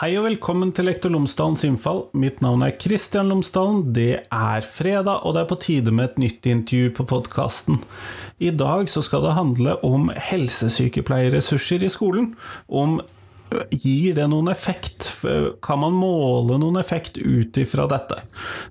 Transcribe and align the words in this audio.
Hei 0.00 0.14
og 0.16 0.24
velkommen 0.24 0.70
til 0.72 0.86
Lektor 0.88 1.12
Lomsdalens 1.12 1.60
innfall. 1.68 1.98
Mitt 2.16 2.38
navn 2.40 2.62
er 2.64 2.72
Kristian 2.72 3.28
Lomsdalen. 3.28 3.82
Det 3.92 4.22
er 4.32 4.64
fredag, 4.64 5.26
og 5.28 5.34
det 5.36 5.42
er 5.42 5.50
på 5.50 5.58
tide 5.60 5.92
med 5.92 6.06
et 6.06 6.22
nytt 6.22 6.48
intervju 6.48 6.94
på 6.96 7.04
podkasten. 7.10 7.82
I 8.40 8.48
dag 8.48 8.88
så 8.88 9.02
skal 9.04 9.26
det 9.26 9.36
handle 9.36 9.74
om 9.84 10.08
helsesykepleierressurser 10.30 11.84
i 11.84 11.92
skolen. 11.92 12.30
Om 12.72 13.02
Gir 13.74 14.14
det 14.14 14.28
noen 14.30 14.50
effekt? 14.52 15.08
Kan 15.64 15.80
man 15.82 15.96
måle 15.98 16.58
noen 16.62 16.78
effekt 16.78 17.18
ut 17.18 17.58
ifra 17.58 17.88
dette? 17.90 18.20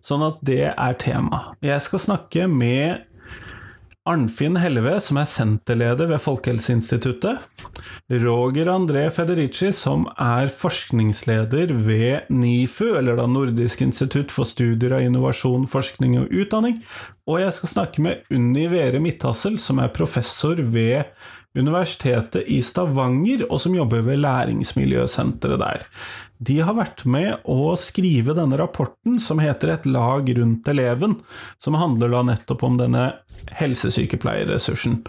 Sånn 0.05 0.23
at 0.23 0.39
det 0.45 0.71
er 0.71 0.99
tema. 1.01 1.41
Jeg 1.63 1.83
skal 1.83 2.03
snakke 2.03 2.47
med 2.47 3.08
Arnfinn 4.07 4.55
Helleve, 4.55 4.93
som 5.03 5.17
er 5.19 5.27
senterleder 5.27 6.07
ved 6.07 6.21
Folkehelseinstituttet. 6.23 7.41
Roger 8.23 8.71
André 8.71 9.03
Federici, 9.11 9.73
som 9.75 10.05
er 10.15 10.47
forskningsleder 10.47 11.73
ved 11.75 12.31
NIFU, 12.31 12.93
eller 12.95 13.19
da 13.19 13.27
Nordisk 13.27 13.83
institutt 13.83 14.31
for 14.31 14.47
studier 14.47 14.95
av 14.95 15.03
innovasjon, 15.03 15.67
forskning 15.67 16.15
og 16.21 16.31
utdanning. 16.31 16.79
Og 17.27 17.43
jeg 17.43 17.57
skal 17.57 17.73
snakke 17.73 18.05
med 18.05 18.31
Unni 18.33 18.69
Vere 18.71 19.03
Midthassel, 19.03 19.59
som 19.59 19.83
er 19.83 19.91
professor 19.93 20.63
ved 20.63 21.03
Universitetet 21.59 22.47
i 22.47 22.61
Stavanger, 22.65 23.45
og 23.49 23.61
som 23.61 23.75
jobber 23.75 24.03
ved 24.05 24.21
læringsmiljøsenteret 24.23 25.61
der. 25.61 25.85
De 26.39 26.55
har 26.63 26.77
vært 26.77 27.03
med 27.03 27.43
å 27.51 27.73
skrive 27.75 28.31
denne 28.37 28.55
rapporten 28.61 29.17
som 29.19 29.41
heter 29.43 29.73
Et 29.73 29.89
lag 29.91 30.29
rundt 30.37 30.67
eleven, 30.71 31.17
som 31.59 31.75
handler 31.75 32.13
da 32.13 32.23
nettopp 32.29 32.63
om 32.63 32.77
denne 32.79 33.09
helsesykepleierressursen. 33.59 35.01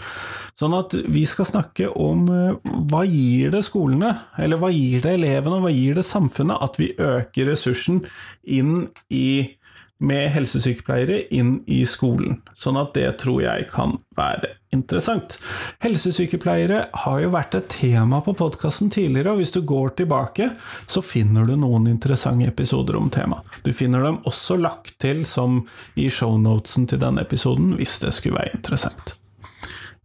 Sånn 0.59 0.75
at 0.77 0.97
vi 1.09 1.23
skal 1.31 1.47
snakke 1.49 1.87
om 1.95 2.27
eh, 2.35 2.75
hva 2.91 3.05
gir 3.07 3.55
det 3.55 3.63
skolene, 3.65 4.11
eller 4.37 4.61
hva 4.61 4.73
gir 4.75 5.07
det 5.07 5.15
elevene, 5.21 5.61
og 5.61 5.69
hva 5.69 5.73
gir 5.73 5.97
det 5.97 6.05
samfunnet, 6.09 6.59
at 6.61 6.77
vi 6.83 6.91
øker 6.99 7.53
ressursen 7.53 8.03
inn 8.43 8.91
i 9.09 9.55
med 10.01 10.31
helsesykepleiere 10.33 11.21
inn 11.37 11.59
i 11.69 11.83
skolen, 11.89 12.41
sånn 12.57 12.79
at 12.81 12.95
det 12.97 13.11
tror 13.21 13.43
jeg 13.45 13.69
kan 13.73 13.99
være 14.17 14.55
interessant. 14.73 15.37
Helsesykepleiere 15.85 16.83
har 17.05 17.21
jo 17.21 17.33
vært 17.35 17.57
et 17.59 17.69
tema 17.75 18.23
på 18.25 18.35
podkasten 18.39 18.91
tidligere, 18.93 19.35
og 19.35 19.43
hvis 19.43 19.55
du 19.57 19.61
går 19.67 19.97
tilbake, 20.01 20.51
så 20.87 21.03
finner 21.05 21.49
du 21.49 21.57
noen 21.61 21.91
interessante 21.91 22.49
episoder 22.49 22.97
om 23.01 23.11
temaet. 23.13 23.47
Du 23.67 23.73
finner 23.77 24.07
dem 24.07 24.21
også 24.29 24.57
lagt 24.61 24.97
til 25.03 25.25
som 25.29 25.65
i 26.01 26.09
shownotesen 26.09 26.89
til 26.91 27.03
denne 27.03 27.27
episoden, 27.27 27.75
hvis 27.77 27.99
det 28.05 28.15
skulle 28.17 28.41
være 28.41 28.57
interessant. 28.61 29.19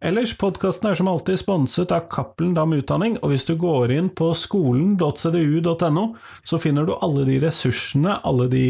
Ellers, 0.05 0.35
podkasten 0.37 0.91
er 0.91 0.97
som 0.99 1.07
alltid 1.09 1.39
sponset 1.41 1.89
av 1.95 2.03
Cappelen 2.13 2.51
Dam 2.53 2.75
Utdanning, 2.77 3.15
og 3.25 3.31
hvis 3.31 3.47
du 3.47 3.55
går 3.57 3.89
inn 3.95 4.11
på 4.13 4.27
skolen.cdu.no, 4.37 6.03
så 6.45 6.59
finner 6.61 6.85
du 6.85 6.91
alle 6.93 7.23
de 7.25 7.39
ressursene, 7.41 8.19
alle 8.21 8.45
de 8.51 8.65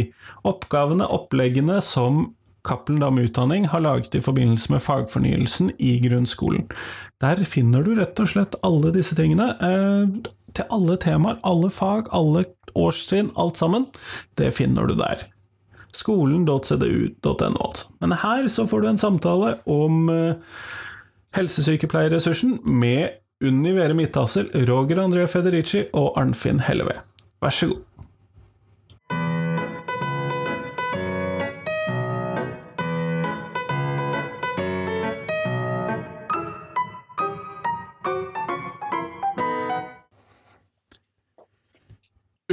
oppgavene, 0.48 1.04
oppleggene 1.04 1.82
som 1.84 2.30
Cappelen 2.64 3.04
Dam 3.04 3.20
Utdanning 3.20 3.68
har 3.74 3.84
laget 3.84 4.16
i 4.16 4.22
forbindelse 4.24 4.72
med 4.72 4.86
fagfornyelsen 4.86 5.74
i 5.76 5.98
grunnskolen. 6.06 6.70
Der 7.20 7.44
finner 7.44 7.84
du 7.84 7.92
rett 8.00 8.24
og 8.24 8.32
slett 8.32 8.56
alle 8.64 8.94
disse 8.96 9.20
tingene, 9.20 9.50
eh, 9.60 10.32
til 10.56 10.72
alle 10.72 10.96
temaer, 11.04 11.42
alle 11.44 11.68
fag, 11.68 12.08
alle 12.16 12.46
årstrinn, 12.80 13.34
alt 13.36 13.60
sammen. 13.60 13.90
Det 14.40 14.54
finner 14.56 14.88
du 14.88 14.96
der 15.04 15.28
skolen.cdu.no. 15.96 17.60
Altså. 17.60 17.92
Men 18.00 18.18
her 18.24 18.48
så 18.52 18.68
får 18.68 18.82
du 18.82 18.90
en 18.90 19.04
samtale 19.04 19.54
om 19.68 20.10
eh, 20.12 20.36
helsesykepleierressursen 21.36 22.60
med 22.64 23.22
Unni 23.44 23.74
Vere 23.76 23.94
Midthassel, 23.94 24.48
Roger 24.68 25.04
André 25.04 25.28
Federici 25.28 25.86
og 25.94 26.16
Arnfinn 26.20 26.64
Helleve. 26.64 27.02
Vær 27.44 27.54
så 27.54 27.68
god. 27.74 27.84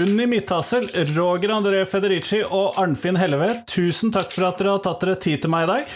Unni 0.03 0.27
Midthassel, 0.27 0.89
Roger 1.15 1.53
André 1.55 1.85
Federici 1.87 2.41
og 2.43 2.81
Arnfinn 2.81 3.21
Helleve, 3.21 3.61
tusen 3.71 4.11
takk 4.11 4.33
for 4.35 4.49
at 4.49 4.59
dere 4.59 4.75
har 4.75 4.83
tatt 4.83 5.05
dere 5.05 5.21
tid 5.21 5.45
til 5.45 5.53
meg 5.53 5.69
i 5.69 5.71
dag. 5.71 5.95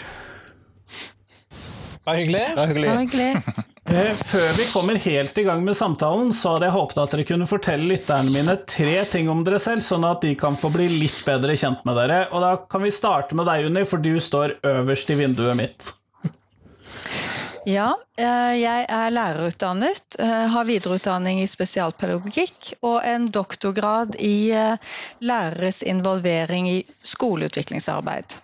Bare 2.06 2.22
hyggelig. 2.22 2.42
Bare 2.56 2.66
hyggelig. 2.70 2.88
Bare 2.88 3.04
hyggelig. 3.04 3.64
Eh, 3.86 4.16
før 4.16 4.52
vi 4.58 4.64
kommer 4.70 4.94
helt 4.98 5.38
i 5.38 5.42
gang 5.46 5.64
med 5.64 5.76
samtalen, 5.76 6.32
så 6.34 6.56
hadde 6.56 6.66
jeg 6.66 6.74
håpet 6.74 7.00
at 7.02 7.12
dere 7.14 7.24
kunne 7.26 7.46
fortelle 7.50 7.86
lytterne 7.86 8.32
mine 8.34 8.56
tre 8.66 8.96
ting 9.10 9.30
om 9.30 9.44
dere 9.46 9.60
selv, 9.62 9.82
sånn 9.86 10.06
at 10.06 10.22
de 10.26 10.32
kan 10.38 10.58
få 10.58 10.72
bli 10.74 10.88
litt 10.90 11.20
bedre 11.26 11.54
kjent 11.58 11.82
med 11.86 11.98
dere. 11.98 12.24
Og 12.30 12.42
da 12.42 12.52
kan 12.70 12.82
vi 12.82 12.90
starte 12.94 13.38
med 13.38 13.46
deg, 13.46 13.66
Unni, 13.66 13.84
for 13.86 14.02
du 14.02 14.16
står 14.22 14.56
øverst 14.66 15.10
i 15.14 15.18
vinduet 15.18 15.58
mitt. 15.58 15.90
Ja, 17.66 17.92
eh, 18.18 18.54
jeg 18.60 18.86
er 18.86 19.14
lærerutdannet, 19.14 20.18
eh, 20.22 20.46
har 20.54 20.66
videreutdanning 20.70 21.42
i 21.42 21.50
spesialpedagogikk 21.50 22.72
og 22.86 23.00
en 23.02 23.26
doktorgrad 23.34 24.18
i 24.22 24.50
læreres 25.22 25.82
involvering 25.82 26.70
i 26.70 26.80
skoleutviklingsarbeid. 27.02 28.38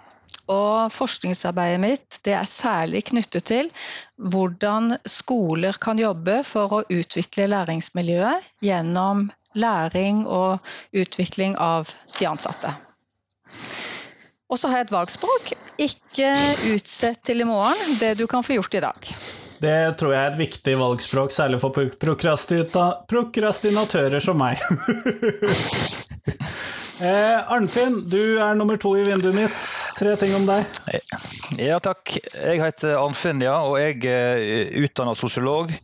Og 0.50 0.91
forskningsarbeidet 0.91 1.80
mitt 1.82 2.19
det 2.26 2.34
er 2.34 2.48
særlig 2.48 3.04
knyttet 3.12 3.44
til 3.50 3.69
hvordan 4.19 4.97
skoler 5.06 5.76
kan 5.82 6.00
jobbe 6.00 6.41
for 6.47 6.78
å 6.78 6.82
utvikle 6.91 7.50
læringsmiljøet 7.53 8.48
gjennom 8.64 9.28
læring 9.54 10.25
og 10.26 10.58
utvikling 10.97 11.54
av 11.60 11.92
de 12.19 12.26
ansatte. 12.26 12.72
Og 14.52 14.58
så 14.60 14.69
har 14.69 14.82
jeg 14.82 14.91
et 14.91 14.97
valgspråk. 14.97 15.52
Ikke 15.81 16.28
utsett 16.75 17.22
til 17.25 17.41
i 17.41 17.48
morgen 17.48 17.97
det 18.00 18.19
du 18.20 18.26
kan 18.28 18.44
få 18.44 18.52
gjort 18.58 18.75
i 18.76 18.84
dag. 18.84 18.98
Det 19.62 19.97
tror 19.98 20.12
jeg 20.12 20.20
er 20.20 20.31
et 20.32 20.41
viktig 20.41 20.78
valgspråk, 20.81 21.31
særlig 21.32 21.60
for 21.62 21.70
prokrastinatører 22.02 24.20
som 24.20 24.36
meg. 24.42 24.56
Eh, 27.02 27.50
Arnfinn, 27.50 27.96
du 28.06 28.38
er 28.38 28.54
nummer 28.54 28.78
to 28.78 28.92
i 28.94 29.02
vinduet 29.02 29.34
mitt. 29.34 29.64
Tre 29.98 30.12
ting 30.20 30.36
om 30.36 30.44
deg. 30.46 30.68
Ja, 31.58 31.80
takk. 31.82 32.12
Jeg 32.14 32.60
heter 32.62 32.94
Arnfinn, 33.00 33.42
ja, 33.42 33.56
og 33.66 33.80
jeg 33.82 34.04
er 34.06 34.70
utdannet 34.84 35.18
sosiolog. 35.18 35.74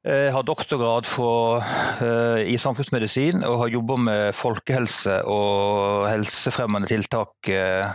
Jeg 0.00 0.32
har 0.32 0.46
doktorgrad 0.48 1.06
for, 1.06 1.60
uh, 2.00 2.40
i 2.40 2.56
samfunnsmedisin 2.58 3.44
og 3.44 3.58
har 3.60 3.72
jobba 3.74 3.98
med 4.00 4.32
folkehelse 4.32 5.18
og 5.28 6.06
helsefremmende 6.08 6.88
tiltak 6.88 7.50
uh, 7.52 7.92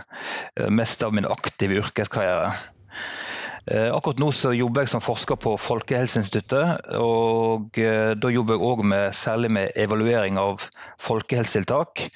mest 0.70 1.02
av 1.02 1.16
min 1.18 1.26
aktive 1.26 1.82
yrkeskarriere. 1.82 2.54
Eh, 3.66 3.88
akkurat 3.90 4.20
nå 4.22 4.28
så 4.30 4.52
jobber 4.54 4.84
jeg 4.84 4.92
som 4.92 5.02
forsker 5.02 5.38
på 5.42 5.56
Folkehelseinstituttet. 5.58 6.90
og 6.94 7.78
eh, 7.82 8.12
Da 8.14 8.30
jobber 8.30 8.54
jeg 8.54 8.62
òg 8.62 8.84
særlig 9.16 9.50
med 9.50 9.72
evaluering 9.74 10.38
av 10.38 10.62
folkehelsetiltak. 11.02 12.06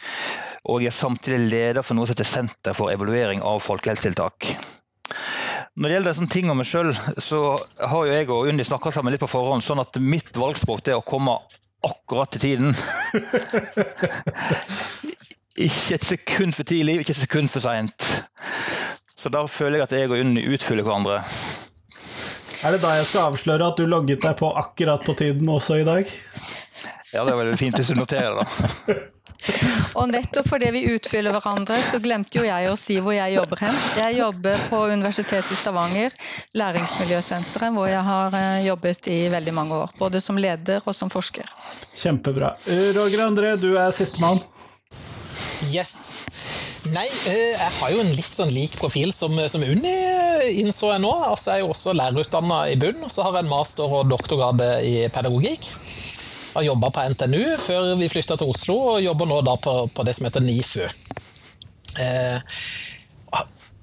Og 0.71 0.85
jeg 0.85 0.93
er 0.93 0.95
samtidig 0.95 1.41
leder 1.51 1.83
for 1.83 1.99
noe 1.99 2.07
som 2.07 2.15
heter 2.15 2.29
Senter 2.29 2.77
for 2.77 2.93
evaluering 2.95 3.43
av 3.43 3.63
folkehelsetiltak. 3.65 4.53
Når 5.75 5.89
det 5.89 5.95
gjelder 5.97 6.17
sånne 6.19 6.35
ting 6.35 6.51
om 6.53 6.59
meg 6.61 6.69
sjøl, 6.69 6.93
så 7.19 7.41
har 7.79 8.07
jo 8.07 8.13
jeg 8.13 8.29
og 8.31 8.51
Unni 8.51 8.67
snakka 8.67 8.93
sammen 8.95 9.15
litt 9.15 9.23
på 9.23 9.31
forhånd, 9.31 9.65
sånn 9.65 9.83
at 9.83 9.97
mitt 10.03 10.31
valgspråk 10.37 10.87
er 10.87 10.99
å 10.99 11.07
komme 11.07 11.35
akkurat 11.87 12.31
til 12.35 12.43
tiden. 12.45 12.75
ikke 15.67 15.97
et 15.97 16.07
sekund 16.07 16.55
for 16.55 16.69
tidlig, 16.69 17.01
ikke 17.01 17.17
et 17.17 17.23
sekund 17.25 17.51
for 17.51 17.65
seint. 17.65 18.11
Så 19.21 19.29
da 19.33 19.45
føler 19.49 19.81
jeg 19.81 19.89
at 19.89 19.93
jeg 19.99 20.09
og 20.09 20.21
Unni 20.23 20.47
utfyller 20.49 20.87
hverandre. 20.87 21.21
Er 22.65 22.75
det 22.77 22.83
da 22.83 22.95
jeg 22.97 23.09
skal 23.09 23.31
avsløre 23.31 23.71
at 23.73 23.79
du 23.81 23.87
logget 23.89 24.21
deg 24.25 24.37
på 24.41 24.49
akkurat 24.57 25.05
på 25.05 25.15
tiden 25.17 25.49
også 25.49 25.81
i 25.81 25.87
dag? 25.87 26.09
Ja, 27.13 27.25
det 27.25 27.33
er 27.33 27.41
veldig 27.41 27.59
fint 27.59 27.77
hvis 27.77 27.91
du 27.93 27.99
noterer 27.99 28.41
det. 28.41 29.01
Og 29.99 30.11
nettopp 30.13 30.47
fordi 30.47 30.69
vi 30.75 30.83
utfyller 30.93 31.33
hverandre, 31.33 31.79
så 31.83 31.99
glemte 32.03 32.39
jo 32.39 32.45
jeg 32.45 32.69
å 32.69 32.77
si 32.79 32.99
hvor 33.01 33.17
jeg 33.17 33.35
jobber 33.35 33.63
hen. 33.65 33.79
Jeg 33.99 34.19
jobber 34.19 34.65
på 34.69 34.83
Universitetet 34.93 35.55
i 35.55 35.59
Stavanger, 35.59 36.15
Læringsmiljøsenteret, 36.61 37.73
hvor 37.75 37.89
jeg 37.89 38.05
har 38.05 38.37
eh, 38.37 38.63
jobbet 38.69 39.11
i 39.11 39.19
veldig 39.33 39.57
mange 39.57 39.81
år. 39.81 39.97
Både 39.99 40.21
som 40.23 40.39
leder 40.41 40.85
og 40.85 40.97
som 40.97 41.13
forsker. 41.13 41.49
Kjempebra. 41.97 42.55
Roger 42.97 43.25
André, 43.27 43.57
du 43.61 43.73
er 43.81 43.97
sistemann. 43.97 44.45
Yes. 45.73 46.13
Nei, 46.89 47.05
eh, 47.29 47.53
jeg 47.53 47.73
har 47.77 47.91
jo 47.93 48.01
en 48.01 48.15
litt 48.17 48.37
sånn 48.37 48.53
lik 48.55 48.73
profil 48.81 49.11
som, 49.13 49.35
som 49.53 49.65
Unni, 49.67 49.93
eh, 49.93 50.47
innså 50.63 50.89
jeg 50.95 51.03
nå. 51.05 51.13
Altså, 51.27 51.51
jeg 51.51 51.61
er 51.61 51.67
jo 51.67 51.75
også 51.75 51.93
lærerutdanna 51.99 52.63
i 52.73 52.79
bunn, 52.81 53.05
og 53.05 53.13
så 53.13 53.27
har 53.27 53.37
jeg 53.37 53.45
en 53.45 53.53
master- 53.53 53.97
og 53.99 54.09
doktorgrad 54.09 54.65
i 54.89 54.95
pedagogikk. 55.13 55.75
Har 56.55 56.65
jobba 56.67 56.91
på 56.91 57.05
NTNU 57.13 57.43
før 57.61 57.93
vi 58.01 58.09
flytta 58.11 58.39
til 58.41 58.51
Oslo, 58.51 58.79
og 58.95 59.05
jobber 59.05 59.29
nå 59.29 59.43
da 59.47 59.59
på, 59.61 59.75
på 59.93 60.07
det 60.09 60.17
som 60.17 60.27
heter 60.27 60.45
NIFU. 60.47 60.89
Eh, 62.01 62.57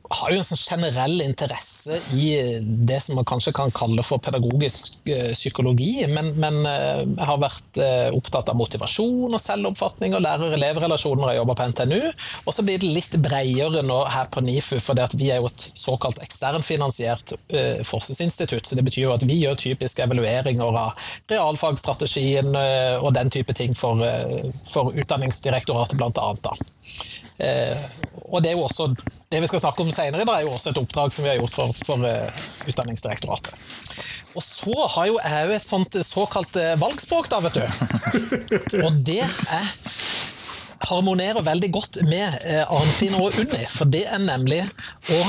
har 0.09 0.31
jo 0.31 0.39
en 0.39 0.47
sånn 0.47 0.59
generell 0.61 1.21
interesse 1.23 1.97
i 2.15 2.59
det 2.89 2.99
som 3.03 3.17
man 3.19 3.27
kanskje 3.27 3.53
kan 3.55 3.73
kalle 3.75 4.03
for 4.05 4.21
pedagogisk 4.23 5.01
uh, 5.09 5.31
psykologi, 5.33 6.05
men, 6.11 6.31
men 6.41 6.59
jeg 6.67 7.27
har 7.27 7.39
vært 7.41 7.79
opptatt 8.15 8.49
av 8.51 8.57
motivasjon 8.59 9.33
og 9.33 9.41
selvoppfatning 9.41 10.15
og 10.15 10.23
lærer-elev-relasjoner 10.23 11.21
når 11.21 11.31
jeg 11.31 11.39
jobber 11.41 11.57
på 11.59 11.67
NTNU. 11.71 11.99
Og 12.45 12.55
så 12.55 12.65
blir 12.65 12.81
det 12.81 12.91
litt 12.91 13.17
bredere 13.23 13.83
nå 13.85 13.99
her 14.11 14.29
på 14.33 14.41
NIFU, 14.43 14.77
for 14.83 14.99
vi 15.17 15.29
er 15.31 15.41
jo 15.41 15.49
et 15.49 15.67
såkalt 15.77 16.21
eksternfinansiert 16.23 17.35
forskningsinstitutt. 17.87 18.65
så 18.67 18.77
Det 18.79 18.85
betyr 18.87 19.05
jo 19.05 19.13
at 19.15 19.25
vi 19.27 19.39
gjør 19.41 19.59
typiske 19.61 20.03
evalueringer 20.03 20.79
av 20.81 21.11
realfagsstrategien 21.31 22.55
og 22.57 23.09
den 23.17 23.31
type 23.33 23.55
ting 23.57 23.75
for, 23.77 24.01
for 24.67 24.95
Utdanningsdirektoratet. 24.97 25.97
Eh, 27.37 27.83
og 28.27 28.41
det 28.43 28.51
er 28.51 28.57
jo 28.57 28.65
også 28.65 28.89
det 29.29 29.41
vi 29.43 29.47
skal 29.47 29.59
snakke 29.59 29.83
om 29.83 29.91
senere, 29.91 30.23
det 30.23 30.33
er 30.33 30.45
jo 30.45 30.53
også 30.55 30.71
et 30.71 30.79
oppdrag 30.79 31.11
som 31.11 31.25
vi 31.25 31.33
har 31.33 31.41
gjort 31.41 31.57
for, 31.57 31.73
for 31.83 32.03
uh, 32.07 32.69
Utdanningsdirektoratet. 32.69 33.55
Og 34.37 34.43
så 34.43 34.75
har 34.93 35.09
jo 35.09 35.17
jeg 35.19 35.49
jo 35.49 35.55
et 35.57 35.65
sånt 35.65 35.97
såkalt 36.05 36.59
uh, 36.61 36.75
valgspråk, 36.79 37.27
da, 37.33 37.41
vet 37.43 37.57
du. 37.59 37.65
Og 38.85 39.01
det 39.07 39.23
er 39.25 39.67
harmonerer 40.87 41.43
veldig 41.43 41.71
godt 41.75 42.01
med 42.07 42.39
uh, 42.47 42.77
Arnfinn 42.77 43.17
og 43.19 43.33
Unni, 43.33 43.63
for 43.67 43.91
det 43.91 44.05
er 44.07 44.23
nemlig 44.23 44.61
å 45.11 45.21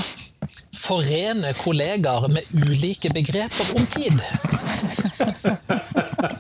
forene 0.79 1.51
kollegaer 1.59 2.29
med 2.31 2.47
ulike 2.55 3.11
begreper 3.11 3.75
om 3.75 3.89
tid. 3.91 4.23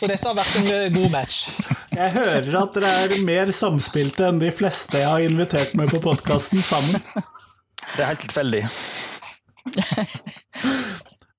Så 0.00 0.08
dette 0.08 0.24
har 0.24 0.32
vært 0.32 0.54
en 0.56 0.64
god 0.94 1.10
match. 1.12 1.50
Jeg 1.92 2.14
hører 2.14 2.54
at 2.62 2.76
dere 2.78 2.90
er 3.04 3.24
mer 3.26 3.50
samspilte 3.52 4.24
enn 4.30 4.38
de 4.40 4.48
fleste 4.48 4.96
jeg 4.96 5.04
har 5.04 5.20
invitert 5.20 5.74
med 5.76 5.92
på 5.92 6.00
podkasten 6.00 6.62
sammen. 6.64 6.96
Det 7.90 8.00
er 8.00 8.06
helt 8.08 8.22
tilfeldig. 8.24 8.64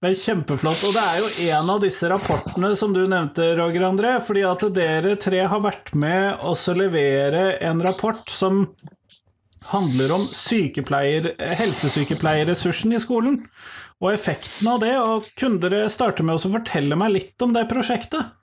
Men 0.05 0.13
Kjempeflott. 0.17 0.83
Og 0.85 0.93
det 0.93 1.01
er 1.01 1.17
jo 1.23 1.29
en 1.55 1.69
av 1.73 1.79
disse 1.81 2.09
rapportene 2.11 2.75
som 2.77 2.93
du 2.93 3.07
nevnte, 3.09 3.55
Roger 3.57 3.81
André. 3.87 4.21
Fordi 4.27 4.43
at 4.45 4.61
dere 4.75 5.15
tre 5.21 5.39
har 5.41 5.61
vært 5.63 5.93
med 5.97 6.37
å 6.45 6.53
levere 6.77 7.57
en 7.65 7.81
rapport 7.81 8.29
som 8.29 8.75
handler 9.71 10.11
om 10.19 10.27
helsesykepleierressursen 10.29 12.93
i 12.93 12.99
skolen. 13.01 13.41
Og 14.01 14.13
effekten 14.13 14.67
av 14.69 14.79
det. 14.85 15.01
Og 15.01 15.25
kunne 15.33 15.59
dere 15.65 15.89
starte 15.89 16.21
med 16.21 16.35
å 16.37 16.53
fortelle 16.59 16.95
meg 16.99 17.11
litt 17.17 17.41
om 17.41 17.53
det 17.57 17.65
prosjektet? 17.73 18.37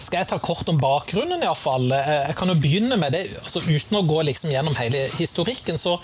Skal 0.00 0.22
jeg 0.22 0.30
ta 0.30 0.38
kort 0.40 0.68
om 0.72 0.78
bakgrunnen, 0.80 1.42
iallfall? 1.44 1.90
Eh, 1.92 2.10
jeg 2.30 2.36
kan 2.38 2.48
jo 2.48 2.56
begynne 2.56 2.96
med 3.00 3.12
det. 3.12 3.26
altså 3.42 3.60
Uten 3.66 4.00
å 4.00 4.06
gå 4.08 4.22
liksom 4.30 4.52
gjennom 4.54 4.76
hele 4.80 5.04
historikken, 5.18 5.76
så 5.80 5.98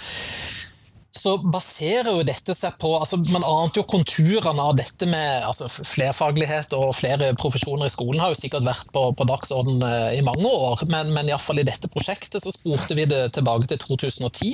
så 1.17 1.37
baserer 1.43 2.11
jo 2.13 2.25
dette 2.27 2.55
seg 2.57 2.77
på 2.81 2.93
altså 2.99 3.19
Man 3.33 3.45
ante 3.47 3.81
jo 3.81 3.87
konturene 3.89 4.63
av 4.63 4.77
dette 4.79 5.09
med 5.09 5.47
altså 5.49 5.69
flerfaglighet 5.69 6.77
og 6.77 6.95
flere 6.97 7.33
profesjoner 7.39 7.89
i 7.89 7.93
skolen 7.93 8.23
har 8.23 8.33
jo 8.33 8.39
sikkert 8.39 8.67
vært 8.67 8.93
på, 8.95 9.07
på 9.17 9.29
dagsorden 9.29 9.83
eh, 9.87 10.19
i 10.19 10.23
mange 10.27 10.47
år, 10.47 10.85
men, 10.93 11.13
men 11.17 11.31
iallfall 11.31 11.63
i 11.63 11.67
dette 11.67 11.91
prosjektet 11.93 12.45
så 12.45 12.53
spurte 12.55 12.97
vi 12.99 13.09
det 13.09 13.23
tilbake 13.37 13.69
til 13.71 13.81
2010, 13.83 14.53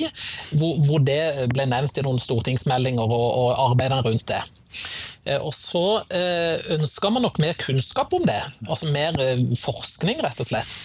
hvor, 0.57 0.79
hvor 0.87 1.03
det 1.05 1.49
ble 1.53 1.67
nevnt 1.69 1.99
i 1.99 2.05
noen 2.05 2.21
stortingsmeldinger 2.21 3.05
og, 3.05 3.27
og 3.43 3.49
arbeidene 3.69 4.03
rundt 4.07 4.27
det. 4.31 4.41
Eh, 5.27 5.39
og 5.39 5.53
så 5.55 5.85
ønsker 6.03 7.03
ønska 7.03 7.09
man 7.09 7.25
nok 7.25 7.39
mer 7.41 7.53
kunnskap 7.59 8.13
om 8.13 8.23
det, 8.23 8.39
altså 8.69 8.91
mer 8.93 9.17
eh, 9.19 9.41
forskning, 9.59 10.21
rett 10.23 10.39
og 10.39 10.47
slett. 10.47 10.77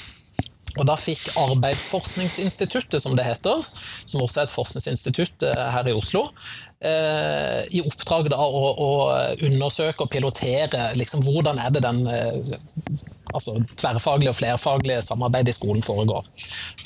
Og 0.79 0.87
Da 0.89 0.97
fikk 0.99 1.31
Arbeidsforskningsinstituttet, 1.39 3.03
som 3.03 3.17
det 3.19 3.27
heter, 3.27 3.61
som 3.63 4.23
også 4.23 4.43
er 4.43 4.49
et 4.49 4.55
forskningsinstitutt 4.55 5.47
her 5.75 5.91
i 5.91 5.97
Oslo, 5.97 6.25
i 7.75 7.81
oppdrag 7.83 8.29
da 8.31 8.39
å, 8.39 8.69
å 8.79 8.91
undersøke 9.49 10.05
og 10.05 10.13
pilotere 10.13 10.93
liksom, 10.95 11.25
hvordan 11.27 11.59
er 11.59 11.73
det 11.75 11.83
den 11.83 12.05
altså, 12.07 13.57
tverrfaglige 13.79 14.33
og 14.33 14.39
flerfaglige 14.39 15.03
samarbeidet 15.03 15.53
i 15.53 15.57
skolen 15.57 15.83
foregår. 15.83 16.27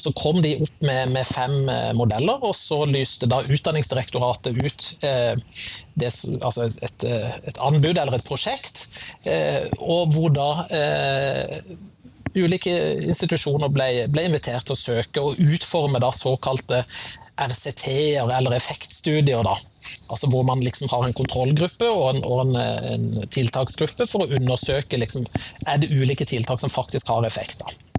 Så 0.01 0.15
kom 0.17 0.41
de 0.45 0.55
opp 0.65 0.85
med, 0.87 1.13
med 1.13 1.29
fem 1.29 1.57
modeller, 1.99 2.41
og 2.41 2.57
så 2.57 2.83
lyste 2.89 3.29
da 3.31 3.43
Utdanningsdirektoratet 3.43 4.59
ut 4.59 4.89
eh, 5.05 5.35
det, 5.95 6.11
altså 6.41 6.69
et, 6.71 7.07
et, 7.07 7.61
anbud 7.61 7.97
eller 7.97 8.17
et 8.17 8.27
prosjekt, 8.27 8.87
eh, 9.29 9.69
og 9.81 10.15
hvor 10.17 10.33
da 10.35 10.51
eh, 10.73 11.59
ulike 12.39 12.73
institusjoner 13.09 13.73
ble, 13.73 13.89
ble, 14.13 14.27
invitert 14.29 14.67
til 14.69 14.77
å 14.77 14.81
søke 14.81 15.25
og 15.25 15.41
utforme 15.41 16.01
da 16.03 16.13
såkalte 16.15 16.83
RCT-er, 17.43 18.29
eller 18.29 18.57
effektstudier. 18.57 19.43
da. 19.43 19.57
Altså 20.13 20.29
Hvor 20.31 20.45
man 20.47 20.61
liksom 20.61 20.89
har 20.93 21.07
en 21.07 21.17
kontrollgruppe 21.17 21.89
og 21.89 22.05
en, 22.11 22.25
og 22.25 22.43
en, 22.47 22.59
en 22.93 23.31
tiltaksgruppe 23.33 24.07
for 24.07 24.25
å 24.25 24.37
undersøke 24.37 25.01
liksom, 25.01 25.27
er 25.67 25.81
det 25.83 25.91
ulike 25.93 26.29
tiltak 26.29 26.61
som 26.61 26.73
faktisk 26.73 27.11
har 27.13 27.27
effekt. 27.27 27.65
da. 27.65 27.92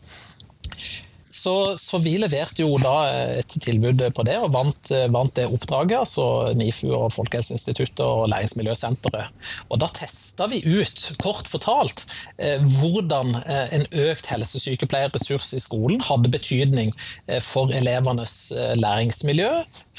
Så, 1.43 1.75
så, 1.79 1.99
vi 1.99 2.15
leverte 2.21 2.63
jo 2.63 2.77
da 2.79 2.93
et 3.39 3.55
tilbud 3.65 3.99
på 4.15 4.23
det, 4.27 4.37
og 4.39 4.53
vant, 4.53 4.91
vant 5.11 5.33
det 5.35 5.49
oppdraget. 5.49 5.97
altså 6.05 6.53
NIFU 6.55 6.93
og 6.95 7.09
Folkehelseinstituttet 7.11 8.03
og 8.05 8.29
Læringsmiljøsenteret. 8.31 9.33
Og 9.67 9.81
da 9.81 9.89
testa 9.91 10.47
vi 10.51 10.61
ut, 10.63 11.03
kort 11.19 11.49
fortalt, 11.51 12.05
eh, 12.37 12.63
hvordan 12.79 13.35
eh, 13.43 13.75
en 13.79 13.85
økt 14.05 14.29
helsesykepleierressurs 14.31 15.53
i 15.57 15.61
skolen 15.63 16.03
hadde 16.07 16.31
betydning 16.33 16.93
eh, 17.27 17.41
for 17.43 17.73
elevenes 17.75 18.53
læringsmiljø, 18.79 19.51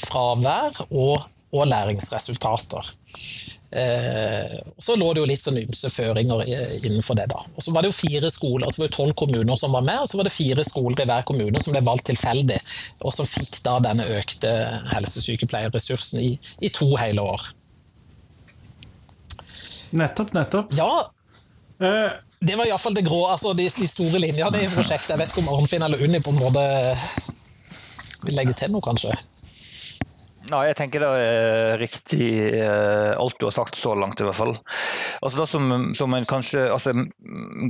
fravær 0.07 0.85
og, 0.89 1.27
og 1.53 1.67
læringsresultater. 1.69 2.93
Eh, 3.75 4.59
så 4.79 4.95
lå 4.95 5.07
det 5.13 5.19
jo 5.19 5.27
litt 5.27 5.41
sånn 5.41 5.57
ymse 5.59 5.89
føringer 5.91 6.45
innenfor 6.47 7.17
det. 7.19 7.25
da. 7.31 7.41
Og 7.55 7.63
Så 7.63 7.73
var 7.75 7.83
det 7.83 7.91
jo 7.91 7.97
fire 7.97 8.31
skoler, 8.31 8.67
altså 8.67 8.81
det 8.81 8.87
var 8.87 8.95
tolv 8.95 9.15
kommuner 9.19 9.59
som 9.59 9.75
var 9.75 9.83
med, 9.83 9.99
og 9.99 10.07
så 10.07 10.19
var 10.19 10.29
det 10.29 10.35
fire 10.35 10.63
skoler 10.63 11.03
i 11.03 11.07
hver 11.09 11.25
kommune 11.27 11.63
som 11.63 11.75
ble 11.75 11.83
valgt 11.83 12.07
tilfeldig, 12.11 12.59
og 13.03 13.15
som 13.15 13.27
fikk 13.27 13.59
da 13.67 13.79
denne 13.83 14.07
økte 14.15 14.53
helsesykepleierressursen 14.93 16.23
i, 16.23 16.31
i 16.63 16.71
to 16.71 16.93
hele 17.01 17.25
år. 17.25 17.49
Nettopp, 19.95 20.31
nettopp. 20.35 20.71
Ja, 20.75 20.89
eh. 21.83 22.15
det 22.39 22.55
var 22.55 22.69
iallfall 22.69 22.95
det 22.95 23.05
grå, 23.07 23.25
altså 23.33 23.53
de, 23.57 23.67
de 23.67 23.91
store 23.91 24.23
linjene 24.23 24.63
i 24.63 24.71
prosjektet. 24.71 25.15
Jeg 25.15 25.23
vet 25.23 25.35
ikke 25.35 25.43
om 25.43 25.51
Arnfinn 25.57 25.83
eller 25.83 26.03
Unni 26.05 26.23
på 26.23 26.31
en 26.31 26.43
måte 26.43 26.63
vil 28.25 28.39
legge 28.39 28.55
til 28.57 28.71
noe, 28.73 28.83
kanskje? 28.83 29.13
Nei, 30.45 30.65
jeg 30.69 30.77
tenker 30.77 31.01
det 31.01 31.11
er 31.17 31.79
riktig 31.81 32.25
eh, 32.59 33.11
alt 33.17 33.39
du 33.41 33.47
har 33.47 33.55
sagt 33.55 33.77
så 33.79 33.95
langt, 33.97 34.19
i 34.21 34.27
hvert 34.27 34.37
fall. 34.37 34.53
Altså 35.25 35.39
det 35.41 35.47
som, 35.49 35.71
som 35.97 36.13
en 36.13 36.27
kanskje, 36.29 36.67
altså, 36.69 36.93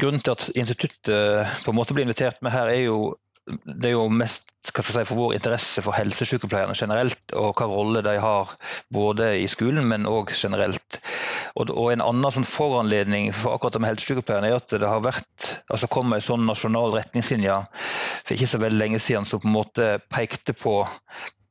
grunnen 0.01 0.24
til 0.24 0.34
at 0.34 0.50
instituttet 0.55 1.62
på 1.63 1.72
en 1.72 1.77
måte 1.77 1.96
blir 1.96 2.08
invitert 2.08 2.41
med 2.44 2.51
her, 2.55 2.72
er 2.74 2.88
jo 2.89 3.13
det 3.46 3.91
er 3.91 3.94
jo 3.94 4.08
mest 4.10 4.50
si, 4.65 5.01
for 5.05 5.13
vår 5.13 5.36
interesse 5.38 5.84
for 5.86 5.94
helsesykepleierne 5.94 6.74
generelt, 6.77 7.22
og 7.38 7.53
hva 7.60 7.67
rolle 7.70 8.01
de 8.05 8.15
har 8.22 8.55
både 8.94 9.36
i 9.38 9.46
skolen, 9.51 9.86
men 9.91 10.08
òg 10.10 10.34
generelt. 10.34 11.00
Og, 11.53 11.70
og, 11.70 11.91
En 11.94 12.01
annen 12.01 12.34
sånn 12.34 12.48
foranledning 12.50 13.29
for 13.38 13.53
akkurat 13.53 13.77
det 13.77 13.84
med 13.84 13.94
helsesykepleierne 13.94 14.50
er 14.50 14.58
at 14.58 14.74
det 14.74 14.89
har 14.89 15.05
vært, 15.05 15.51
altså 15.70 15.91
kom 15.94 16.17
en 16.17 16.25
sånn 16.25 16.50
nasjonal 16.50 16.98
retningslinje 16.98 17.62
for 17.77 18.36
ikke 18.36 18.50
så 18.50 18.62
veldig 18.65 18.82
lenge 18.82 19.03
siden 19.03 19.29
som 19.29 19.44
på 19.44 19.51
en 19.51 19.60
måte 19.60 19.91
pekte 20.10 20.58
på 20.58 20.79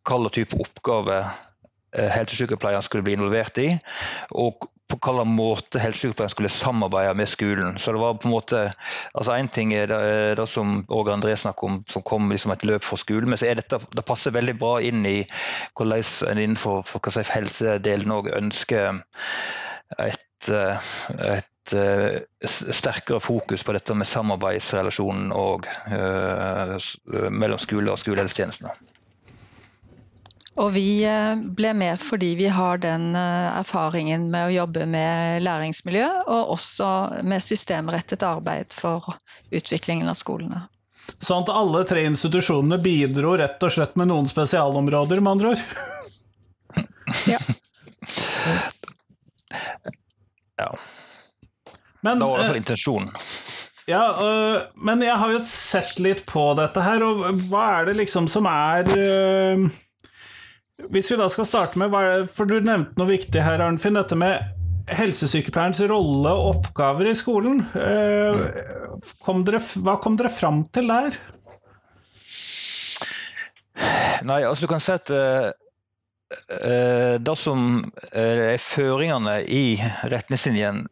hvilken 0.04 0.37
type 0.37 0.61
oppgave 0.61 1.18
eh, 1.96 2.11
helsesykepleieren 2.12 2.84
skulle 2.84 3.04
bli 3.06 3.16
involvert 3.16 3.58
i, 3.58 3.68
og 4.30 4.68
på 4.90 4.99
hvilken 5.00 5.32
måte 5.32 5.80
helsesykepleieren 5.80 6.32
skulle 6.32 6.52
samarbeide 6.52 7.14
med 7.16 7.28
skolen. 7.30 7.78
Så 7.78 7.92
det 7.92 8.02
var 8.02 8.18
på 8.20 8.28
en 8.28 8.34
måte, 8.34 8.61
altså 9.14 9.38
Én 9.38 9.49
ting 9.49 9.73
er 9.75 9.88
det, 9.88 10.37
det 10.38 10.49
som 10.49 10.84
Åge 10.88 11.14
André 11.14 11.37
snakker 11.37 11.68
om, 11.68 11.82
som 11.88 12.02
kom 12.02 12.30
liksom 12.30 12.52
et 12.52 12.64
løp 12.64 12.84
for 12.84 13.00
skolen, 13.00 13.30
men 13.30 13.40
så 13.40 13.49
er 13.49 13.61
dette, 13.61 13.80
det 13.96 14.06
passer 14.06 14.34
veldig 14.34 14.58
bra 14.61 14.78
inn 14.84 15.04
i 15.08 15.18
hvordan 15.75 16.04
en 16.30 16.42
innenfor 16.42 16.84
for, 16.84 17.11
si, 17.11 17.25
helsedelen 17.32 18.12
òg 18.12 18.30
ønsker 18.37 19.00
et, 19.99 20.49
eh, 20.49 20.92
et 21.38 21.73
eh, 21.73 22.20
sterkere 22.44 23.20
fokus 23.20 23.64
på 23.64 23.73
dette 23.76 23.96
med 23.96 24.08
samarbeidsrelasjonen 24.08 25.32
og, 25.32 25.68
uh, 25.88 26.76
mellom 27.30 27.61
skole 27.62 27.92
og 27.92 28.00
skolehelsetjenestene. 28.02 28.75
Og 30.54 30.70
vi 30.76 31.02
eh, 31.02 31.34
ble 31.34 31.73
med 31.75 31.99
fordi 31.99 32.34
vi 32.38 32.46
har 32.52 32.78
den 32.82 33.11
eh, 33.18 33.58
erfaringen 33.58 34.28
med 34.30 34.49
å 34.49 34.54
jobbe 34.54 34.87
med 34.87 35.42
læringsmiljø, 35.42 36.06
og 36.30 36.54
også 36.54 36.90
med 37.26 37.42
systemrettet 37.42 38.23
arbeid 38.26 38.76
for 38.76 39.16
utviklingen 39.50 40.11
av 40.11 40.18
skolene. 40.18 40.66
Sånn 41.18 41.42
at 41.44 41.52
alle 41.52 41.82
tre 41.88 42.04
institusjonene 42.08 42.78
bidro 42.82 43.34
rett 43.40 43.62
og 43.66 43.75
slett 43.75 43.99
med 43.99 44.08
noen 44.12 44.30
spesialområder, 44.30 45.20
med 45.20 45.34
andre 45.34 45.52
ord? 45.52 45.64
ja. 47.32 47.40
ja. 50.62 50.70
Men, 52.00 52.20
det 52.20 52.25
var 52.25 52.30
i 52.30 52.38
hvert 52.38 52.46
fall 52.46 52.54
eh, 52.54 52.62
intensjonen. 52.62 53.11
Ja, 53.90 54.04
øh, 54.16 54.61
men 54.87 55.02
jeg 55.04 55.16
har 55.20 55.32
jo 55.34 55.42
sett 55.44 55.99
litt 56.00 56.23
på 56.30 56.46
dette 56.56 56.80
her, 56.84 57.02
og 57.04 57.42
hva 57.50 57.66
er 57.80 57.90
det 57.90 57.99
liksom 57.99 58.30
som 58.32 58.46
er 58.49 58.88
øh, 58.94 59.66
Hvis 60.83 61.11
vi 61.12 61.19
da 61.19 61.28
skal 61.31 61.47
starte 61.47 61.78
med 61.78 61.95
For 62.35 62.49
du 62.50 62.59
nevnte 62.59 62.99
noe 62.99 63.12
viktig 63.12 63.43
her, 63.45 63.62
Arnfinn. 63.62 63.99
Dette 63.99 64.19
med 64.19 64.43
helsesykepleierens 64.95 65.81
rolle 65.88 66.33
og 66.35 66.49
oppgaver 66.59 67.09
i 67.09 67.14
skolen. 67.16 67.62
Øh, 67.73 68.43
kom 69.25 69.45
dere, 69.47 69.62
hva 69.81 69.97
kom 70.02 70.19
dere 70.21 70.33
fram 70.33 70.64
til 70.75 70.90
der? 70.93 71.16
Nei, 74.28 74.43
altså 74.45 74.66
du 74.66 74.71
kan 74.71 74.83
si 74.85 74.93
at 74.93 75.09
uh, 75.11 75.49
det 77.21 77.37
som 77.40 77.81
er 78.12 78.61
føringene 78.61 79.38
i 79.49 79.64
retningslinjen 80.12 80.85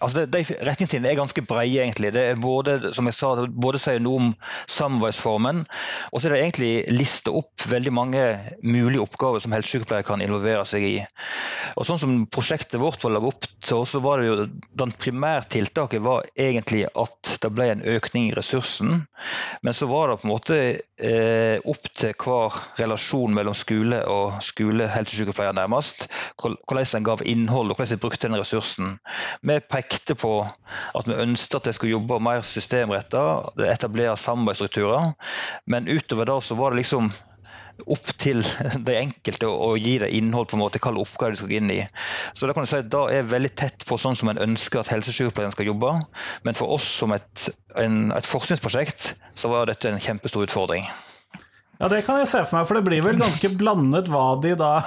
altså 0.00 0.26
de, 0.30 0.42
Retningslinjene 0.66 1.12
er 1.12 1.18
ganske 1.18 1.42
brede, 1.46 1.82
egentlig. 1.82 2.12
Det 2.14 2.22
er 2.30 2.40
både 2.40 2.92
som 2.96 3.08
jeg 3.08 3.16
sa, 3.18 3.32
både 3.48 3.80
sier 3.82 4.02
noe 4.02 4.20
om 4.20 4.32
samarbeidsformen, 4.70 5.64
og 6.12 6.20
så 6.20 6.28
er 6.28 6.36
det 6.36 6.42
egentlig 6.44 6.72
lista 6.94 7.34
opp 7.36 7.66
veldig 7.70 7.92
mange 7.94 8.24
mulige 8.62 9.04
oppgaver 9.04 9.42
som 9.42 9.54
helsesykepleier 9.56 10.06
kan 10.06 10.22
involvere 10.24 10.64
seg 10.68 10.86
i. 10.86 10.96
Og 11.76 11.86
Sånn 11.86 12.00
som 12.02 12.14
prosjektet 12.32 12.80
vårt 12.82 13.02
var 13.04 13.14
laget 13.14 13.34
opp 13.34 13.48
til, 13.62 13.84
så 13.86 14.02
var 14.04 14.20
det 14.20 14.30
jo 14.30 14.48
den 14.82 14.94
primærtiltaket 14.96 16.02
var 16.04 16.26
egentlig 16.34 16.86
at 16.92 17.36
det 17.42 17.52
ble 17.54 17.70
en 17.72 17.84
økning 17.96 18.30
i 18.30 18.36
ressursen. 18.36 19.04
Men 19.62 19.76
så 19.76 19.88
var 19.90 20.10
det 20.10 20.20
på 20.20 20.28
en 20.28 20.34
måte 20.34 20.58
eh, 20.96 21.58
opp 21.64 21.90
til 21.96 22.14
hver 22.18 22.58
relasjon 22.80 23.34
mellom 23.36 23.56
skole 23.56 24.02
og 24.10 24.40
skole-helsesykepleier 24.44 25.56
nærmest, 25.56 26.08
hvordan 26.40 26.84
en 26.98 27.06
gav 27.06 27.24
innhold 27.24 27.72
og 27.72 27.78
hvordan 27.78 27.96
en 27.96 28.02
brukte 28.02 28.28
den 28.28 28.38
ressursen. 28.40 28.96
Vi 29.46 29.58
pekte 29.76 30.16
på 30.18 30.32
at 30.46 31.08
vi 31.08 31.20
ønsket 31.20 31.60
at 31.60 31.70
jeg 31.70 31.78
skulle 31.78 31.96
jobbe 31.98 32.20
mer 32.24 32.42
systemretta, 32.46 33.22
etablere 33.68 34.16
samarbeidsstrukturer. 34.20 35.12
Men 35.68 35.88
utover 35.88 36.28
det 36.28 36.42
så 36.44 36.56
var 36.58 36.72
det 36.72 36.82
liksom 36.82 37.12
opp 37.84 38.08
til 38.20 38.40
de 38.86 38.94
enkelte 38.96 39.48
å 39.50 39.74
gi 39.76 39.98
det 40.00 40.08
innhold 40.16 40.48
på 40.48 40.56
en 40.56 40.62
måte, 40.64 40.80
hvilke 40.80 41.02
oppgaver 41.02 41.34
de 41.34 41.40
skal 41.40 41.50
gå 41.52 41.58
inn 41.60 41.72
i. 41.74 41.80
Så 42.32 42.48
Da 42.48 42.54
kan 42.56 42.64
du 42.64 42.70
si 42.70 42.78
at 42.80 42.88
det 42.92 43.02
er 43.18 43.28
veldig 43.28 43.52
tett 43.58 43.84
på 43.88 43.98
sånn 44.00 44.16
som 44.18 44.32
en 44.32 44.40
ønsker 44.46 44.80
at 44.80 44.92
helsesykepleieren 44.92 45.54
skal 45.54 45.68
jobbe. 45.68 45.92
Men 46.46 46.58
for 46.58 46.76
oss 46.78 46.88
som 47.02 47.12
et, 47.16 47.50
en, 47.76 48.08
et 48.16 48.30
forskningsprosjekt, 48.30 49.12
så 49.36 49.52
var 49.52 49.68
dette 49.68 49.92
en 49.92 50.00
kjempestor 50.00 50.48
utfordring. 50.48 50.88
Ja, 51.76 51.88
det 51.92 52.02
kan 52.06 52.22
jeg 52.22 52.28
se 52.30 52.40
for 52.46 52.56
meg, 52.58 52.68
for 52.68 52.78
det 52.78 52.86
blir 52.86 53.02
vel 53.04 53.18
ganske 53.20 53.50
blandet 53.58 54.08
hva 54.08 54.28
de 54.40 54.54
da 54.56 54.78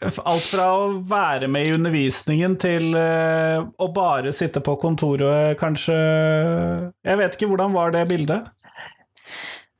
Alt 0.00 0.46
fra 0.48 0.66
å 0.80 0.86
være 1.06 1.46
med 1.52 1.66
i 1.68 1.74
undervisningen 1.76 2.56
til 2.60 2.94
uh, 2.96 3.66
å 3.78 3.90
bare 3.94 4.32
sitte 4.34 4.62
på 4.64 4.74
kontoret, 4.80 5.58
kanskje 5.60 5.94
Jeg 5.94 7.20
vet 7.20 7.36
ikke, 7.36 7.50
hvordan 7.52 7.76
var 7.76 7.94
det 7.94 8.08
bildet? 8.10 8.48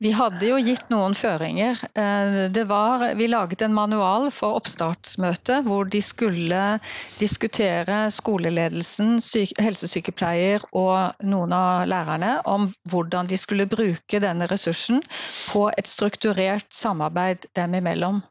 Vi 0.01 0.09
hadde 0.17 0.47
jo 0.49 0.55
gitt 0.57 0.87
noen 0.89 1.13
føringer. 1.13 1.77
Eh, 1.93 2.63
var, 2.65 3.03
vi 3.19 3.27
laget 3.29 3.61
en 3.61 3.75
manual 3.75 4.31
for 4.33 4.57
oppstartsmøtet 4.57 5.67
hvor 5.67 5.85
de 5.93 6.01
skulle 6.01 6.61
diskutere 7.21 7.99
skoleledelsen, 8.09 9.19
helsesykepleier 9.61 10.65
og 10.73 11.21
noen 11.21 11.53
av 11.53 11.85
lærerne 11.91 12.33
om 12.49 12.65
hvordan 12.89 13.29
de 13.29 13.37
skulle 13.37 13.69
bruke 13.69 14.23
denne 14.25 14.49
ressursen 14.49 15.03
på 15.51 15.67
et 15.77 15.93
strukturert 15.93 16.65
samarbeid 16.73 17.45
dem 17.53 17.77
imellom. 17.77 18.23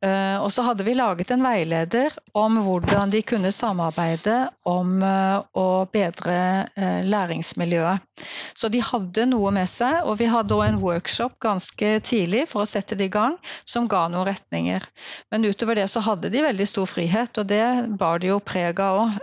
Eh, 0.00 0.36
og 0.40 0.48
så 0.52 0.64
hadde 0.64 0.84
vi 0.86 0.94
laget 0.96 1.32
en 1.34 1.42
veileder 1.44 2.14
om 2.38 2.56
hvordan 2.64 3.10
de 3.12 3.20
kunne 3.26 3.50
samarbeide 3.52 4.36
om 4.68 4.94
eh, 5.04 5.36
å 5.60 5.66
bedre 5.92 6.36
eh, 6.72 7.02
læringsmiljøet. 7.04 8.24
Så 8.56 8.70
de 8.72 8.80
hadde 8.84 9.26
noe 9.28 9.52
med 9.52 9.68
seg, 9.68 10.00
og 10.08 10.16
vi 10.22 10.30
hadde 10.30 10.56
òg 10.56 10.64
en 10.70 10.80
workshop 10.80 11.36
ganske 11.42 11.92
tidlig 12.06 12.46
for 12.48 12.64
å 12.64 12.70
sette 12.70 12.96
det 12.96 13.10
i 13.10 13.12
gang, 13.12 13.36
som 13.68 13.88
ga 13.90 14.06
noen 14.08 14.28
retninger. 14.30 14.88
Men 15.32 15.44
utover 15.44 15.76
det 15.76 15.90
så 15.92 16.04
hadde 16.04 16.32
de 16.32 16.46
veldig 16.48 16.68
stor 16.72 16.88
frihet, 16.88 17.36
og 17.36 17.52
det 17.52 17.64
bar 18.00 18.24
de 18.24 18.32
jo 18.32 18.40
preg 18.40 18.80
av 18.80 19.04
òg, 19.04 19.20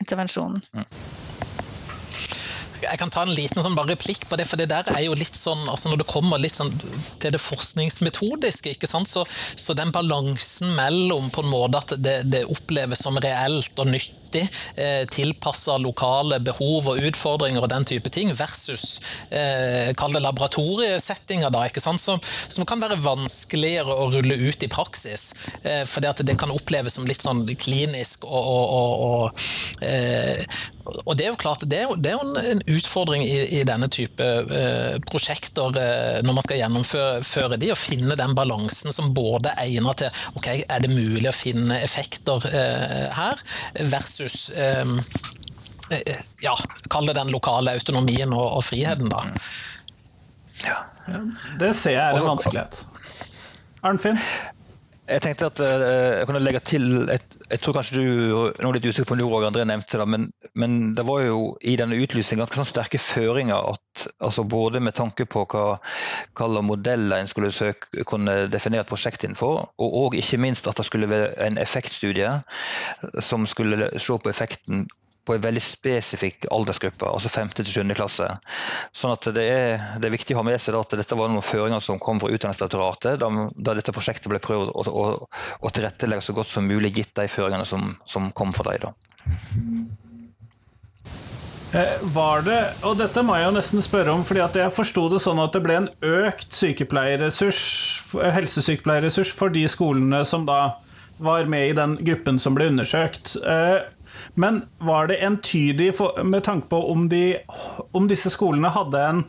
intervensjonen. 0.00 0.64
Jeg 2.86 3.00
kan 3.00 3.12
ta 3.12 3.24
en 3.26 3.34
liten 3.34 3.62
sånn 3.62 3.76
replikk 3.88 4.26
på 4.28 4.38
det, 4.38 4.46
for 4.48 4.60
det 4.60 4.68
der 4.70 4.88
er 4.92 5.02
jo 5.04 5.16
litt 5.18 5.36
sånn 5.36 5.66
altså 5.68 5.90
Når 5.90 6.02
det 6.02 6.08
kommer 6.10 6.40
litt 6.40 6.58
sånn 6.58 6.72
til 7.22 7.34
det 7.34 7.42
forskningsmetodiske, 7.42 8.76
ikke 8.76 8.90
sant? 8.90 9.10
Så, 9.10 9.24
så 9.30 9.76
den 9.76 9.92
balansen 9.94 10.74
mellom 10.78 11.30
på 11.34 11.44
en 11.44 11.52
måte 11.52 11.82
at 11.82 11.96
det, 12.02 12.18
det 12.30 12.44
oppleves 12.50 13.02
som 13.06 13.18
reelt 13.22 13.82
og 13.82 13.90
nytt 13.90 14.14
riktig, 14.36 14.82
eh, 14.82 15.04
tilpassa 15.08 15.78
lokale 15.78 16.40
behov 16.40 16.88
og 16.88 17.00
utfordringer 17.00 17.62
og 17.62 17.70
den 17.70 17.84
type 17.84 18.10
ting, 18.10 18.32
versus 18.34 19.00
eh, 19.30 19.92
kall 19.96 20.12
det 20.12 20.22
laboratoriesettinger, 20.22 21.50
da, 21.50 21.66
ikke 21.66 21.80
sant? 21.80 22.00
Som, 22.00 22.20
som, 22.22 22.66
kan 22.66 22.80
være 22.82 22.98
vanskeligere 22.98 23.94
å 23.94 24.10
rulle 24.10 24.34
ut 24.34 24.62
i 24.62 24.68
praksis. 24.68 25.32
Eh, 25.62 25.84
fordi 25.86 26.26
det 26.26 26.38
kan 26.38 26.50
oppleves 26.50 26.96
som 26.96 27.06
litt 27.06 27.22
sånn 27.22 27.46
klinisk 27.56 28.24
og, 28.26 28.42
og, 28.42 28.66
og, 28.76 29.04
og 29.06 29.86
eh, 29.86 30.42
og 30.86 31.16
det 31.18 31.26
er 31.26 31.32
jo 31.32 31.38
klart, 31.40 31.64
det 31.66 31.80
er 31.80 31.88
jo, 31.88 31.96
det 31.98 32.12
er 32.12 32.20
jo 32.20 32.42
en 32.52 32.62
utfordring 32.76 33.24
i, 33.26 33.38
i 33.58 33.62
denne 33.66 33.88
type 33.92 34.22
eh, 34.22 34.98
prosjekter 35.08 35.74
eh, 35.82 36.18
når 36.24 36.36
man 36.36 36.46
skal 36.46 36.60
gjennomføre 36.60 37.58
de, 37.58 37.72
å 37.74 37.78
finne 37.78 38.16
den 38.18 38.34
balansen 38.38 38.94
som 38.94 39.12
både 39.16 39.50
egner 39.62 39.98
til 39.98 40.20
ok, 40.38 40.48
er 40.62 40.84
det 40.84 40.92
mulig 40.92 41.26
å 41.30 41.34
finne 41.34 41.80
effekter 41.82 42.46
eh, 42.52 43.06
her, 43.16 43.42
versus 43.90 44.25
versus 44.26 44.50
ehm, 44.58 44.98
eh, 45.90 46.16
ja, 46.40 46.56
kall 46.90 47.06
det 47.06 47.14
den 47.14 47.28
lokale 47.28 47.72
autonomien 47.72 48.32
og, 48.34 48.56
og 48.58 48.64
friheten, 48.64 49.10
da. 49.10 49.22
Ja. 50.64 50.76
Det 51.60 51.72
ser 51.76 51.94
jeg 51.94 52.02
er 52.02 52.18
en 52.18 52.30
vanskelighet. 52.32 52.82
Arnfinn? 53.86 54.18
Jeg 55.06 55.22
tenkte 55.22 55.46
at 55.52 55.60
uh, 55.62 55.74
jeg 56.18 56.26
kunne 56.26 56.42
legge 56.42 56.60
til 56.66 57.10
et, 57.14 57.35
Jeg 57.46 57.60
tror 57.62 57.76
kanskje 57.76 58.00
du 58.02 58.06
nå 58.58 58.68
er 58.68 58.74
litt 58.74 58.86
usikker 58.88 59.06
på 59.12 59.16
når 59.20 59.44
André 59.46 59.64
nevnte 59.68 60.00
det, 60.00 60.06
men, 60.10 60.24
men, 60.58 60.72
det 60.98 61.04
var 61.06 61.22
jo 61.22 61.40
i 61.62 61.76
denne 61.78 61.98
utlysningen 62.02 62.42
ganske 62.42 62.58
sånn 62.58 62.68
sterke 62.72 62.98
føringer 62.98 63.70
at 63.70 64.06
altså 64.18 64.42
både 64.50 64.82
med 64.82 64.96
tanke 64.98 65.28
på 65.30 65.44
hva 65.52 65.66
slags 65.78 66.66
modeller 66.66 67.20
en 67.20 67.30
skulle 67.30 67.52
søke, 67.54 68.02
kunne 68.08 68.48
definere 68.50 68.82
et 68.82 68.90
prosjekt 68.90 69.28
innenfor, 69.28 69.68
og, 69.78 69.98
og 70.02 70.18
ikke 70.18 70.40
minst 70.42 70.66
at 70.66 70.80
det 70.80 70.88
skulle 70.88 71.10
være 71.10 71.34
en 71.46 71.62
effektstudie 71.62 72.32
som 73.22 73.46
skulle 73.46 73.92
se 73.94 74.18
på 74.18 74.32
effekten 74.32 74.88
på 75.26 75.34
en 75.34 75.42
veldig 75.42 75.62
spesifikk 75.62 76.46
aldersgruppe, 76.54 77.08
altså 77.10 77.30
5. 77.32 77.52
til 77.58 77.68
7. 77.72 77.94
klasse. 77.98 78.28
Sånn 78.94 79.14
at 79.16 79.28
det 79.36 79.46
er, 79.50 79.84
det 79.98 80.08
er, 80.08 80.14
viktig 80.14 80.36
å 80.36 80.40
ha 80.40 80.46
med 80.46 80.60
seg 80.62 80.78
at 80.78 80.96
dette 81.00 81.18
var 81.18 81.32
noen 81.32 81.44
føringer 81.44 81.82
som 81.82 82.00
kom 82.02 82.22
fra 82.22 82.30
Utdanningsdirektoratet 82.32 83.20
da, 83.22 83.30
da, 83.56 83.76
dette 83.76 83.94
prosjektet 83.96 84.30
ble 84.30 84.40
prøvd 84.42 84.72
å, 84.72 84.86
å, 84.86 85.06
å, 85.60 85.74
tilrettelegge 85.74 86.28
så 86.28 86.36
godt 86.36 86.52
som 86.52 86.68
mulig, 86.68 86.94
gitt 86.96 87.14
de 87.18 87.28
føringene 87.30 87.66
som, 87.68 87.90
som 88.06 88.30
kom 88.36 88.54
fra 88.56 88.76
dem. 88.76 88.94
Eh, 91.76 91.96
var 92.14 92.44
det, 92.46 92.60
og 92.86 92.96
dette 93.00 93.22
må 93.26 93.36
jeg 93.36 93.48
jo 93.48 93.54
nesten 93.58 93.84
spørre 93.84 94.14
om, 94.14 94.22
fordi 94.24 94.44
jeg 94.62 94.74
forsto 94.74 95.08
det 95.12 95.20
sånn 95.24 95.42
at 95.42 95.56
det 95.56 95.64
ble 95.64 95.80
en 95.82 95.88
økt 96.06 96.54
sykepleierressurs, 96.54 97.62
helsesykepleierressurs 98.14 99.34
for 99.34 99.52
de 99.52 99.66
skolene 99.68 100.22
som 100.28 100.46
da 100.48 100.76
var 101.18 101.48
med 101.50 101.70
i 101.70 101.76
den 101.76 101.96
gruppen 102.04 102.38
som 102.38 102.54
ble 102.56 102.68
undersøkt. 102.70 103.36
Men 104.36 104.62
var 104.78 105.08
det 105.08 105.22
entydig 105.24 105.94
med 106.24 106.44
tanke 106.44 106.68
på 106.68 106.82
om, 106.92 107.08
de, 107.08 107.38
om 107.96 108.08
disse 108.08 108.30
skolene 108.32 108.72
hadde 108.74 109.00
en 109.00 109.24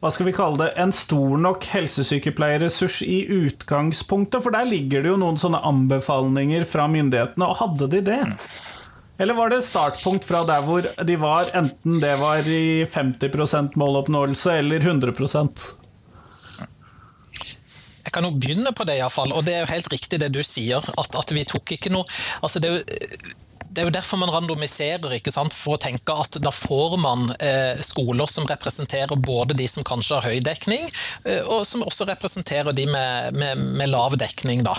hva 0.00 0.08
skal 0.08 0.30
vi 0.30 0.32
kalle 0.32 0.56
det, 0.56 0.70
en 0.80 0.94
stor 0.96 1.36
nok 1.36 1.66
helsesykepleierressurs 1.74 3.02
i 3.04 3.18
utgangspunktet? 3.36 4.40
For 4.40 4.54
der 4.54 4.64
ligger 4.64 5.04
det 5.04 5.10
jo 5.10 5.18
noen 5.20 5.36
sånne 5.36 5.60
anbefalinger 5.68 6.64
fra 6.64 6.86
myndighetene, 6.88 7.44
og 7.44 7.58
hadde 7.58 7.88
de 7.92 8.00
det? 8.06 8.20
Eller 9.20 9.36
var 9.36 9.52
det 9.52 9.58
startpunkt 9.66 10.24
fra 10.24 10.40
der 10.48 10.64
hvor 10.64 10.88
de 10.88 11.18
var, 11.20 11.52
enten 11.52 12.00
det 12.00 12.14
var 12.16 12.48
i 12.48 12.86
50% 12.88 13.76
måloppnåelse 13.80 14.56
eller 14.62 14.80
100% 14.88 15.68
jeg 18.00 18.14
kan 18.16 18.24
jo 18.26 18.32
begynne 18.42 18.72
på 18.74 18.82
det, 18.88 18.96
iallfall. 18.98 19.30
Og 19.36 19.44
det 19.46 19.52
er 19.54 19.60
jo 19.60 19.70
helt 19.70 19.92
riktig 19.92 20.18
det 20.18 20.32
du 20.34 20.40
sier, 20.42 20.82
at, 20.82 21.12
at 21.20 21.30
vi 21.36 21.44
tok 21.46 21.76
ikke 21.76 21.92
noe 21.92 22.08
altså 22.40 22.58
det 22.58 22.70
er 22.70 22.80
jo 22.80 23.36
det 23.70 23.82
er 23.82 23.86
jo 23.86 23.94
derfor 23.94 24.18
man 24.18 24.32
randomiserer, 24.34 25.12
ikke 25.14 25.32
sant? 25.32 25.54
for 25.54 25.76
å 25.76 25.80
tenke 25.80 26.14
at 26.14 26.40
da 26.42 26.50
får 26.54 26.96
man 27.00 27.30
eh, 27.38 27.78
skoler 27.86 28.26
som 28.30 28.48
representerer 28.48 29.18
både 29.20 29.54
de 29.58 29.66
som 29.70 29.86
kanskje 29.86 30.18
har 30.18 30.26
høy 30.26 30.42
dekning, 30.44 30.88
eh, 31.24 31.46
og 31.46 31.62
som 31.68 31.84
også 31.86 32.08
representerer 32.10 32.74
de 32.76 32.88
med, 32.90 33.38
med, 33.38 33.62
med, 33.78 33.92
lav 33.92 34.16
dekning. 34.18 34.64
Da. 34.66 34.74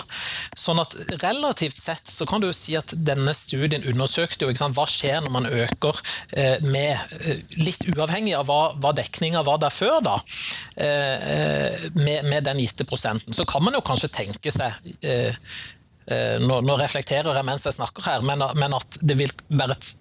Sånn 0.58 0.82
at 0.82 0.96
relativt 1.22 1.80
sett 1.80 2.08
så 2.10 2.28
kan 2.28 2.42
du 2.42 2.50
jo 2.50 2.56
si 2.56 2.76
at 2.76 2.92
denne 2.92 3.32
studien 3.36 3.86
undersøkte 3.88 4.44
jo 4.44 4.52
sant, 4.58 4.76
hva 4.76 4.86
skjer 4.88 5.22
når 5.24 5.36
man 5.40 5.48
øker 5.48 6.02
eh, 6.36 6.58
med 6.68 6.92
eh, 7.22 7.40
Litt 7.62 7.84
uavhengig 7.92 8.34
av 8.36 8.48
hva, 8.48 8.72
hva 8.80 8.92
dekninga 8.96 9.42
var 9.46 9.60
der 9.62 9.72
før, 9.72 10.00
da, 10.04 10.16
eh, 10.76 11.30
eh, 11.32 11.84
med, 11.96 12.26
med, 12.28 12.42
den 12.44 12.60
gitte 12.60 12.84
prosenten. 12.88 13.34
Så 13.36 13.46
kan 13.48 13.64
man 13.64 13.76
jo 13.76 13.84
kanskje 13.86 14.10
tenke 14.12 14.52
seg 14.52 14.76
nå, 16.42 16.60
nå, 16.66 16.76
reflekterer 16.80 17.36
jeg 17.38 17.46
mens 17.46 17.66
jeg 17.68 17.76
snakker 17.78 18.06
her, 18.08 18.24
men, 18.26 18.42
men 18.58 18.78
at 18.78 19.00
det 19.06 19.18
vil 19.20 19.30
være 19.52 19.76
et 19.76 19.92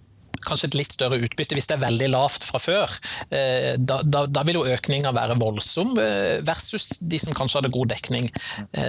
kanskje 0.46 0.70
et 0.72 0.78
litt 0.80 0.96
større 0.96 1.20
utbytte 1.22 1.56
hvis 1.58 1.68
det 1.70 1.78
er 1.78 1.84
veldig 1.84 2.10
lavt 2.14 2.46
fra 2.48 2.62
før. 2.62 2.96
Eh, 3.34 3.74
da, 3.78 4.02
da, 4.04 4.26
da 4.30 4.44
vil 4.48 4.60
jo 4.60 4.66
økninga 4.74 5.14
være 5.16 5.38
voldsom, 5.42 5.94
eh, 6.02 6.42
versus 6.48 7.00
de 7.02 7.20
som 7.22 7.36
kanskje 7.38 7.62
hadde 7.62 7.74
god 7.74 7.92
dekning, 7.94 8.30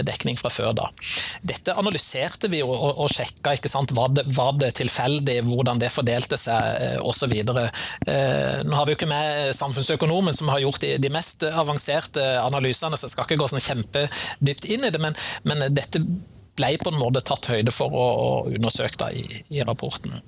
dekning 0.06 0.38
fra 0.40 0.50
før. 0.52 0.72
da. 0.76 0.88
Dette 1.46 1.74
analyserte 1.78 2.50
vi 2.52 2.62
og, 2.64 2.72
og 2.72 3.10
sjekka. 3.12 3.56
ikke 3.56 3.70
sant? 3.72 3.94
Var 3.96 4.14
det, 4.16 4.26
var 4.36 4.54
det 4.60 4.72
tilfeldig, 4.80 5.40
hvordan 5.48 5.80
det 5.82 5.92
fordelte 5.92 6.38
seg 6.40 7.00
osv. 7.02 7.32
Nå 7.42 8.76
har 8.76 8.86
vi 8.86 8.94
jo 8.94 8.98
ikke 8.98 9.10
med 9.10 9.52
samfunnsøkonomen 9.56 10.36
som 10.36 10.50
har 10.52 10.62
gjort 10.62 10.82
de, 10.84 10.94
de 11.02 11.12
mest 11.12 11.44
avanserte 11.50 12.22
analysene, 12.42 12.96
så 12.96 13.08
jeg 13.08 13.16
skal 13.16 13.28
ikke 13.28 13.40
gå 13.42 13.50
sånn 13.52 13.64
kjempedypt 13.64 14.70
inn 14.72 14.86
i 14.86 14.92
det, 14.94 15.02
men, 15.02 15.16
men 15.48 15.66
dette 15.74 16.02
ble 16.58 16.74
på 16.82 16.92
en 16.92 17.00
måte 17.00 17.24
tatt 17.24 17.48
høyde 17.52 17.74
for 17.74 17.92
å, 17.92 18.06
å 18.22 18.30
undersøke 18.50 19.00
da, 19.00 19.10
i, 19.12 19.24
i, 19.48 19.62
rapporten. 19.66 20.20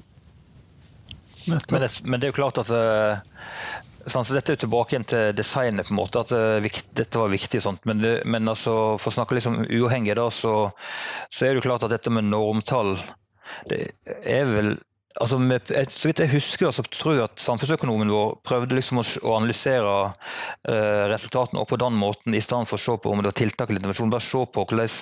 Men 1.45 1.61
det, 1.83 1.91
men 2.03 2.21
det, 2.21 2.27
er 2.27 2.33
jo 2.33 2.39
klart 2.39 2.63
at 2.63 2.71
sånn, 2.71 4.25
så 4.25 4.33
Dette 4.33 4.53
er 4.53 4.57
jo 4.57 4.63
tilbake 4.65 4.95
igjen 4.95 5.09
til 5.09 5.35
designet, 5.37 5.89
på 5.89 5.93
en 5.93 6.01
måte, 6.01 6.23
at 6.25 6.33
dette 6.97 7.21
var 7.21 7.33
viktig. 7.33 7.61
Sånt. 7.61 7.85
Men, 7.89 8.01
men 8.25 8.49
altså, 8.49 8.97
for 9.01 9.13
å 9.13 9.17
snakke 9.19 9.37
litt 9.37 9.51
om 9.51 9.61
uavhengig, 9.65 10.17
da, 10.17 10.31
så, 10.33 10.55
så, 11.29 11.45
er 11.45 11.53
det 11.53 11.61
jo 11.61 11.69
klart 11.69 11.85
at 11.87 11.93
dette 11.93 12.13
med 12.13 12.31
normtall 12.31 12.97
det 13.69 13.81
er 14.25 14.49
vel 14.49 14.71
altså 15.21 15.39
med, 15.39 15.71
Så 15.91 16.09
vidt 16.09 16.21
jeg 16.23 16.33
husker, 16.33 16.71
så 16.75 16.83
tror 16.83 17.15
jeg 17.15 17.25
at 17.29 17.43
samfunnsøkonomen 17.43 18.11
vår 18.13 18.35
prøvde 18.47 18.77
liksom 18.77 19.01
å, 19.01 19.05
å 19.05 19.37
analysere 19.39 19.93
uh, 20.11 21.05
resultatene 21.13 21.65
på 21.69 21.79
den 21.81 21.99
måten, 22.01 22.35
i 22.35 22.43
stedet 22.45 22.71
for 22.71 22.79
å 22.79 22.85
se 22.85 22.97
på 23.01 23.13
om 23.13 23.23
det 23.23 23.31
var 23.31 23.39
tiltak 23.39 23.71
eller 23.71 23.83
intervensjon. 23.83 24.13
Bare 24.13 24.27
se 24.27 24.43
på 24.55 24.67
hvordan 24.67 24.95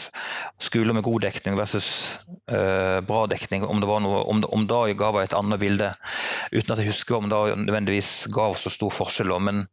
skoler 0.62 0.98
med 0.98 1.06
god 1.06 1.26
dekning 1.26 1.58
versus 1.60 1.88
uh, 2.52 3.00
bra 3.08 3.24
dekning, 3.30 3.66
om 3.66 3.82
det 3.82 3.90
var 3.90 4.04
noe, 4.04 4.24
om, 4.28 4.44
om 4.48 4.68
det 4.68 4.98
ga 5.00 5.12
et 5.22 5.36
annet 5.36 5.62
bilde. 5.62 5.92
Uten 6.52 6.74
at 6.74 6.82
jeg 6.82 6.92
husker 6.92 7.18
om 7.18 7.32
det 7.32 7.42
nødvendigvis 7.64 8.12
ga 8.34 8.50
så 8.56 8.72
stor 8.72 8.92
forskjell. 8.94 9.32
Men, 9.42 9.66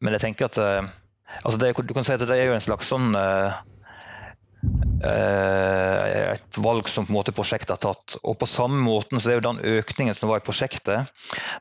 men 0.00 0.16
jeg 0.16 0.26
tenker 0.26 0.48
at 0.48 0.60
uh, 0.60 0.92
altså 1.42 1.60
det, 1.60 1.74
du 1.76 1.96
kan 1.96 2.06
si 2.06 2.16
at 2.16 2.24
det 2.24 2.38
er 2.38 2.50
jo 2.50 2.56
en 2.56 2.64
slags 2.64 2.88
sånn 2.92 3.12
Eh, 3.12 3.52
et 5.02 6.58
valg 6.62 6.86
som 6.86 7.06
på 7.06 7.10
en 7.10 7.16
måte 7.16 7.34
prosjektet 7.34 7.72
har 7.74 7.80
tatt. 7.82 8.16
Og 8.22 8.36
På 8.38 8.46
samme 8.46 8.78
måten 8.84 9.20
så 9.20 9.32
er 9.32 9.40
jo 9.40 9.48
den 9.48 9.62
økningen 9.78 10.14
som 10.14 10.30
var 10.30 10.42
i 10.42 10.46
prosjektet, 10.46 11.10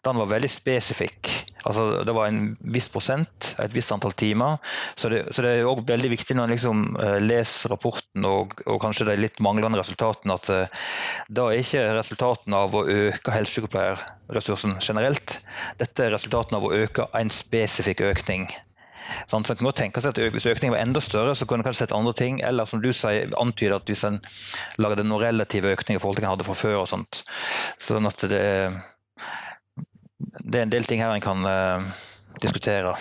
den 0.05 0.19
var 0.21 0.29
veldig 0.29 0.49
spesifikk. 0.51 1.31
Altså, 1.65 2.03
det 2.05 2.13
var 2.15 2.29
en 2.29 2.55
viss 2.73 2.89
prosent, 2.89 3.51
et 3.61 3.73
visst 3.73 3.91
antall 3.93 4.13
timer. 4.17 4.57
Så 4.97 5.11
det, 5.13 5.23
så 5.33 5.45
det 5.45 5.53
er 5.55 5.67
også 5.69 5.89
veldig 5.91 6.11
viktig 6.13 6.37
når 6.37 6.49
en 6.49 6.55
liksom, 6.55 6.85
uh, 6.97 7.17
leser 7.21 7.73
rapporten 7.73 8.25
og, 8.27 8.55
og, 8.65 8.79
kanskje 8.81 9.09
de 9.11 9.19
litt 9.19 9.41
manglende 9.43 9.81
resultatene, 9.81 10.37
at 10.37 10.49
uh, 10.49 10.87
da 11.29 11.49
er 11.49 11.61
ikke 11.61 11.85
resultatene 11.97 12.63
av 12.65 12.77
å 12.77 12.85
øke 12.85 13.35
helsesykepleierressursen 13.35 14.79
generelt. 14.81 15.39
Dette 15.81 16.07
er 16.07 16.15
resultatene 16.15 16.61
av 16.61 16.69
å 16.69 16.75
øke 16.81 17.09
en 17.17 17.33
spesifikk 17.33 18.05
økning. 18.09 18.49
Sånn, 19.31 19.45
så 19.45 19.53
en 19.53 19.61
kan 19.61 19.69
godt 19.69 19.79
tenke 19.81 20.03
seg 20.03 20.13
at 20.13 20.35
Hvis 20.35 20.47
økningen 20.49 20.75
var 20.75 20.83
enda 20.83 21.01
større, 21.03 21.35
så 21.35 21.47
kunne 21.47 21.63
en 21.63 21.69
kanskje 21.69 21.85
sett 21.85 21.95
andre 21.97 22.13
ting. 22.17 22.39
Eller 22.45 22.69
som 22.69 22.83
du 22.83 22.91
sier, 22.95 23.33
antyder 23.39 23.77
at 23.77 23.89
hvis 23.89 24.05
en 24.07 24.21
lagde 24.81 25.05
noen 25.07 25.25
relative 25.25 25.73
økninger 25.75 25.99
i 25.99 26.03
forhold 26.03 26.19
til 26.19 26.25
hva 26.25 26.31
en 26.31 26.35
hadde 26.35 26.47
fra 26.47 26.57
før. 26.61 26.79
og 26.83 26.89
sånt. 26.91 27.23
Sånn 27.81 28.09
at 28.09 28.25
det, 28.31 28.45
det 30.39 30.57
er 30.59 30.65
en 30.65 30.73
del 30.73 30.89
ting 30.89 31.03
her 31.03 31.13
en 31.15 31.23
kan 31.23 31.45
uh, 31.45 31.91
diskutere. 32.43 32.95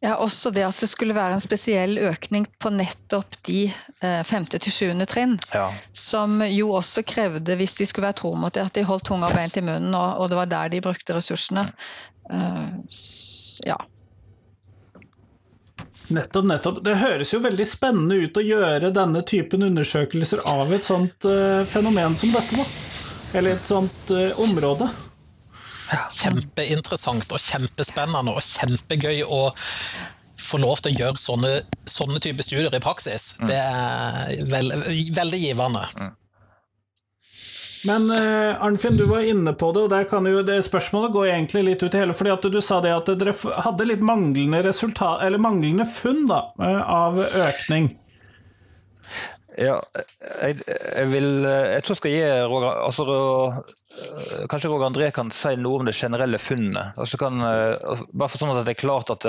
Ja, 0.00 0.14
også 0.22 0.52
det 0.54 0.62
at 0.62 0.78
det 0.78 0.86
skulle 0.90 1.16
være 1.16 1.34
en 1.34 1.42
spesiell 1.42 1.98
økning 2.06 2.46
på 2.62 2.70
nettopp 2.70 3.34
de 3.48 3.64
eh, 3.66 4.20
femte 4.26 4.60
til 4.62 4.72
sjuende 4.72 5.08
trinn. 5.10 5.34
Ja. 5.50 5.66
Som 5.90 6.38
jo 6.46 6.70
også 6.78 7.02
krevde, 7.02 7.56
hvis 7.58 7.74
de 7.80 7.86
skulle 7.88 8.06
være 8.06 8.20
tro 8.20 8.30
mot 8.38 8.54
det, 8.54 8.68
at 8.68 8.78
de 8.78 8.86
holdt 8.86 9.08
tunga 9.10 9.32
beint 9.34 9.58
i 9.58 9.64
munnen, 9.66 9.90
og, 9.98 10.22
og, 10.22 10.30
det 10.30 10.38
var 10.38 10.52
der 10.52 10.70
de 10.70 10.84
brukte 10.86 11.18
ressursene. 11.18 11.66
Uh, 12.30 12.78
ja. 13.66 13.78
Nettopp, 16.08 16.44
nettopp. 16.48 16.78
Det 16.84 16.94
høres 17.02 17.32
jo 17.34 17.40
veldig 17.44 17.66
spennende 17.68 18.16
ut 18.22 18.38
å 18.40 18.44
gjøre 18.44 18.92
denne 18.96 19.22
typen 19.28 19.66
undersøkelser 19.66 20.40
av 20.48 20.72
et 20.72 20.86
sånt 20.86 21.28
uh, 21.28 21.64
fenomen 21.68 22.16
som 22.16 22.32
dette, 22.32 22.56
da. 22.56 22.66
Eller 23.38 23.58
et 23.58 23.64
sånt 23.64 24.12
uh, 24.14 24.24
område. 24.46 24.88
Kjempeinteressant 25.88 27.32
og 27.32 27.40
kjempespennende 27.40 28.36
og 28.36 28.44
kjempegøy 28.44 29.22
å 29.24 29.42
få 30.48 30.60
lov 30.62 30.80
til 30.80 30.94
å 30.94 31.02
gjøre 31.02 31.20
sånne, 31.20 31.52
sånne 31.88 32.22
typer 32.24 32.46
studier 32.46 32.74
i 32.76 32.82
praksis. 32.82 33.34
Mm. 33.40 33.50
Det 33.50 33.58
er 33.58 34.48
veld, 34.48 34.88
veldig 35.16 35.40
givende. 35.42 35.84
Men 37.88 38.10
uh, 38.12 38.64
Arnfinn, 38.64 38.98
du 39.00 39.06
var 39.08 39.24
inne 39.24 39.54
på 39.56 39.70
det, 39.72 39.86
og 39.86 39.92
der 39.92 40.04
kan 40.10 40.26
jo 40.28 40.42
det 40.44 40.58
spørsmålet 40.66 41.14
gå 41.14 41.22
egentlig 41.30 41.64
litt 41.70 41.84
ut 41.84 41.94
i 41.94 42.02
hele. 42.02 42.16
fordi 42.16 42.34
at 42.34 42.48
du 42.52 42.60
sa 42.64 42.82
det 42.84 42.92
at 42.92 43.08
dere 43.20 43.32
hadde 43.64 43.86
litt 43.88 44.04
manglende 44.04 44.60
eller 44.60 45.40
manglende 45.40 45.88
funn 45.88 46.26
da, 46.28 46.42
uh, 46.60 46.82
av 46.84 47.22
økning. 47.24 47.94
Ja, 49.58 49.78
jeg, 50.38 50.60
jeg, 50.68 51.06
vil 51.10 51.42
Jeg 51.42 51.82
tror 51.82 51.94
jeg 51.96 51.98
skal 51.98 52.12
gi 52.12 52.26
Roger 52.46 52.76
altså, 52.84 53.04
eh, 53.10 54.42
Kanskje 54.50 54.70
Roger 54.70 54.86
André 54.86 55.08
kan 55.14 55.32
si 55.34 55.56
noe 55.58 55.80
om 55.80 55.88
det 55.88 55.96
generelle 55.98 56.38
funnet. 56.38 56.94
Altså 57.00 57.18
kan, 57.18 57.40
bare 57.42 58.30
for 58.30 58.38
sånn 58.38 58.52
at 58.54 58.68
det 58.68 58.76
er 58.76 58.84
klart 58.84 59.10
at 59.10 59.26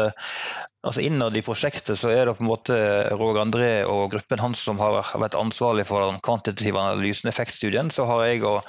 altså 0.85 1.01
Innad 1.03 1.35
i 1.35 1.41
prosjektet 1.43 1.97
så 1.99 2.11
er 2.13 2.27
det 2.27 2.35
på 2.37 2.43
en 2.43 2.49
måte 2.49 2.75
Roger 3.17 3.41
André 3.41 3.71
og 3.89 4.11
gruppen 4.13 4.41
hans 4.43 4.61
som 4.63 4.79
har 4.81 4.99
vært 5.19 5.37
ansvarlig 5.39 5.87
for 5.89 6.05
den 6.05 6.21
kvantitative 6.23 6.79
analysen, 6.79 7.31
effektstudien. 7.31 7.89
Så 7.91 8.05
har 8.09 8.27
jeg 8.27 8.43
og 8.47 8.61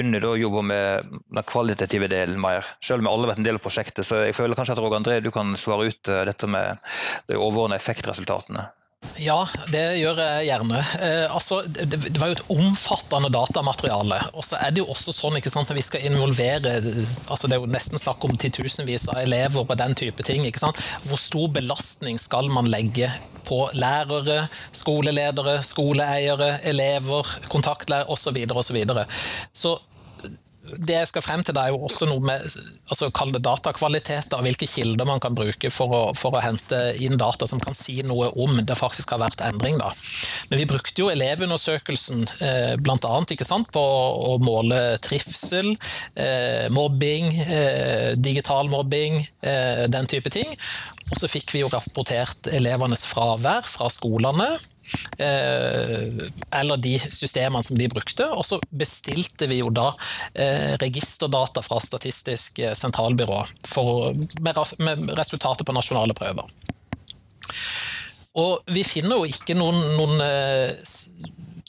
Unni 0.00 0.22
jobba 0.24 0.62
med 0.66 1.12
den 1.12 1.48
kvalitative 1.50 2.08
delen 2.10 2.40
mer. 2.40 2.64
Selv 2.80 3.04
om 3.04 3.10
alle 3.12 3.28
har 3.28 3.34
vært 3.34 3.44
en 3.44 3.50
del 3.50 3.60
av 3.60 3.66
prosjektet. 3.66 4.06
Så 4.08 4.24
jeg 4.24 4.38
føler 4.38 4.58
kanskje 4.58 4.78
at 4.78 4.82
Roger 4.82 5.02
André 5.02 5.20
du 5.20 5.30
kan 5.34 5.52
svare 5.60 5.90
ut 5.92 6.08
eh, 6.08 6.24
dette 6.30 6.48
med 6.50 6.80
de 7.28 7.36
overordnede 7.36 7.82
effektresultatene. 7.82 8.70
Ja, 9.22 9.38
det 9.70 9.82
gjør 10.00 10.18
jeg 10.18 10.48
gjerne. 10.48 10.80
Eh, 11.04 11.26
altså, 11.34 11.60
det, 11.66 11.86
det, 11.92 12.16
var 12.18 12.32
jo 12.32 12.36
et 12.38 12.44
omfattende 12.54 13.30
datamateriale. 13.34 14.18
Og 14.34 14.46
så 14.46 14.58
er 14.58 14.74
det 14.74 14.82
jo 14.82 14.88
også 14.92 15.14
sånn 15.14 15.38
ikke 15.38 15.52
sant, 15.52 15.70
at 15.70 15.78
vi 15.78 15.84
skal 15.84 16.04
involvere 16.08 16.74
altså 16.74 17.48
Det 17.48 17.56
er 17.56 17.62
jo 17.62 17.70
nesten 17.70 18.00
snakk 18.00 18.24
om 18.26 18.36
titusenvis 18.40 19.08
av 19.12 19.22
elever 19.22 19.62
og 19.62 19.78
den 19.78 19.94
type 19.98 20.26
ting. 20.26 20.46
ikke 20.48 20.62
sant? 20.62 20.80
Hvor 21.08 21.20
stor 21.20 21.48
belastning 21.54 22.18
skal 22.20 22.50
man 22.52 22.70
legge 22.72 23.10
på 23.44 23.60
lærere, 23.76 24.46
skoleledere, 24.72 25.58
skoleeiere, 25.62 26.54
elever, 26.70 27.34
kontaktlærere 27.52 28.08
osv. 28.10 28.22
Så, 28.24 28.72
videre, 28.72 29.04
og 29.04 29.52
så, 29.52 29.74
så 29.76 29.93
det 30.64 30.96
jeg 30.96 31.08
skal 31.10 31.24
frem 31.24 31.42
til, 31.44 31.58
er 31.60 31.72
jo 31.72 31.82
også 31.86 32.08
noe 32.08 32.22
med 32.24 32.44
altså 32.44 33.10
Kall 33.14 33.32
det 33.34 33.42
datakvaliteter, 33.44 34.40
hvilke 34.44 34.68
kilder 34.70 35.08
man 35.08 35.20
kan 35.22 35.36
bruke 35.36 35.70
for 35.72 35.92
å, 35.92 36.02
for 36.16 36.36
å, 36.36 36.42
hente 36.44 36.78
inn 37.04 37.18
data 37.20 37.48
som 37.48 37.60
kan 37.62 37.76
si 37.76 37.98
noe 38.06 38.30
om 38.40 38.56
det 38.64 38.76
faktisk 38.78 39.14
har 39.14 39.22
vært 39.22 39.44
endring. 39.44 39.78
Da. 39.80 39.92
Men 40.50 40.62
vi 40.62 40.68
brukte 40.70 41.04
jo 41.04 41.10
elevundersøkelsen 41.12 42.24
eh, 42.44 42.74
bl.a. 42.80 43.60
på 43.76 43.84
å 43.84 44.34
måle 44.44 44.80
trivsel, 45.04 45.74
eh, 46.16 46.66
mobbing, 46.74 47.30
eh, 47.44 48.10
digital 48.16 48.70
mobbing, 48.72 49.20
eh, 49.44 49.86
den 49.92 50.10
type 50.10 50.32
ting. 50.32 50.56
Og 51.10 51.18
så 51.20 51.28
fikk 51.28 51.52
vi 51.52 51.64
jo 51.64 51.72
rapportert 51.72 52.48
elevenes 52.52 53.04
fravær 53.10 53.66
fra 53.68 53.90
skolene. 53.92 54.54
Eh, 55.18 56.28
eller 56.50 56.76
de 56.76 56.94
systemene 56.98 57.64
som 57.64 57.78
de 57.78 57.88
brukte. 57.92 58.26
Og 58.36 58.44
så 58.46 58.60
bestilte 58.70 59.48
vi 59.50 59.60
jo 59.62 59.70
da 59.74 59.90
eh, 60.34 60.74
registerdata 60.82 61.62
fra 61.64 61.80
Statistisk 61.82 62.60
sentralbyrå 62.74 63.40
for, 63.68 64.12
med, 64.40 64.60
med 64.84 65.14
resultatet 65.18 65.66
på 65.66 65.76
nasjonale 65.76 66.16
prøver. 66.16 66.50
Og 68.34 68.74
vi 68.74 68.82
finner 68.86 69.20
jo 69.20 69.30
ikke 69.30 69.54
noen, 69.54 69.78
noen 69.94 70.22
eh, 70.24 70.74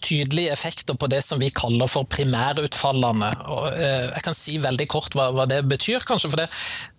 tydelige 0.06 0.54
effekter 0.54 0.98
på 0.98 1.10
det 1.10 1.22
som 1.26 1.40
vi 1.42 1.52
kaller 1.54 1.90
for 1.90 2.10
primærutfallene. 2.10 3.32
Og, 3.54 3.70
jeg 3.80 4.26
kan 4.26 4.38
si 4.38 4.60
veldig 4.62 4.90
kort 4.90 5.18
hva 5.18 5.48
det 5.50 5.64
betyr, 5.70 6.06
kanskje. 6.06 6.34
for 6.34 6.44
det 6.44 6.50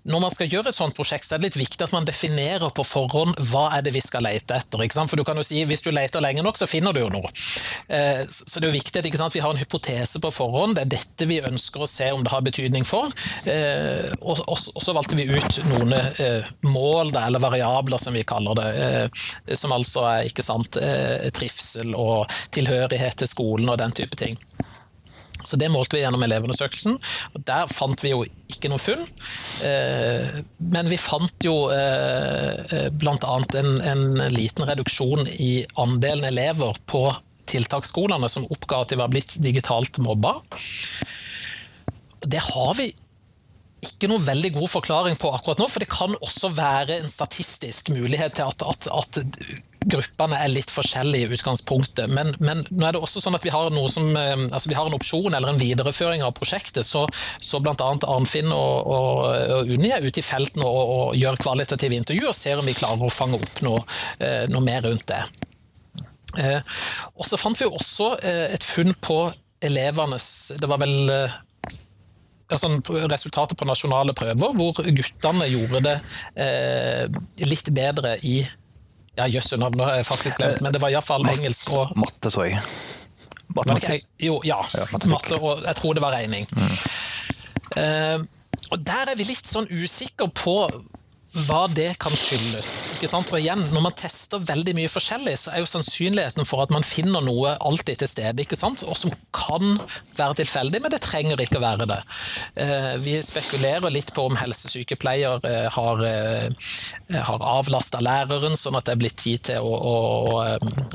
når 0.06 0.22
man 0.22 0.30
skal 0.30 0.50
gjøre 0.50 0.70
et 0.70 0.76
sånt 0.76 0.94
prosjekt, 0.96 1.26
så 1.26 1.34
er 1.34 1.40
det 1.40 1.48
litt 1.48 1.58
viktig 1.64 1.82
at 1.82 1.94
man 1.94 2.06
definerer 2.06 2.70
på 2.74 2.84
forhånd 2.86 3.40
hva 3.50 3.66
er 3.74 3.82
det 3.86 3.92
vi 3.96 4.02
skal 4.04 4.22
lete 4.26 4.54
etter. 4.54 4.82
For 4.96 5.18
du 5.18 5.24
kan 5.26 5.38
jo 5.38 5.44
si, 5.46 5.64
Hvis 5.66 5.82
du 5.82 5.90
leter 5.90 6.22
lenge 6.22 6.44
nok, 6.46 6.58
så 6.58 6.68
finner 6.70 6.94
du 6.94 7.00
jo 7.00 7.10
noe. 7.10 7.30
Eh, 7.88 8.22
så 8.30 8.60
det 8.60 8.68
er 8.68 8.70
jo 8.70 8.76
viktig 8.78 9.02
at 9.02 9.34
vi 9.34 9.42
har 9.42 9.50
en 9.50 9.58
hypotese 9.60 10.20
på 10.22 10.30
forhånd. 10.30 10.76
Det 10.76 10.84
er 10.84 10.92
dette 10.94 11.26
vi 11.26 11.40
ønsker 11.42 11.82
å 11.82 11.90
se 11.90 12.10
om 12.14 12.22
det 12.22 12.30
har 12.30 12.44
betydning 12.46 12.86
for. 12.86 13.10
Eh, 13.50 14.12
og 14.22 14.54
så 14.58 14.94
valgte 14.94 15.18
vi 15.18 15.26
ut 15.26 15.60
noen 15.72 15.96
eh, 15.96 16.46
mål, 16.68 17.10
eller 17.16 17.42
variabler, 17.42 17.98
som 17.98 18.14
vi 18.14 18.22
kaller 18.26 18.60
det. 18.60 19.56
Som 19.58 19.74
altså 19.74 20.06
er 20.10 20.30
ikke 20.30 20.44
sant, 20.44 20.78
trivsel 21.36 21.94
og 21.98 22.30
tilhørighet 22.54 23.18
til 23.22 23.30
skolen 23.30 23.70
og 23.72 23.80
den 23.80 23.94
type 23.96 24.18
ting. 24.18 24.38
Så 25.46 25.56
det 25.56 25.68
målte 25.70 25.96
vi 25.96 26.02
gjennom 26.02 26.22
elevundersøkelsen. 26.26 26.96
og 27.34 27.44
Der 27.46 27.70
fant 27.70 28.02
vi 28.02 28.10
jo 28.10 28.24
ikke 28.56 28.70
noe 28.72 28.82
funn. 28.82 29.04
Eh, 29.64 30.40
men 30.72 30.90
vi 30.90 30.98
fant 31.00 31.46
jo 31.46 31.68
eh, 31.72 32.88
bl.a. 32.90 33.36
En, 33.60 33.70
en 33.80 34.04
liten 34.34 34.66
reduksjon 34.68 35.28
i 35.38 35.52
andelen 35.82 36.28
elever 36.32 36.78
på 36.88 37.06
tiltaksskolene 37.46 38.28
som 38.30 38.46
oppga 38.50 38.82
at 38.82 38.92
de 38.92 39.00
var 39.00 39.12
blitt 39.12 39.38
digitalt 39.42 40.00
mobba. 40.02 40.38
Det 42.26 42.42
har 42.42 42.74
vi 42.78 42.90
ikke 43.86 44.08
noe 44.10 44.24
veldig 44.24 44.50
god 44.56 44.70
forklaring 44.72 45.18
på 45.20 45.30
akkurat 45.36 45.60
nå, 45.62 45.68
for 45.70 45.82
det 45.82 45.92
kan 45.92 46.14
også 46.16 46.50
være 46.56 46.96
en 47.00 47.10
statistisk 47.12 47.92
mulighet 47.94 48.38
til 48.38 48.48
at, 48.50 48.64
at, 48.66 48.88
at 48.90 49.20
gruppene 49.86 50.38
er 50.42 50.50
litt 50.50 50.70
forskjellige 50.72 51.28
i 51.28 51.36
utgangspunktet. 51.36 52.10
Men, 52.12 52.32
men, 52.42 52.64
nå 52.70 52.86
er 52.86 52.96
det 52.96 53.02
også 53.02 53.22
sånn 53.22 53.36
at 53.38 53.44
vi 53.46 53.52
har, 53.54 53.70
som, 53.92 54.10
eh, 54.18 54.34
altså 54.48 54.70
vi 54.70 54.76
har 54.78 54.88
en 54.88 54.96
opsjon 54.98 55.30
eller 55.30 55.52
en 55.52 55.60
videreføring 55.60 56.24
av 56.26 56.34
prosjektet. 56.38 56.82
Så, 56.86 57.06
så 57.12 57.62
bl.a. 57.62 57.76
Arnfinn 57.76 58.50
og, 58.54 58.90
og, 58.90 59.22
og, 59.60 59.72
Unni 59.76 59.92
er 59.94 60.04
ute 60.04 60.22
i 60.22 60.26
felten 60.26 60.64
og, 60.66 60.76
og, 60.82 61.16
gjør 61.16 61.40
kvalitative 61.42 61.98
intervjuer 62.00 62.32
og 62.32 62.38
ser 62.38 62.60
om 62.60 62.68
vi 62.68 62.76
klarer 62.76 63.06
å 63.06 63.12
fange 63.12 63.38
opp 63.38 63.62
noe, 63.66 63.82
eh, 64.18 64.44
noe 64.50 64.64
mer 64.66 64.84
rundt 64.88 65.06
det. 65.10 65.22
Eh, 66.42 66.76
og 67.14 67.24
så 67.24 67.38
fant 67.40 67.58
vi 67.58 67.68
også 67.70 68.12
et 68.26 68.64
funn 68.66 68.92
på 69.00 69.22
elevenes 69.64 70.52
Det 70.60 70.68
var 70.68 70.82
vel 70.82 71.08
altså 72.52 72.68
resultatet 73.08 73.56
på 73.58 73.66
nasjonale 73.66 74.12
prøver, 74.14 74.52
hvor 74.58 74.76
guttene 74.84 75.48
gjorde 75.48 75.80
det 75.86 75.96
litt 77.48 77.72
bedre 77.74 78.12
i 78.28 78.36
ja, 79.16 79.26
Jøsse 79.30 79.58
navn 79.60 79.80
har 79.80 79.98
jeg 79.98 80.06
faktisk 80.08 80.40
glemt, 80.40 80.62
men 80.64 80.74
det 80.74 80.82
var 80.82 80.92
iallfall 80.92 81.26
engelsk 81.30 81.72
og 81.74 81.96
Matte, 81.98 82.30
tror 82.30 82.48
jeg. 82.48 82.62
Matematikk. 83.56 84.06
Jo, 84.20 84.40
ja. 84.44 84.58
ja 84.74 84.86
matte 85.08 85.38
og 85.38 85.62
jeg 85.64 85.76
tror 85.78 85.96
det 85.96 86.02
var 86.04 86.16
regning. 86.16 86.48
Mm. 86.52 86.74
Uh, 87.76 88.18
og 88.74 88.82
der 88.82 89.12
er 89.12 89.18
vi 89.18 89.26
litt 89.28 89.46
sånn 89.46 89.68
usikre 89.70 90.28
på 90.34 90.56
hva 91.44 91.66
det 91.68 91.90
kan 92.00 92.14
skyldes. 92.16 92.70
Ikke 92.96 93.08
sant? 93.10 93.30
Og 93.32 93.40
igjen, 93.40 93.60
Når 93.74 93.82
man 93.84 93.94
tester 93.96 94.40
veldig 94.40 94.72
mye 94.78 94.90
forskjellig, 94.90 95.34
så 95.40 95.52
er 95.52 95.62
jo 95.62 95.68
sannsynligheten 95.68 96.48
for 96.48 96.64
at 96.64 96.72
man 96.72 96.86
finner 96.86 97.24
noe 97.24 97.56
alltid 97.60 98.00
til 98.00 98.10
stede, 98.10 98.44
ikke 98.44 98.56
sant? 98.58 98.84
og 98.86 98.96
som 98.96 99.12
kan 99.36 99.76
være 100.16 100.38
tilfeldig, 100.40 100.80
men 100.82 100.92
det 100.92 101.02
trenger 101.04 101.40
ikke 101.42 101.58
å 101.60 101.64
være 101.64 101.88
det. 101.90 101.98
Eh, 102.62 102.92
vi 103.04 103.16
spekulerer 103.24 103.92
litt 103.92 104.12
på 104.16 104.26
om 104.30 104.38
helsesykepleier 104.38 105.44
eh, 105.48 105.68
har, 105.76 106.02
eh, 106.08 106.72
har 107.28 107.46
avlasta 107.56 108.00
læreren, 108.04 108.56
sånn 108.56 108.78
at 108.78 108.88
det 108.88 108.96
er 108.96 109.02
blitt 109.04 109.18
tid 109.20 109.46
til 109.50 109.64
å, 109.64 109.76
å 109.76 110.34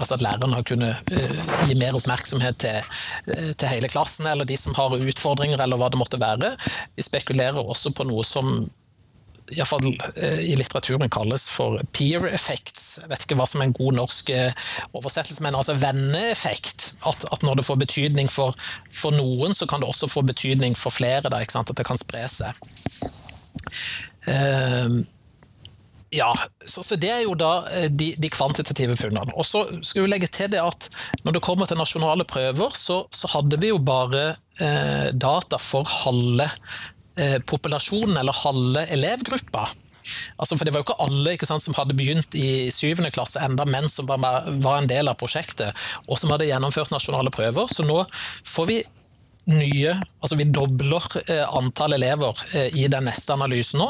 Altså 0.02 0.16
at 0.16 0.24
læreren 0.24 0.54
har 0.56 0.64
kunnet 0.66 1.10
gi 1.68 1.76
mer 1.78 1.96
oppmerksomhet 1.98 2.58
til, 2.62 2.94
til 3.28 3.70
hele 3.70 3.90
klassen, 3.92 4.28
eller 4.30 4.48
de 4.48 4.58
som 4.58 4.76
har 4.78 4.96
utfordringer, 4.96 5.62
eller 5.62 5.80
hva 5.80 5.90
det 5.92 6.00
måtte 6.00 6.20
være. 6.22 6.54
Vi 6.98 7.06
spekulerer 7.06 7.60
også 7.62 7.94
på 7.96 8.08
noe 8.10 8.26
som 8.28 8.64
iallfall 9.56 9.88
eh, 10.16 10.42
i 10.52 10.56
litteraturen 10.60 11.12
kalles 11.12 11.48
for 11.52 11.82
peer 11.96 12.26
effects. 12.32 13.00
Jeg 13.02 13.12
vet 13.12 13.26
ikke 13.26 13.38
hva 13.40 13.48
som 13.50 13.62
er 13.62 13.70
en 13.70 13.78
god 13.78 13.98
norsk 14.00 14.32
eh, 14.36 14.68
oversettelse, 14.98 15.44
men 15.46 15.58
altså 15.58 15.78
venneeffekt. 15.82 16.92
At, 17.08 17.26
at 17.32 17.46
når 17.48 17.62
det 17.62 17.68
får 17.68 17.82
betydning 17.84 18.32
for, 18.32 18.58
for, 18.90 19.16
noen, 19.16 19.56
så 19.58 19.68
kan 19.70 19.84
det 19.84 19.90
også 19.92 20.12
få 20.12 20.26
betydning 20.28 20.78
for 20.80 20.94
flere. 20.94 21.24
Da, 21.30 21.42
at 21.42 21.74
det 21.78 21.88
kan 21.88 22.00
spre 22.00 22.28
seg. 22.32 22.62
Uh, 24.22 25.02
ja, 26.14 26.36
så, 26.66 26.84
så, 26.84 26.96
Det 27.00 27.10
er 27.10 27.22
jo 27.24 27.36
da 27.40 27.52
eh, 27.72 27.88
de, 27.88 28.12
de 28.20 28.30
kvantitative 28.30 28.98
funnene. 29.00 29.32
Og 29.32 29.48
så 29.48 29.64
skal 29.80 30.04
vi 30.04 30.12
legge 30.12 30.28
til 30.28 30.52
det 30.52 30.60
at 30.60 30.90
Når 31.24 31.38
det 31.38 31.44
kommer 31.46 31.70
til 31.70 31.80
nasjonale 31.80 32.28
prøver, 32.28 32.76
så, 32.76 33.06
så 33.16 33.32
hadde 33.32 33.60
vi 33.62 33.72
jo 33.72 33.80
bare 33.80 34.34
eh, 34.60 35.14
data 35.16 35.60
for 35.62 35.88
halve 35.88 36.50
populasjonen, 37.50 38.18
eller 38.22 38.42
halve 38.44 38.86
elevgruppa. 38.96 39.68
Altså, 40.38 40.58
for 40.58 40.66
Det 40.66 40.74
var 40.74 40.82
jo 40.82 40.88
ikke 40.90 41.04
alle 41.06 41.36
ikke 41.36 41.50
sant, 41.50 41.64
som 41.64 41.76
hadde 41.78 41.98
begynt 41.98 42.36
i 42.38 42.72
syvende 42.74 43.12
klasse 43.14 43.42
enda, 43.46 43.66
men 43.70 43.90
som 43.90 44.10
var, 44.10 44.22
var, 44.22 44.80
en 44.80 44.90
del 44.90 45.12
av 45.12 45.20
prosjektet, 45.20 45.78
og 46.08 46.20
som 46.20 46.34
hadde 46.34 46.50
gjennomført 46.50 46.94
nasjonale 46.94 47.34
prøver. 47.34 47.70
Så 47.72 47.86
nå 47.88 48.04
får 48.48 48.72
vi 48.72 48.82
nye 49.50 49.96
Altså 50.22 50.36
vi 50.38 50.46
dobler 50.54 51.02
eh, 51.26 51.48
antall 51.58 51.96
elever 51.96 52.38
eh, 52.54 52.76
i 52.78 52.84
den 52.92 53.08
neste 53.10 53.34
analysen 53.34 53.82
nå. 53.82 53.88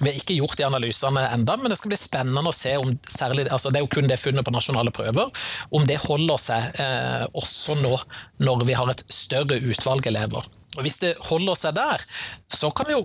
Vi 0.00 0.08
har 0.08 0.16
ikke 0.16 0.38
gjort 0.38 0.56
de 0.56 0.64
analysene 0.64 1.26
enda, 1.34 1.58
men 1.60 1.68
det 1.68 1.76
skal 1.76 1.92
bli 1.92 1.98
spennende 2.00 2.48
å 2.48 2.56
se 2.56 2.72
om 2.80 2.88
særlig, 3.04 3.44
altså 3.52 3.68
det 3.68 3.82
er 3.82 3.84
jo 3.84 3.90
kun 3.92 4.08
det 4.08 4.16
funnet 4.16 4.46
på 4.46 4.54
nasjonale 4.54 4.94
prøver, 4.96 5.28
om 5.76 5.84
det 5.84 5.98
holder 6.06 6.40
seg 6.40 6.80
eh, 6.80 7.26
også 7.36 7.76
nå 7.82 7.92
når 8.40 8.64
vi 8.64 8.78
har 8.80 8.88
et 8.88 9.04
større 9.12 9.60
utvalg 9.60 10.08
elever. 10.08 10.48
Og 10.76 10.84
Hvis 10.86 11.00
det 11.02 11.16
holder 11.30 11.58
seg 11.58 11.74
der, 11.78 12.04
så 12.52 12.70
kan 12.70 12.86
vi 12.86 12.98
jo 12.98 13.04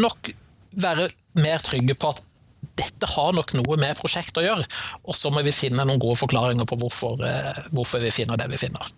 nok 0.00 0.30
være 0.70 1.10
mer 1.40 1.62
trygge 1.64 1.96
på 1.98 2.12
at 2.14 2.22
dette 2.76 3.08
har 3.08 3.34
nok 3.36 3.52
noe 3.56 3.76
med 3.80 3.98
prosjektet 3.98 4.40
å 4.42 4.44
gjøre, 4.44 4.64
og 5.04 5.16
så 5.16 5.32
må 5.32 5.42
vi 5.44 5.52
finne 5.54 5.84
noen 5.84 6.00
gode 6.00 6.18
forklaringer 6.20 6.68
på 6.68 6.78
hvorfor, 6.80 7.20
eh, 7.24 7.62
hvorfor 7.72 8.02
vi 8.04 8.12
finner 8.14 8.40
det 8.40 8.48
vi 8.52 8.60
finner. 8.60 8.90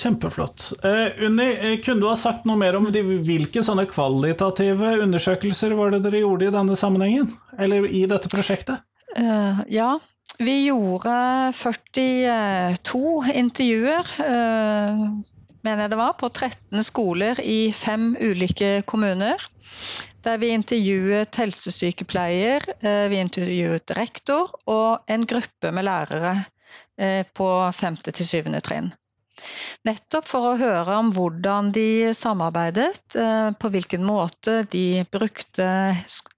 Kjempeflott. 0.00 0.70
Uh, 0.84 1.26
Unni, 1.26 1.48
eh, 1.52 1.80
kunne 1.84 2.00
du 2.00 2.06
ha 2.08 2.16
sagt 2.16 2.46
noe 2.48 2.56
mer 2.56 2.78
om 2.78 2.86
de, 2.92 3.02
hvilke 3.26 3.60
sånne 3.64 3.84
kvalitative 3.90 4.94
undersøkelser 5.04 5.74
var 5.76 5.92
det 5.92 6.04
dere 6.06 6.22
gjorde 6.22 6.48
i 6.48 6.54
denne 6.54 6.76
sammenhengen? 6.78 7.28
Eller 7.60 7.84
i 7.84 8.06
dette 8.08 8.30
prosjektet? 8.32 8.80
Uh, 9.18 9.60
ja, 9.68 9.98
vi 10.40 10.54
gjorde 10.70 11.12
42 11.58 13.02
intervjuer. 13.42 14.14
Uh, 14.24 15.04
mener 15.66 15.84
jeg 15.84 15.92
det 15.92 16.00
var, 16.00 16.14
på 16.20 16.30
13 16.30 16.84
skoler 16.86 17.40
i 17.42 17.72
fem 17.76 18.12
ulike 18.20 18.80
kommuner. 18.88 19.42
Der 20.24 20.40
vi 20.40 20.52
intervjuet 20.52 21.36
helsesykepleier, 21.40 22.64
eh, 22.84 23.06
vi 23.12 23.20
intervjuet 23.22 23.94
rektor 23.96 24.52
og 24.68 25.04
en 25.08 25.24
gruppe 25.28 25.72
med 25.72 25.86
lærere 25.88 26.34
eh, 26.98 27.22
på 27.34 27.48
5. 27.72 28.02
til 28.10 28.26
7. 28.26 28.50
trinn. 28.64 28.90
Nettopp 29.88 30.26
for 30.28 30.50
å 30.50 30.56
høre 30.60 30.96
om 31.00 31.08
hvordan 31.16 31.70
de 31.72 32.12
samarbeidet, 32.16 33.16
eh, 33.16 33.48
på 33.56 33.70
hvilken 33.72 34.04
måte 34.04 34.60
de 34.74 35.06
brukte 35.12 35.68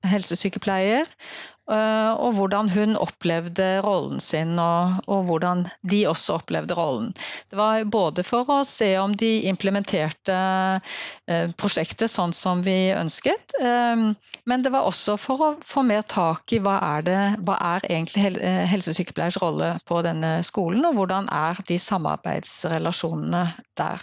helsesykepleier, 0.06 1.10
og 1.70 2.34
hvordan 2.34 2.68
hun 2.72 2.96
opplevde 2.98 3.66
rollen 3.84 4.20
sin, 4.20 4.56
og, 4.58 4.98
og, 5.06 5.24
hvordan 5.28 5.62
de 5.88 6.00
også 6.10 6.40
opplevde 6.40 6.74
rollen. 6.74 7.12
Det 7.50 7.58
var 7.58 7.84
både 7.86 8.24
for 8.26 8.50
å 8.50 8.56
se 8.66 8.90
om 8.98 9.14
de 9.14 9.46
implementerte 9.48 10.34
eh, 11.30 11.52
prosjektet 11.54 12.10
sånn 12.10 12.34
som 12.34 12.64
vi 12.66 12.90
ønsket, 12.96 13.54
eh, 13.62 14.02
men 14.44 14.64
det 14.66 14.72
var 14.74 14.88
også 14.88 15.14
for 15.20 15.46
å 15.46 15.52
få 15.62 15.84
mer 15.86 16.02
tak 16.02 16.52
i 16.52 16.58
hva 16.62 16.80
er, 16.96 17.06
det, 17.06 17.20
hva 17.46 17.58
er 17.76 17.86
egentlig 17.92 18.42
helsesykepleiers 18.72 19.38
rolle 19.42 19.76
på 19.86 20.02
denne 20.02 20.40
skolen, 20.46 20.82
og 20.88 20.98
hvordan 20.98 21.30
er 21.30 21.62
de 21.68 21.78
samarbeidsrelasjonene 21.78 23.46
der. 23.78 24.02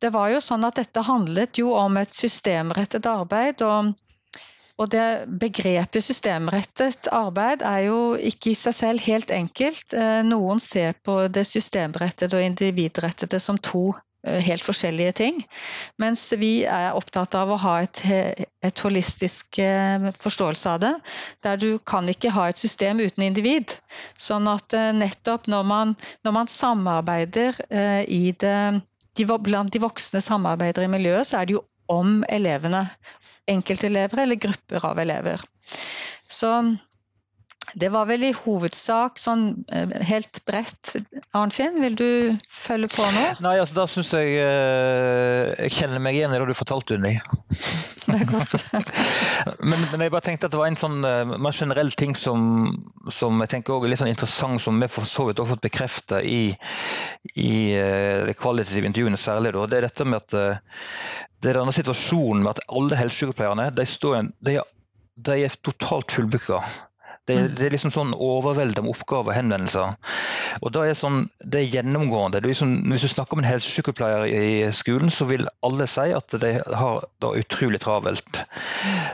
Det 0.00 0.12
var 0.12 0.30
jo 0.32 0.40
sånn 0.40 0.64
at 0.64 0.78
Dette 0.80 1.02
handlet 1.04 1.58
jo 1.60 1.74
om 1.76 1.98
et 2.00 2.14
systemrettet 2.16 3.08
arbeid. 3.08 3.60
og 3.64 3.92
og 4.80 4.88
det 4.88 5.06
begrepet 5.40 6.04
systemrettet 6.04 7.10
arbeid 7.12 7.64
er 7.66 7.84
jo 7.90 7.98
ikke 8.16 8.54
i 8.54 8.58
seg 8.58 8.76
selv 8.76 9.04
helt 9.04 9.32
enkelt. 9.34 9.92
Eh, 9.92 10.20
noen 10.24 10.62
ser 10.62 10.96
på 11.04 11.26
det 11.28 11.44
systemrettede 11.48 12.38
og 12.38 12.46
individrettede 12.46 13.42
som 13.44 13.58
to 13.60 13.90
eh, 14.24 14.40
helt 14.46 14.64
forskjellige 14.64 15.12
ting. 15.20 15.42
Mens 16.00 16.24
vi 16.40 16.64
er 16.64 16.96
opptatt 16.96 17.36
av 17.36 17.52
å 17.52 17.60
ha 17.60 17.74
et, 17.84 18.00
et, 18.08 18.84
holistisk 18.86 19.60
eh, 19.60 20.08
forståelse 20.16 20.72
av 20.72 20.80
det. 20.86 20.94
Der 21.44 21.60
du 21.60 21.74
kan 21.84 22.08
ikke 22.08 22.32
ha 22.32 22.48
et 22.48 22.60
system 22.60 23.04
uten 23.04 23.28
individ. 23.28 23.76
Sånn 24.16 24.48
at 24.48 24.72
nettopp 24.96 25.50
når 25.52 25.68
man, 25.74 25.96
når 26.24 26.38
man 26.40 26.48
samarbeider 26.48 27.60
i 28.08 28.30
det 28.32 28.60
de, 29.18 29.26
Blant 29.26 29.74
de 29.74 29.80
voksne 29.82 30.22
samarbeider 30.24 30.86
i 30.86 30.88
miljøet, 30.88 31.26
så 31.28 31.40
er 31.40 31.48
det 31.48 31.58
jo 31.58 31.64
om 31.90 32.20
elevene 32.30 32.86
enkeltelever 33.50 34.24
eller 34.24 34.40
grupper 34.40 34.86
av 34.90 35.00
elever. 35.02 35.42
Så 36.30 36.52
det 37.74 37.90
var 37.94 38.06
vel 38.08 38.24
i 38.26 38.32
hovedsak 38.34 39.20
sånn 39.20 39.44
eh, 39.70 39.92
helt 40.08 40.42
bredt. 40.48 40.96
Arnfinn, 41.36 41.78
vil 41.82 41.96
du 41.98 42.08
følge 42.50 42.90
på 42.90 43.06
nå? 43.14 43.26
Nei, 43.44 43.56
altså 43.62 43.76
da 43.82 43.86
syns 43.90 44.10
jeg 44.16 44.40
eh, 44.42 45.52
Jeg 45.66 45.76
kjenner 45.76 46.02
meg 46.02 46.18
igjen 46.18 46.34
i 46.34 46.40
det 46.40 46.48
du 46.50 46.56
fortalte, 46.58 46.98
Unni. 46.98 47.16
Det 48.10 48.20
er 48.20 48.30
godt. 48.30 48.54
men, 49.70 49.78
men, 49.92 50.04
jeg 50.04 50.12
bare 50.14 50.24
tenkte 50.26 50.48
at 50.48 50.54
det 50.54 50.60
var 50.60 50.70
en 50.70 50.78
sånn 50.80 50.98
uh, 51.04 51.36
mer 51.38 51.56
generell 51.56 51.92
ting 51.98 52.16
som, 52.18 52.42
som 53.12 53.40
jeg 53.44 53.52
tenker 53.54 53.76
også 53.76 53.88
er 53.88 53.94
litt 53.94 54.02
sånn 54.02 54.12
interessant, 54.12 54.62
som 54.62 54.80
vi 54.82 54.90
for 54.90 55.08
så 55.08 55.28
vidt 55.28 55.42
har 55.42 55.48
fått 55.50 55.64
bekrefta 55.66 56.20
i, 56.26 56.42
i 57.34 57.54
uh, 57.78 58.26
de 58.28 58.36
kvalitative 58.38 58.90
intervjuene 58.90 59.20
særlig. 59.20 59.54
Da. 59.56 59.66
Det 59.70 59.80
er 59.80 59.88
dette 59.88 60.08
med 60.08 60.20
at 60.20 60.36
uh, 60.36 60.84
det 61.40 61.52
er 61.52 61.60
denne 61.62 61.74
situasjonen 61.74 62.44
med 62.44 62.54
at 62.56 62.64
alle 62.68 62.98
helsesykepleierne 63.00 63.70
de, 63.76 63.86
de, 64.46 64.60
de 65.30 65.42
er 65.46 65.60
totalt 65.64 66.12
fullbooka. 66.12 66.60
Det, 67.30 67.54
det, 67.58 67.66
er 67.66 67.74
liksom 67.74 67.92
sånn 67.94 68.12
overveldende 68.14 68.90
oppgaver 68.90 69.32
og 69.32 69.36
henvendelser. 69.36 69.94
Og 70.60 70.72
da 70.74 70.84
er 70.86 70.98
sånn, 70.98 71.22
Det 71.40 71.60
er 71.60 71.76
gjennomgående. 71.76 72.40
Det 72.40 72.48
er 72.48 72.52
liksom, 72.52 72.74
hvis 72.90 73.06
du 73.06 73.12
snakker 73.12 73.38
med 73.38 73.46
en 73.46 73.52
helsesykepleier 73.54 74.26
i 74.28 74.72
skolen, 74.76 75.12
så 75.14 75.26
vil 75.30 75.48
alle 75.66 75.86
si 75.90 76.08
at 76.16 76.36
de 76.42 76.52
har 76.82 77.06
det 77.22 77.32
utrolig 77.44 77.80
travelt. 77.82 78.42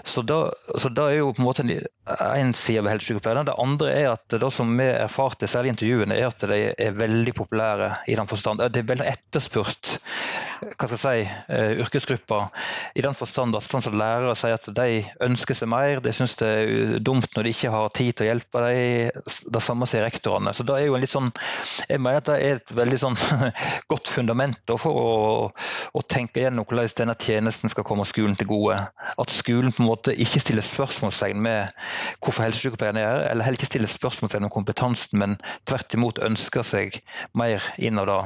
Så 0.05 0.25
da, 0.27 0.41
så 0.79 0.91
da, 0.93 1.11
er 1.11 1.21
jo 1.21 1.33
på 1.37 1.43
en 1.43 1.49
måte 1.49 1.67
en 1.67 2.55
side 2.57 2.85
ved 2.85 2.97
helsesykepleierne. 2.97 3.47
Det 3.49 3.59
andre 3.63 3.93
er 3.95 4.11
at 4.15 4.39
det 4.41 4.53
som 4.55 4.73
vi 4.79 4.89
erfarte, 4.91 5.49
særlig 5.51 5.73
i 5.73 5.77
intervjuene, 5.77 6.19
er 6.19 6.31
at 6.31 6.47
de 6.51 6.61
er 6.73 6.99
veldig 6.99 7.35
populære 7.37 7.93
i 8.09 8.19
den 8.19 8.31
forstand. 8.31 8.65
Det 8.73 8.83
er 8.83 8.93
veldig 8.95 9.11
etterspurt 9.11 9.99
hva 10.61 10.89
skal 10.89 10.97
jeg 10.97 11.03
si, 11.03 11.35
uh, 11.53 11.73
yrkesgrupper. 11.85 12.49
I 12.97 13.05
den 13.05 13.17
forstand 13.19 13.57
at 13.59 13.67
sånn 13.67 13.85
som 13.85 13.97
lærere 13.99 14.35
sier 14.39 14.57
at 14.57 14.69
de 14.77 15.03
ønsker 15.27 15.59
seg 15.59 15.71
mer, 15.71 16.01
de 16.05 16.13
syns 16.17 16.37
det 16.41 16.49
er 16.49 17.05
dumt 17.05 17.29
når 17.37 17.47
de 17.47 17.53
ikke 17.55 17.73
har 17.75 17.93
tid 17.97 18.17
til 18.17 18.27
å 18.27 18.31
hjelpe 18.31 18.63
dem. 18.65 19.23
Det 19.53 19.63
samme 19.65 19.89
sier 19.91 20.07
rektorene. 20.07 20.55
Så 20.57 20.67
det 20.67 20.79
er 20.79 20.89
jo 20.89 20.97
en 20.97 21.05
litt 21.05 21.13
sånn, 21.13 21.33
Jeg 21.89 22.01
mener 22.03 22.23
at 22.23 22.29
det 22.31 22.37
er 22.41 22.61
et 22.61 22.73
veldig 22.75 22.99
sånn 23.01 23.19
godt 23.93 24.11
fundament 24.13 24.75
for 24.81 24.97
å, 24.97 25.11
å, 25.93 26.05
tenke 26.07 26.43
gjennom 26.43 26.67
hvordan 26.67 26.89
denne 26.97 27.17
tjenesten 27.21 27.73
skal 27.73 27.87
komme 27.87 28.07
skolen 28.09 28.37
til 28.39 28.49
gode. 28.51 28.79
At 29.17 29.33
skolen 29.33 29.75
på 29.75 29.83
en 29.83 29.91
måte 29.91 30.15
ikke 30.15 30.41
stiller 30.43 30.65
spørsmålstegn 30.67 31.41
med 31.43 31.73
hvorfor 32.21 32.47
helsesykepleierne 32.47 33.03
er 33.03 33.23
eller 33.31 33.47
heller 33.47 33.59
ikke 33.59 33.69
stiller 33.71 33.91
spørsmålstegn 33.91 34.47
om 34.49 34.53
kompetansen, 34.53 35.19
men 35.21 35.37
tvert 35.69 35.95
imot 35.97 36.23
ønsker 36.25 36.67
seg 36.67 37.01
mer 37.37 37.65
inn 37.77 38.01
av 38.01 38.09
det. 38.11 38.19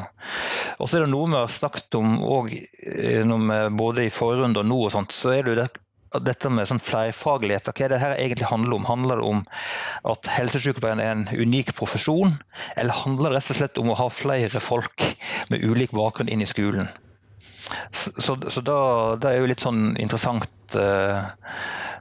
Og 0.81 0.89
så 0.89 0.99
er 0.99 1.05
det 1.05 1.13
noe 1.13 1.29
vi 1.31 1.39
har 1.39 1.53
snakket 1.53 1.99
om 1.99 2.20
òg 2.25 2.53
eh, 2.57 3.69
både 3.77 4.07
i 4.07 4.15
forrunde 4.15 4.63
og 4.63 4.69
nå, 4.69 4.81
og 4.87 4.93
sånt, 4.95 5.15
så 5.17 5.35
er 5.35 5.45
det 5.47 5.55
jo 5.55 5.61
det, 5.61 5.69
dette 6.27 6.51
med 6.51 6.67
sånn 6.67 6.83
flerfaglighet. 6.83 7.71
Hva 7.71 7.87
er 7.87 7.93
det 7.93 8.01
her 8.03 8.17
egentlig 8.17 8.49
handler 8.51 8.81
om? 8.81 8.89
Handler 8.89 9.21
det 9.21 9.29
om 9.29 9.45
at 10.11 10.31
helsesykepleien 10.35 11.03
er 11.03 11.13
en 11.15 11.29
unik 11.31 11.75
profesjon, 11.79 12.35
eller 12.77 13.03
handler 13.05 13.31
det 13.31 13.41
rett 13.41 13.53
og 13.55 13.61
slett 13.61 13.79
om 13.83 13.93
å 13.93 14.01
ha 14.01 14.09
flere 14.13 14.63
folk 14.65 15.07
med 15.53 15.63
ulik 15.63 15.95
bakgrunn 15.97 16.33
inn 16.33 16.43
i 16.43 16.51
skolen? 16.51 16.91
Så, 17.95 18.35
så, 18.51 18.61
da, 18.67 18.81
det 19.21 19.31
er 19.31 19.39
jo 19.39 19.51
litt 19.51 19.63
sånn 19.63 19.95
interessant, 20.01 20.51
uh, 20.75 21.23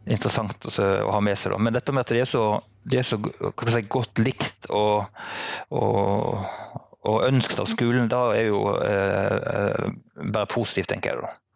interessant 0.10 0.66
å, 0.66 0.72
å, 0.74 1.12
ha 1.14 1.22
med 1.22 1.38
seg. 1.38 1.54
Da. 1.54 1.62
Men 1.62 1.76
dette 1.78 1.94
med 1.94 2.08
at 2.08 2.14
de 2.16 2.24
er 2.24 2.30
så, 2.30 2.46
de 2.90 2.98
er 2.98 3.06
så 3.06 3.20
si, 3.22 3.84
godt 3.86 4.22
likt 4.24 4.70
og, 4.74 5.06
og 5.70 6.89
og 7.10 7.28
ønsket 7.28 7.62
av 7.64 7.70
skolen, 7.72 8.10
da 8.12 8.24
er 8.38 8.50
jo 8.50 8.64
eh, 8.78 9.86
bare 10.20 10.50
positivt, 10.52 10.92
tenker 10.94 11.14
jeg. 11.16 11.24
da. 11.26 11.49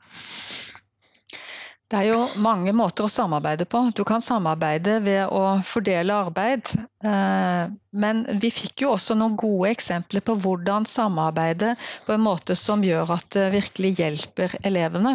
Det 1.94 2.00
er 2.00 2.08
jo 2.10 2.22
mange 2.42 2.72
måter 2.74 3.06
å 3.06 3.12
samarbeide 3.14 3.68
på. 3.70 3.80
Du 3.94 4.00
kan 4.10 4.22
samarbeide 4.26 4.96
ved 5.06 5.28
å 5.30 5.60
fordele 5.62 6.16
arbeid. 6.24 6.72
Eh, 7.06 7.66
men 8.02 8.22
vi 8.42 8.50
fikk 8.50 8.82
jo 8.82 8.96
også 8.96 9.14
noen 9.14 9.36
gode 9.38 9.70
eksempler 9.70 10.24
på 10.26 10.34
hvordan 10.42 10.88
samarbeide 10.90 11.76
på 12.08 12.16
en 12.16 12.24
måte 12.26 12.56
som 12.58 12.82
gjør 12.82 13.12
at 13.14 13.28
det 13.36 13.44
virkelig 13.54 13.92
hjelper 14.00 14.56
elevene. 14.66 15.12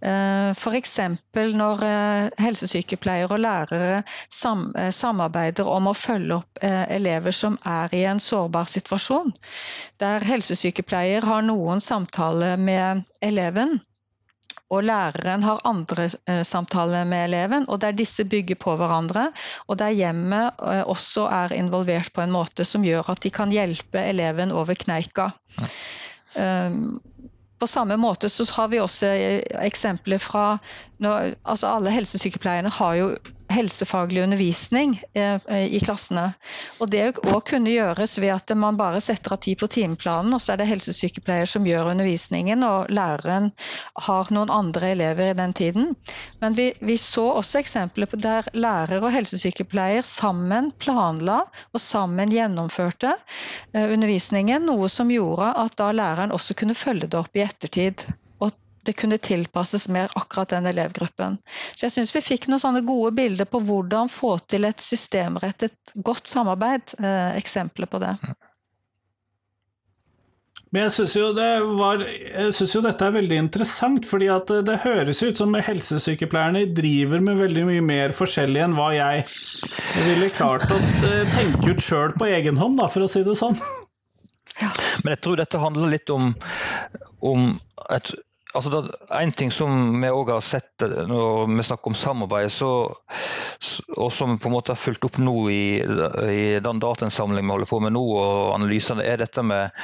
Eh, 0.00 0.54
F.eks. 0.56 0.94
når 1.60 1.84
eh, 1.84 2.28
helsesykepleiere 2.46 3.36
og 3.36 3.42
lærere 3.44 3.98
samarbeider 4.32 5.68
om 5.68 5.90
å 5.90 5.94
følge 6.00 6.38
opp 6.38 6.62
elever 6.64 7.36
som 7.36 7.58
er 7.60 7.92
i 7.92 8.06
en 8.08 8.22
sårbar 8.24 8.72
situasjon. 8.72 9.34
Der 10.00 10.24
helsesykepleier 10.24 11.28
har 11.28 11.44
noen 11.44 11.84
samtaler 11.84 12.56
med 12.56 13.04
eleven 13.20 13.76
og 14.70 14.82
læreren 14.82 15.44
har 15.46 15.62
andre 15.68 16.08
eh, 16.26 16.42
samtaler 16.42 17.04
med 17.06 17.28
eleven, 17.28 17.68
og 17.70 17.80
der 17.80 17.94
disse 17.94 18.24
bygger 18.26 18.58
på 18.58 18.74
hverandre. 18.76 19.28
Og 19.70 19.78
der 19.78 19.94
hjemmet 19.94 20.62
eh, 20.62 20.82
også 20.82 21.28
er 21.30 21.54
involvert 21.54 22.10
på 22.14 22.24
en 22.24 22.34
måte 22.34 22.66
som 22.66 22.84
gjør 22.84 23.12
at 23.14 23.22
de 23.22 23.30
kan 23.30 23.52
hjelpe 23.54 24.02
eleven 24.02 24.52
over 24.52 24.74
kneika. 24.74 25.30
Um, 26.36 26.98
på 27.56 27.66
samme 27.66 27.96
måte 27.96 28.28
så 28.28 28.44
har 28.58 28.68
vi 28.68 28.82
også 28.82 29.12
eh, 29.14 29.40
eksempler 29.64 30.20
fra 30.20 30.58
altså 31.00 31.70
Alle 31.70 31.92
helsesykepleierne 31.94 32.68
har 32.72 32.94
jo 32.98 33.08
helsefaglig 33.48 34.22
undervisning 34.22 34.96
eh, 35.14 35.40
i 35.66 35.80
klassene. 35.80 36.32
Og 36.80 36.90
Det 36.90 37.02
òg 37.22 37.40
kunne 37.50 37.72
gjøres 37.72 38.16
ved 38.22 38.32
at 38.34 38.52
man 38.58 38.78
bare 38.78 39.00
setter 39.04 39.36
av 39.36 39.40
tid 39.44 39.60
på 39.60 39.68
timeplanen, 39.70 40.34
og 40.34 40.42
så 40.42 40.54
er 40.54 40.60
det 40.60 40.68
helsesykepleier 40.70 41.48
som 41.50 41.66
gjør 41.66 41.92
undervisningen, 41.92 42.64
og 42.66 42.90
læreren 42.94 43.50
har 44.08 44.32
noen 44.34 44.52
andre 44.52 44.92
elever 44.96 45.32
i 45.32 45.38
den 45.38 45.54
tiden. 45.56 45.94
Men 46.42 46.58
vi, 46.58 46.70
vi 46.80 46.98
så 47.00 47.28
også 47.38 47.62
eksempler 47.62 48.10
på 48.10 48.20
der 48.20 48.50
lærer 48.54 49.02
og 49.02 49.14
helsesykepleier 49.14 50.06
sammen 50.06 50.72
planla 50.82 51.42
og 51.46 51.82
sammen 51.82 52.32
gjennomførte 52.32 53.14
eh, 53.14 53.86
undervisningen, 53.86 54.66
noe 54.66 54.90
som 54.92 55.10
gjorde 55.12 55.54
at 55.64 55.78
da 55.78 55.92
læreren 55.94 56.34
også 56.34 56.58
kunne 56.58 56.78
følge 56.78 57.10
det 57.10 57.20
opp 57.20 57.36
i 57.36 57.44
ettertid 57.46 58.06
det 58.86 58.96
kunne 58.98 59.18
tilpasses 59.22 59.88
mer 59.92 60.12
akkurat 60.18 60.54
den 60.54 60.68
elevgruppen. 60.70 61.38
Så 61.46 61.86
jeg 61.86 61.96
syns 61.96 62.14
vi 62.16 62.24
fikk 62.24 62.48
noen 62.50 62.62
sånne 62.62 62.84
gode 62.86 63.12
bilder 63.18 63.48
på 63.50 63.60
hvordan 63.66 64.10
få 64.12 64.36
til 64.48 64.68
et 64.68 64.82
systemrettet, 64.82 65.76
godt 65.94 66.30
samarbeid. 66.30 66.96
Eh, 67.00 67.36
eksempler 67.40 67.90
på 67.90 68.02
det. 68.02 68.16
Men 70.74 70.88
jeg 70.88 70.92
syns 70.96 71.12
jo, 71.16 71.28
jo, 72.74 72.80
dette 72.84 73.06
er 73.06 73.14
veldig 73.14 73.36
interessant, 73.38 74.06
fordi 74.08 74.26
at 74.34 74.50
det 74.66 74.80
høres 74.82 75.22
ut 75.22 75.38
som 75.38 75.54
helsesykepleierne 75.54 76.66
driver 76.76 77.22
med 77.22 77.38
veldig 77.38 77.66
mye 77.68 77.84
mer 77.86 78.14
forskjellig 78.18 78.64
enn 78.64 78.74
hva 78.76 78.90
jeg 78.96 79.22
ville 80.08 80.28
klart 80.34 80.66
å 80.74 80.80
eh, 81.06 81.22
tenke 81.32 81.70
ut 81.70 81.84
sjøl 81.84 82.16
på 82.18 82.28
egen 82.28 82.58
hånd, 82.60 82.80
da, 82.82 82.90
for 82.92 83.06
å 83.06 83.10
si 83.10 83.22
det 83.26 83.38
sånn. 83.38 83.56
Ja. 84.60 84.72
Men 85.04 85.14
jeg 85.14 85.22
tror 85.24 85.40
dette 85.40 85.62
handler 85.62 85.90
litt 85.92 86.10
om, 86.12 86.30
om 87.24 87.50
et 87.92 88.12
altså 88.56 88.82
En 89.14 89.32
ting 89.36 89.50
som 89.54 89.70
vi 90.00 90.10
òg 90.10 90.30
har 90.32 90.44
sett 90.44 90.84
eh, 90.84 91.02
når 91.08 91.50
vi 91.50 91.66
snakker 91.66 91.92
om 91.92 91.98
samarbeid, 91.98 92.52
så, 92.52 92.70
og 93.96 94.12
som 94.12 94.36
på 94.40 94.50
en 94.50 94.56
måte 94.56 94.74
har 94.74 94.80
fulgt 94.80 95.06
opp 95.08 95.18
nå 95.22 95.34
i, 95.52 95.66
i 95.82 96.46
den 96.64 96.82
datainnsamlingen 96.82 97.46
vi 97.46 97.54
holder 97.56 97.70
på 97.70 97.80
med 97.84 97.94
nå, 97.96 98.04
og 98.20 98.54
analysene, 98.56 99.04
er 99.06 99.20
dette 99.22 99.44
med 99.46 99.74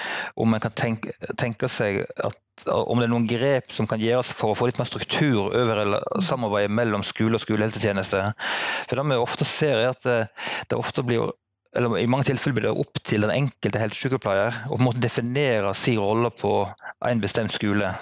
om 0.41 0.55
en 0.55 0.63
kan 0.63 0.75
tenke, 0.77 1.15
tenke, 1.41 1.71
seg 1.73 2.03
at 2.25 2.39
om 2.69 3.01
det 3.01 3.09
er 3.09 3.13
noen 3.15 3.27
grep 3.27 3.73
som 3.75 3.89
kan 3.91 4.03
gjøres 4.03 4.29
for 4.37 4.53
å 4.53 4.57
få 4.59 4.69
litt 4.69 4.79
mer 4.79 4.91
struktur 4.91 5.49
over 5.49 5.97
samarbeidet 6.23 6.75
mellom 6.75 7.05
skole 7.07 7.39
og 7.39 7.43
skolehelsetjeneste. 7.43 8.27
For 8.87 8.99
Det 9.01 9.07
vi 9.09 9.23
ofte 9.23 9.49
ser 9.49 9.81
er 9.81 9.95
at 9.95 10.05
det, 10.07 10.19
det 10.69 10.79
ofte 10.79 11.05
blir 11.07 11.33
eller 11.73 11.99
I 11.99 12.09
mange 12.11 12.29
tilfeller 12.29 12.57
blir 12.57 12.67
det 12.69 12.81
opp 12.83 12.99
til 13.01 13.25
den 13.25 13.33
enkelte 13.33 13.81
helsesykepleier 13.81 14.67
å 14.69 14.93
definere 15.01 15.73
sin 15.79 16.01
rolle 16.03 16.29
på 16.37 16.53
en 17.09 17.23
bestemt 17.23 17.55
skole. 17.55 17.95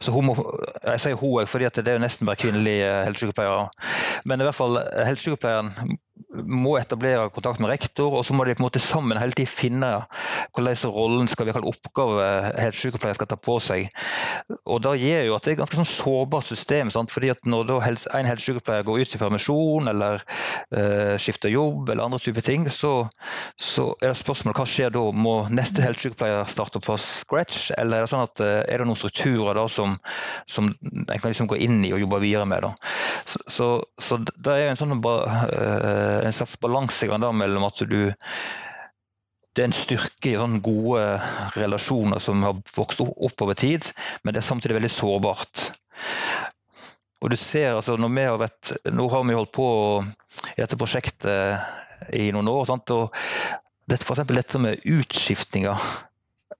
Så 0.00 0.12
homo, 0.14 0.36
jeg 0.84 1.02
sier 1.04 1.18
hun 1.20 1.46
fordi 1.50 1.68
det 1.76 1.88
er 1.88 1.98
jo 1.98 2.04
nesten 2.04 2.28
bare 2.28 2.40
kvinnelige 2.40 2.92
helsesykepleiere. 3.06 3.68
Men 4.24 4.40
i 4.40 4.48
hvert 4.48 4.58
fall 4.58 4.80
helsesykepleieren 5.06 5.98
må 6.30 6.76
etablere 6.78 7.30
kontakt 7.34 7.60
med 7.62 7.72
rektor, 7.72 8.14
og 8.14 8.24
så 8.26 8.34
må 8.36 8.44
de 8.46 8.54
på 8.54 8.62
en 8.62 8.68
måte 8.68 8.82
sammen 8.82 9.18
hele 9.18 9.34
tiden 9.34 9.50
finne 9.50 9.90
hvordan 10.54 10.92
rollen 10.94 11.30
skal 11.30 11.48
vi 11.48 11.54
kalle 11.54 11.70
oppgave 11.70 12.26
helsesykepleier 12.60 13.16
skal 13.18 13.28
ta 13.30 13.38
på 13.40 13.56
seg. 13.62 13.88
Og 14.70 14.80
Da 14.84 14.94
gir 14.98 15.24
jo 15.26 15.34
at 15.36 15.44
det 15.44 15.52
er 15.52 15.56
et 15.58 15.62
ganske 15.62 15.80
sånn 15.80 15.88
sårbart 15.88 16.48
system. 16.50 16.90
Sant? 16.94 17.10
fordi 17.10 17.32
at 17.34 17.42
Når 17.46 17.72
en 17.80 18.28
helsesykepleier 18.28 18.86
går 18.86 19.02
ut 19.02 19.14
i 19.14 19.20
permisjon 19.20 19.90
eller 19.90 20.22
uh, 20.22 21.16
skifter 21.18 21.50
jobb, 21.50 21.88
eller 21.90 22.04
andre 22.04 22.20
typer 22.22 22.44
ting, 22.46 22.68
så, 22.70 23.08
så, 23.58 23.90
er 24.00 24.12
det 24.12 24.20
spørsmålet 24.20 24.60
hva 24.60 24.68
skjer 24.68 24.94
da? 24.94 25.04
Må 25.10 25.34
neste 25.50 25.82
helsesykepleier 25.84 26.46
starte 26.50 26.82
fra 26.84 26.98
scratch, 27.00 27.70
eller 27.76 28.00
er 28.00 28.06
det 28.06 28.12
sånn 28.12 28.26
at 28.26 28.44
uh, 28.44 28.60
er 28.62 28.82
det 28.82 28.88
noen 28.88 29.00
strukturer 29.00 29.58
da 29.58 29.66
som, 29.70 29.96
som 30.46 30.70
en 30.70 31.18
kan 31.18 31.30
liksom 31.30 31.50
gå 31.50 31.58
inn 31.58 31.82
i 31.86 31.94
og 31.96 32.02
jobbe 32.04 32.22
videre 32.22 32.46
med? 32.46 32.68
da? 32.68 32.74
Så, 33.26 33.42
så, 33.50 33.68
så 33.98 34.20
det 34.22 34.54
er 34.54 34.64
jo 34.64 34.70
en 34.74 34.80
sånn 34.80 34.96
uh, 35.00 36.19
en 36.26 36.36
slags 36.36 36.58
balansegang 36.60 37.24
mellom 37.36 37.66
at 37.68 37.84
du 37.88 38.12
det 39.50 39.64
er 39.64 39.66
en 39.66 39.74
styrke 39.74 40.30
i 40.30 40.36
sånne 40.38 40.60
gode 40.62 41.02
relasjoner 41.58 42.22
som 42.22 42.44
har 42.46 42.60
vokst 42.76 43.00
opp 43.02 43.42
over 43.42 43.56
tid, 43.58 43.82
men 44.22 44.32
det 44.34 44.44
er 44.44 44.46
samtidig 44.46 44.76
veldig 44.76 44.90
sårbart. 44.94 45.64
Og 47.20 47.32
du 47.32 47.36
ser 47.36 47.74
altså, 47.74 47.96
når 47.98 48.12
vi 48.14 48.26
har 48.28 48.38
vært, 48.40 48.70
Nå 48.94 49.08
har 49.10 49.26
vi 49.26 49.36
holdt 49.36 49.52
på 49.52 49.66
i 50.54 50.60
dette 50.62 50.78
prosjektet 50.80 52.14
i 52.16 52.30
noen 52.32 52.48
år. 52.48 52.62
Sant? 52.70 52.94
og 52.94 53.10
for 54.06 54.22
dette 54.22 54.62
med 54.62 54.86
utskiftninger 54.86 55.90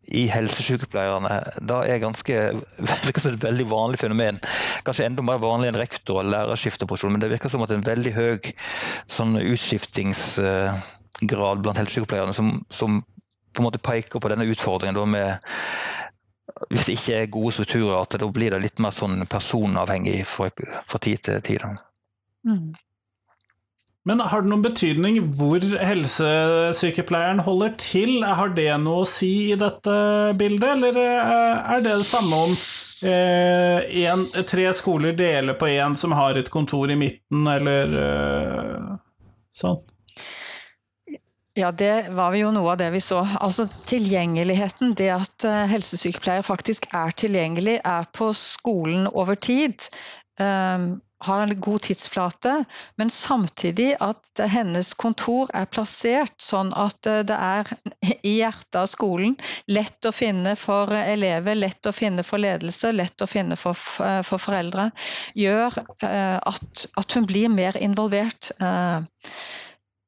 i 0.09 0.23
helsesykepleierne 0.33 1.35
da 1.69 1.83
er 1.87 1.99
ganske, 2.03 2.35
virker 3.05 3.21
som 3.23 3.35
et 3.35 3.45
veldig 3.45 3.67
vanlig 3.71 3.99
fenomen. 4.01 4.41
Kanskje 4.87 5.07
enda 5.07 5.23
mer 5.23 5.39
vanlig 5.43 5.69
enn 5.71 5.81
rektor- 5.81 6.19
og 6.23 6.31
lærerskifteposisjon, 6.33 7.13
men 7.15 7.23
det 7.23 7.33
virker 7.35 7.51
som 7.53 7.65
at 7.67 7.73
en 7.75 7.87
veldig 7.87 8.13
høy 8.17 8.37
sånn 9.11 9.33
utskiftingsgrad 9.43 11.59
blant 11.63 11.81
helsesykepleierne 11.83 12.35
som, 12.37 12.47
som, 12.73 12.91
på 13.53 13.59
en 13.63 13.69
måte 13.69 13.85
peker 13.85 14.19
på 14.23 14.31
denne 14.33 14.49
utfordringen 14.51 15.13
med 15.13 15.31
hvis 16.71 16.85
det 16.87 16.95
ikke 16.99 17.17
er 17.17 17.33
gode 17.33 17.53
strukturer, 17.57 18.03
at 18.03 18.13
da 18.21 18.27
blir 18.29 18.51
det 18.53 18.63
litt 18.63 18.79
mer 18.83 18.93
sånn 18.95 19.27
personavhengig 19.31 20.19
fra 20.29 20.99
tid 21.01 21.19
til 21.25 21.41
tid. 21.47 21.61
Mm. 22.47 22.75
Men 24.09 24.23
har 24.25 24.43
det 24.43 24.49
noen 24.49 24.65
betydning 24.65 25.19
hvor 25.37 25.61
helsesykepleieren 25.61 27.43
holder 27.45 27.75
til? 27.81 28.23
Har 28.25 28.55
det 28.57 28.71
noe 28.81 29.05
å 29.05 29.09
si 29.09 29.51
i 29.53 29.59
dette 29.61 29.97
bildet, 30.41 30.71
eller 30.79 31.01
eh, 31.03 31.75
er 31.75 31.85
det 31.85 31.99
det 32.01 32.09
samme 32.09 32.39
om 32.47 32.55
eh, 33.05 34.01
en, 34.09 34.25
tre 34.49 34.71
skoler 34.77 35.13
deler 35.19 35.59
på 35.61 35.69
én 35.69 35.99
som 36.01 36.17
har 36.17 36.41
et 36.41 36.49
kontor 36.53 36.89
i 36.89 36.97
midten, 36.97 37.45
eller 37.59 37.97
eh, 38.07 38.91
sånn? 39.61 39.83
Ja, 41.59 41.73
det 41.75 42.09
var 42.15 42.33
jo 42.39 42.53
noe 42.55 42.73
av 42.73 42.79
det 42.81 42.89
vi 42.95 43.03
så. 43.05 43.21
Altså 43.21 43.67
Tilgjengeligheten, 43.91 44.95
det 44.97 45.11
at 45.13 45.45
eh, 45.45 45.69
helsesykepleier 45.75 46.47
faktisk 46.47 46.89
er 46.97 47.13
tilgjengelig, 47.13 47.81
er 47.85 48.09
på 48.17 48.31
skolen 48.37 49.11
over 49.11 49.37
tid. 49.37 49.91
Um, 50.41 51.03
har 51.21 51.43
en 51.43 51.61
god 51.61 51.83
tidsflate, 51.83 52.53
men 52.97 53.11
samtidig 53.11 53.95
at 54.01 54.43
hennes 54.53 54.93
kontor 54.95 55.51
er 55.55 55.69
plassert 55.69 56.37
sånn 56.43 56.73
at 56.77 57.07
eh, 57.11 57.23
det 57.29 57.37
er 57.37 57.71
i 58.31 58.37
hjertet 58.39 58.81
av 58.83 58.89
skolen. 58.91 59.37
Lett 59.69 60.09
å 60.09 60.15
finne 60.15 60.57
for 60.57 60.93
elever, 60.97 61.59
lett 61.59 61.87
å 61.87 61.95
finne 61.95 62.25
for 62.27 62.43
ledelse, 62.43 62.93
lett 62.97 63.21
å 63.21 63.29
finne 63.31 63.59
for, 63.61 63.77
for 63.77 64.41
foreldre. 64.41 64.91
Gjør 65.39 65.81
at, 65.81 66.87
at, 66.97 67.17
hun 67.17 67.27
blir 67.29 67.51
mer 67.53 67.77
involvert. 67.81 68.51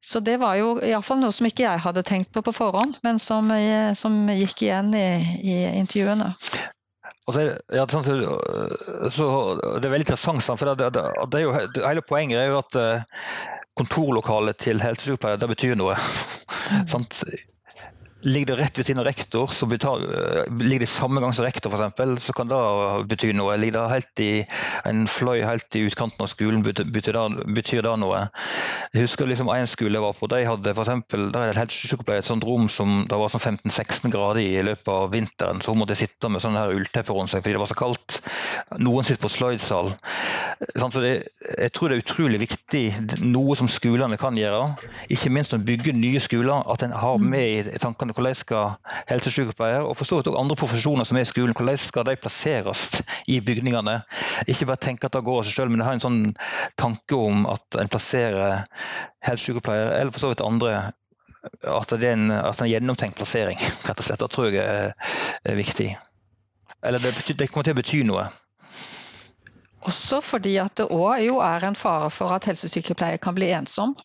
Så 0.03 0.20
det 0.20 0.38
var 0.42 0.57
jo 0.59 0.75
iallfall 0.83 1.20
noe 1.22 1.35
som 1.35 1.46
ikke 1.46 1.66
jeg 1.66 1.83
hadde 1.85 2.05
tenkt 2.07 2.33
på 2.35 2.42
på 2.42 2.55
forhånd, 2.57 2.98
men 3.07 3.20
som, 3.22 3.51
som 3.98 4.22
gikk 4.35 4.64
igjen 4.66 4.94
i, 4.98 5.09
i 5.46 5.59
intervjuene. 5.79 6.33
Altså, 7.33 7.57
ja, 7.73 7.87
sånn, 7.88 8.05
så, 9.09 9.27
det 9.81 9.88
er 9.88 9.95
veldig 9.95 10.05
interessant, 10.05 10.45
for 10.61 10.68
det, 10.77 10.90
det, 10.92 11.05
det 11.33 11.40
jo, 11.47 11.55
hele 11.81 12.05
poenget 12.05 12.42
er 12.42 12.51
jo 12.53 12.59
at 12.61 12.77
eh, 12.77 13.23
kontorlokalet 13.81 14.61
til 14.61 14.83
helsesykepleier 14.85 15.40
det 15.40 15.49
betyr 15.55 15.79
noe. 15.81 15.97
Mm. 18.22 18.32
Ligger 18.32 18.56
det 18.56 18.62
rett 18.62 18.78
ved 18.78 18.87
siden 18.87 19.00
av 19.02 19.06
rektor, 19.06 19.46
så 19.46 19.66
betyr, 19.66 20.06
eh, 20.46 20.52
ligger 20.62 20.87
det 20.87 20.88
samme 20.88 21.20
gang 21.20 21.35
som 21.35 21.44
rektor 21.44 21.72
f.eks., 21.74 22.26
så 22.26 22.32
kan 22.32 22.48
det 22.48 23.08
bety 23.11 23.32
noe. 23.35 23.56
Ligger 23.56 23.80
det 23.80 23.90
helt 23.90 24.20
i 24.22 24.46
en 24.87 25.06
fløy 25.08 25.42
helt 25.42 25.76
i 25.76 25.85
utkanten 25.88 26.22
av 26.22 26.30
skolen, 26.30 26.62
betyr 26.62 27.12
det, 27.18 27.46
betyr 27.54 27.82
det 27.82 27.96
noe. 27.98 28.28
Jeg 28.92 29.06
husker 29.06 29.26
liksom 29.26 29.50
en 29.50 29.66
skole 29.66 29.98
jeg 29.98 30.04
var 30.04 30.14
på, 30.16 30.28
de 30.30 30.44
hadde 30.46 30.74
for 30.74 30.85
eksempel, 30.85 31.30
der 31.35 31.48
er 31.48 31.56
det 31.56 31.62
helsesykepleier 31.64 32.22
et 32.22 32.28
sånt 32.28 32.46
rom 32.46 32.68
som 32.72 33.02
det 33.11 33.18
var 33.18 33.32
sånn 33.32 33.58
15-16 33.58 34.12
grader 34.12 34.42
i 34.42 34.52
i 34.62 34.64
løpet 34.66 34.88
av 34.92 35.11
vinteren, 35.12 35.62
så 35.62 35.72
hun 35.72 35.82
måtte 35.82 35.96
sitte 35.98 36.30
med 36.30 36.42
sånn 36.44 36.58
her 36.58 36.74
ullteppe 36.74 37.14
rundt 37.16 37.32
seg 37.32 37.42
fordi 37.42 37.56
det 37.56 37.62
var 37.62 37.70
så 37.70 37.78
kaldt. 37.78 38.20
Noen 38.82 39.06
sitter 39.06 39.22
på 39.24 39.32
sløydsal. 39.32 39.92
Så 40.78 41.02
det, 41.02 41.12
jeg 41.56 41.72
tror 41.74 41.90
det 41.90 41.98
er 41.98 42.04
utrolig 42.04 42.40
viktig, 42.42 42.85
noe 43.24 43.56
som 43.58 43.70
skolene 43.72 44.18
kan 44.20 44.37
gjøre, 44.38 44.76
ikke 45.12 45.32
minst 45.35 45.52
når 45.52 45.62
en 45.62 45.68
bygger 45.70 45.98
nye 45.98 46.22
skoler, 46.22 46.62
at 46.72 46.85
en 46.87 46.94
har 46.96 47.18
med 47.22 47.72
i 47.72 47.82
tankene 47.82 48.12
hvordan 48.16 48.38
skal 48.38 48.94
helsesykepleiere 49.11 49.85
og 49.87 49.96
for 49.98 50.09
så 50.09 50.18
vidt 50.18 50.31
også 50.31 50.40
andre 50.40 50.57
profesjoner 50.59 51.09
som 51.09 51.18
er 51.18 51.27
i 51.27 51.31
skolen, 51.31 51.55
hvordan 51.57 51.79
skal 51.81 52.07
de 52.09 52.16
plasseres 52.20 53.03
i 53.29 53.40
bygningene? 53.44 54.01
Ikke 54.46 54.68
bare 54.70 54.83
tenke 54.83 55.09
at 55.09 55.16
det 55.16 55.25
går 55.27 55.42
av 55.42 55.48
seg 55.48 55.59
selv, 55.59 55.75
men 55.75 55.85
ha 55.85 55.94
en 55.96 56.05
sånn 56.05 56.22
tanke 56.81 57.18
om 57.18 57.46
at 57.51 57.81
en 57.81 57.92
plasserer 57.92 58.64
helsesykepleiere, 59.27 59.96
eller 60.01 60.14
for 60.14 60.25
så 60.27 60.33
vidt 60.33 60.44
andre 60.44 60.92
at 61.42 61.90
det 61.90 62.07
er 62.07 62.14
en, 62.14 62.31
at 62.31 62.61
en 62.62 62.70
gjennomtenkt 62.70 63.18
plassering, 63.18 63.59
rett 63.87 63.98
og 63.98 64.07
slett. 64.07 64.22
Det 64.22 64.31
tror 64.31 64.53
jeg 64.55 64.62
er, 64.62 64.92
er 65.42 65.59
viktig. 65.59 65.88
Eller 66.83 67.03
det, 67.03 67.14
betyr, 67.16 67.38
det, 67.38 67.48
kommer 67.51 67.66
til 67.66 67.75
å 67.75 67.81
bety 67.81 68.03
noe. 68.07 68.29
Også 69.87 70.20
fordi 70.22 70.55
at 70.62 70.77
det 70.79 70.87
òg 70.94 71.27
er 71.42 71.66
en 71.66 71.79
fare 71.79 72.11
for 72.14 72.35
at 72.35 72.46
helsesykepleier 72.46 73.18
kan 73.22 73.35
bli 73.35 73.51
ensom. 73.55 73.96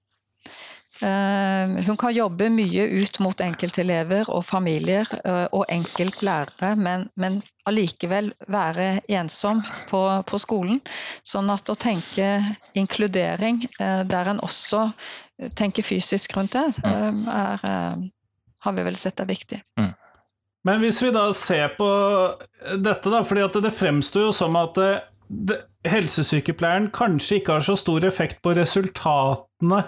Eh, 1.01 1.85
hun 1.85 1.97
kan 1.97 2.13
jobbe 2.13 2.49
mye 2.49 2.87
ut 2.97 3.19
mot 3.21 3.41
enkeltelever 3.41 4.29
og 4.33 4.45
familier 4.45 5.05
eh, 5.23 5.45
og 5.53 5.67
enkeltlærere, 5.69 6.73
men, 6.79 7.05
men 7.15 7.37
allikevel 7.69 8.31
være 8.49 8.89
ensom 9.19 9.61
på, 9.91 10.01
på, 10.25 10.39
skolen. 10.41 10.81
Sånn 11.27 11.51
at 11.53 11.69
å 11.69 11.77
tenke 11.77 12.39
inkludering, 12.77 13.61
eh, 13.77 14.01
der 14.09 14.33
en 14.33 14.41
også 14.45 14.87
tenker 15.53 15.85
fysisk 15.85 16.33
rundt 16.33 16.55
det, 16.57 16.65
mm. 16.81 17.25
er, 17.29 17.65
har 18.65 18.73
vi 18.73 18.85
vel 18.87 18.95
sett 18.97 19.21
er 19.21 19.29
viktig. 19.29 19.59
Mm. 19.77 19.91
Men 20.65 20.81
hvis 20.81 20.97
vi 21.03 21.11
da 21.13 21.27
ser 21.37 21.75
på 21.77 21.87
dette, 22.73 23.11
da, 23.13 23.21
fordi 23.21 23.45
det 23.61 23.75
fremstår 23.77 24.25
jo 24.25 24.33
som 24.33 24.57
at 24.57 24.81
det, 25.27 25.59
helsesykepleieren 25.87 26.89
kanskje 26.95 27.37
ikke 27.37 27.59
har 27.59 27.67
så 27.67 27.77
stor 27.77 28.07
effekt 28.07 28.41
på 28.41 28.55
resultatene 28.57 29.83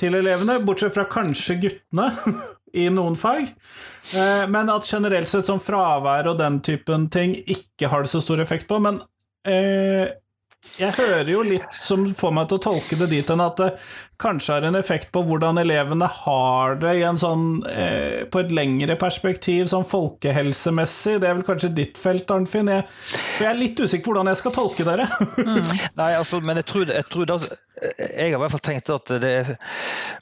til 0.00 0.16
elevene, 0.18 0.60
bortsett 0.64 0.94
fra 0.94 1.06
kanskje 1.10 1.58
guttene 1.62 2.10
i 2.82 2.88
noen 2.92 3.16
fag. 3.20 3.50
Eh, 4.12 4.44
men 4.50 4.72
at 4.72 4.88
generelt 4.88 5.30
sett 5.30 5.48
som 5.48 5.60
fravær 5.62 6.32
og 6.32 6.40
den 6.40 6.60
typen 6.64 7.08
ting 7.12 7.36
ikke 7.40 7.90
har 7.92 8.04
det 8.04 8.12
så 8.12 8.22
stor 8.24 8.42
effekt 8.42 8.68
på. 8.70 8.80
Men 8.82 9.02
eh, 9.48 10.08
jeg 10.78 10.94
hører 10.96 11.28
jo 11.28 11.42
litt 11.44 11.74
som 11.76 12.04
får 12.16 12.32
meg 12.32 12.48
til 12.48 12.60
å 12.60 12.64
tolke 12.70 12.96
det 13.00 13.10
dit 13.12 13.28
hen 13.28 13.42
at 13.44 13.58
det 13.60 13.70
kanskje 14.22 14.54
har 14.54 14.66
en 14.66 14.78
effekt 14.78 15.10
på 15.12 15.22
hvordan 15.26 15.58
elevene 15.58 16.06
har 16.06 16.76
det 16.80 16.92
i 17.00 17.02
en 17.06 17.18
sånn, 17.18 17.46
eh, 17.66 18.22
på 18.30 18.42
et 18.42 18.54
lengre 18.54 18.96
perspektiv, 19.00 19.66
sånn 19.70 19.86
folkehelsemessig. 19.88 21.18
Det 21.22 21.28
er 21.28 21.38
vel 21.38 21.46
kanskje 21.46 21.72
ditt 21.74 21.98
felt, 21.98 22.30
Arnfinn? 22.30 22.70
Jeg, 22.70 22.86
jeg 23.40 23.48
er 23.50 23.58
litt 23.58 23.82
usikker 23.82 24.04
på 24.06 24.14
hvordan 24.14 24.30
jeg 24.30 24.42
skal 24.42 24.54
tolke 24.54 24.86
dere. 24.86 25.08
Mm. 25.42 25.72
Nei, 26.00 26.12
altså, 26.20 26.38
men 26.44 26.60
jeg 26.62 26.68
tror, 26.70 26.94
jeg 26.94 27.08
tror 27.10 27.30
da, 27.32 27.40
jeg 27.82 28.28
har 28.28 28.36
i 28.36 28.40
hvert 28.44 28.54
fall 28.54 28.64
tenkt 28.68 28.92
at 28.94 29.12
det 29.22 29.32
er 29.40 29.52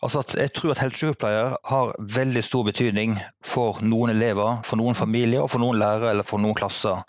altså 0.01 0.23
at 0.23 0.33
jeg 0.39 0.53
tror 0.57 0.73
at 0.73 0.81
helsesykepleier 0.85 1.57
har 1.69 1.93
veldig 2.15 2.43
stor 2.47 2.65
betydning 2.71 3.19
for 3.45 3.83
noen 3.85 4.15
elever, 4.15 4.63
for 4.65 4.81
noen 4.81 4.97
familier, 4.97 5.45
og 5.45 5.53
for 5.53 5.63
noen 5.63 5.81
lærere 5.81 6.15
eller 6.15 6.27
for 6.27 6.41
noen 6.41 6.57
klasser. 6.57 7.03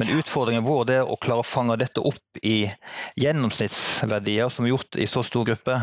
Men 0.00 0.14
utfordringen 0.16 0.64
vår 0.64 0.94
er 1.00 1.04
å 1.04 1.18
klare 1.20 1.44
å 1.44 1.48
fange 1.48 1.76
dette 1.80 2.00
opp 2.00 2.40
i 2.40 2.70
gjennomsnittsverdier 3.18 4.50
som 4.52 4.66
er 4.66 4.72
gjort 4.72 4.98
i 5.00 5.06
så 5.10 5.22
stor 5.26 5.46
gruppe. 5.48 5.76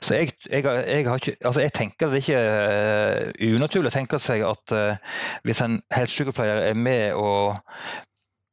Så 0.00 0.18
jeg, 0.18 0.34
jeg, 0.50 0.64
jeg, 0.64 1.06
ikke, 1.06 1.36
altså 1.44 1.62
jeg 1.64 1.74
tenker 1.76 2.12
det 2.12 2.20
er 2.20 3.32
ikke 3.32 3.54
unaturlig 3.56 3.92
å 3.92 3.96
tenke 3.98 4.20
seg 4.22 4.44
at 4.48 4.74
uh, 4.74 5.16
hvis 5.46 5.62
en 5.64 5.80
helsesykepleier 5.94 6.68
er 6.70 6.78
med 6.78 7.16
og 7.18 7.58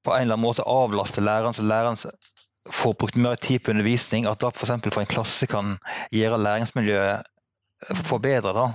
på 0.05 0.13
en 0.13 0.21
eller 0.21 0.35
annen 0.35 0.45
måte 0.45 0.65
avlaster 0.69 1.25
læreren, 1.25 1.55
så 1.57 1.65
læreren 1.65 1.97
får 2.69 2.97
brukt 2.97 3.17
mer 3.17 3.39
tid 3.41 3.63
på 3.63 3.73
undervisning, 3.73 4.27
at 4.29 4.41
da 4.41 4.51
f.eks. 4.53 4.73
for 4.89 5.01
en 5.01 5.09
klasse 5.09 5.47
kan 5.49 5.77
gjøre 6.13 6.41
læringsmiljøet 6.41 7.31
forbedre. 8.05 8.53
Da. 8.53 8.65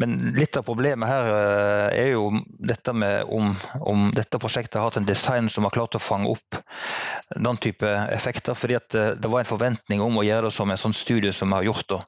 Men 0.00 0.16
litt 0.36 0.56
av 0.56 0.66
problemet 0.66 1.08
her 1.08 1.28
eh, 1.34 2.00
er 2.02 2.10
jo 2.14 2.30
dette 2.44 2.94
med 2.96 3.30
om, 3.32 3.52
om, 3.80 4.08
dette 4.16 4.40
prosjektet 4.42 4.80
har 4.80 4.88
hatt 4.88 5.00
en 5.00 5.08
design 5.08 5.50
som 5.50 5.66
har 5.66 5.74
klart 5.74 5.96
å 5.96 6.02
fange 6.02 6.30
opp 6.32 6.60
den 7.34 7.60
type 7.62 7.88
effekter. 8.14 8.54
fordi 8.54 8.78
at 8.80 8.90
det, 8.92 9.06
det 9.22 9.30
var 9.30 9.44
en 9.44 9.52
forventning 9.52 10.02
om 10.04 10.18
å 10.18 10.26
gjøre 10.26 10.50
det 10.50 10.56
som 10.56 10.70
en 10.70 10.80
sånn 10.80 10.96
studie 10.96 11.32
som 11.32 11.50
vi 11.50 11.60
har 11.60 11.70
gjort. 11.70 11.88
Da. 11.96 12.02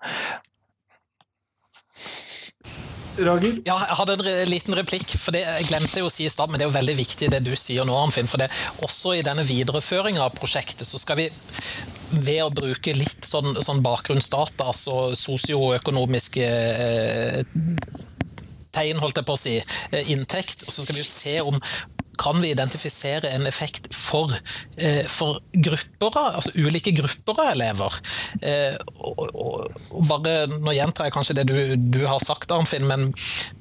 Rager? 3.24 3.60
Ja, 3.66 3.76
jeg 3.80 3.98
hadde 4.00 4.16
en 4.18 4.50
liten 4.50 4.76
replikk. 4.76 5.16
for 5.18 5.32
det, 5.32 5.42
Jeg 5.46 5.68
glemte 5.70 6.02
jo 6.02 6.08
å 6.10 6.12
si 6.12 6.26
i 6.26 6.32
stad, 6.32 6.50
men 6.50 6.58
det 6.58 6.66
er 6.66 6.70
jo 6.70 6.78
veldig 6.78 6.96
viktig 6.98 7.30
det 7.32 7.42
du 7.44 7.54
sier 7.56 7.84
nå, 7.84 7.96
Arnfinn. 7.96 8.28
for 8.28 8.42
det, 8.42 8.50
Også 8.84 9.16
i 9.16 9.22
denne 9.22 9.44
videreføringa 9.46 10.24
av 10.24 10.36
prosjektet 10.36 10.86
så 10.86 10.98
skal 10.98 11.16
vi 11.16 11.30
ved 12.12 12.42
å 12.44 12.52
bruke 12.54 12.94
litt 12.94 13.24
sånn, 13.26 13.56
sånn 13.62 13.82
bakgrunnsdata, 13.82 14.68
altså 14.70 15.10
sosioøkonomiske 15.18 16.46
eh, 16.46 17.42
tegn, 18.76 19.00
holdt 19.02 19.18
jeg 19.20 19.26
på 19.26 19.34
å 19.34 19.40
si, 19.40 19.56
eh, 19.90 20.12
inntekt, 20.14 20.66
og 20.66 20.72
så 20.72 20.84
skal 20.84 20.98
vi 20.98 21.02
jo 21.02 21.08
se 21.10 21.40
om 21.42 21.58
kan 22.20 22.40
vi 22.42 22.50
identifisere 22.54 23.30
en 23.36 23.46
effekt 23.46 23.88
for, 23.94 24.32
eh, 24.76 25.04
for 25.10 25.40
grupper, 25.52 26.18
altså 26.18 26.52
ulike 26.56 26.94
grupper 26.96 27.40
av 27.44 27.52
elever. 27.52 27.98
Eh, 28.42 28.76
og, 28.98 29.24
og, 29.34 29.80
og 29.90 30.06
bare, 30.10 30.36
Nå 30.56 30.74
gjentar 30.76 31.08
jeg 31.08 31.16
kanskje 31.16 31.38
det 31.40 31.46
du, 31.50 31.56
du 31.76 32.02
har 32.06 32.22
sagt, 32.24 32.52
Arnfinn, 32.52 32.86
men, 32.88 33.08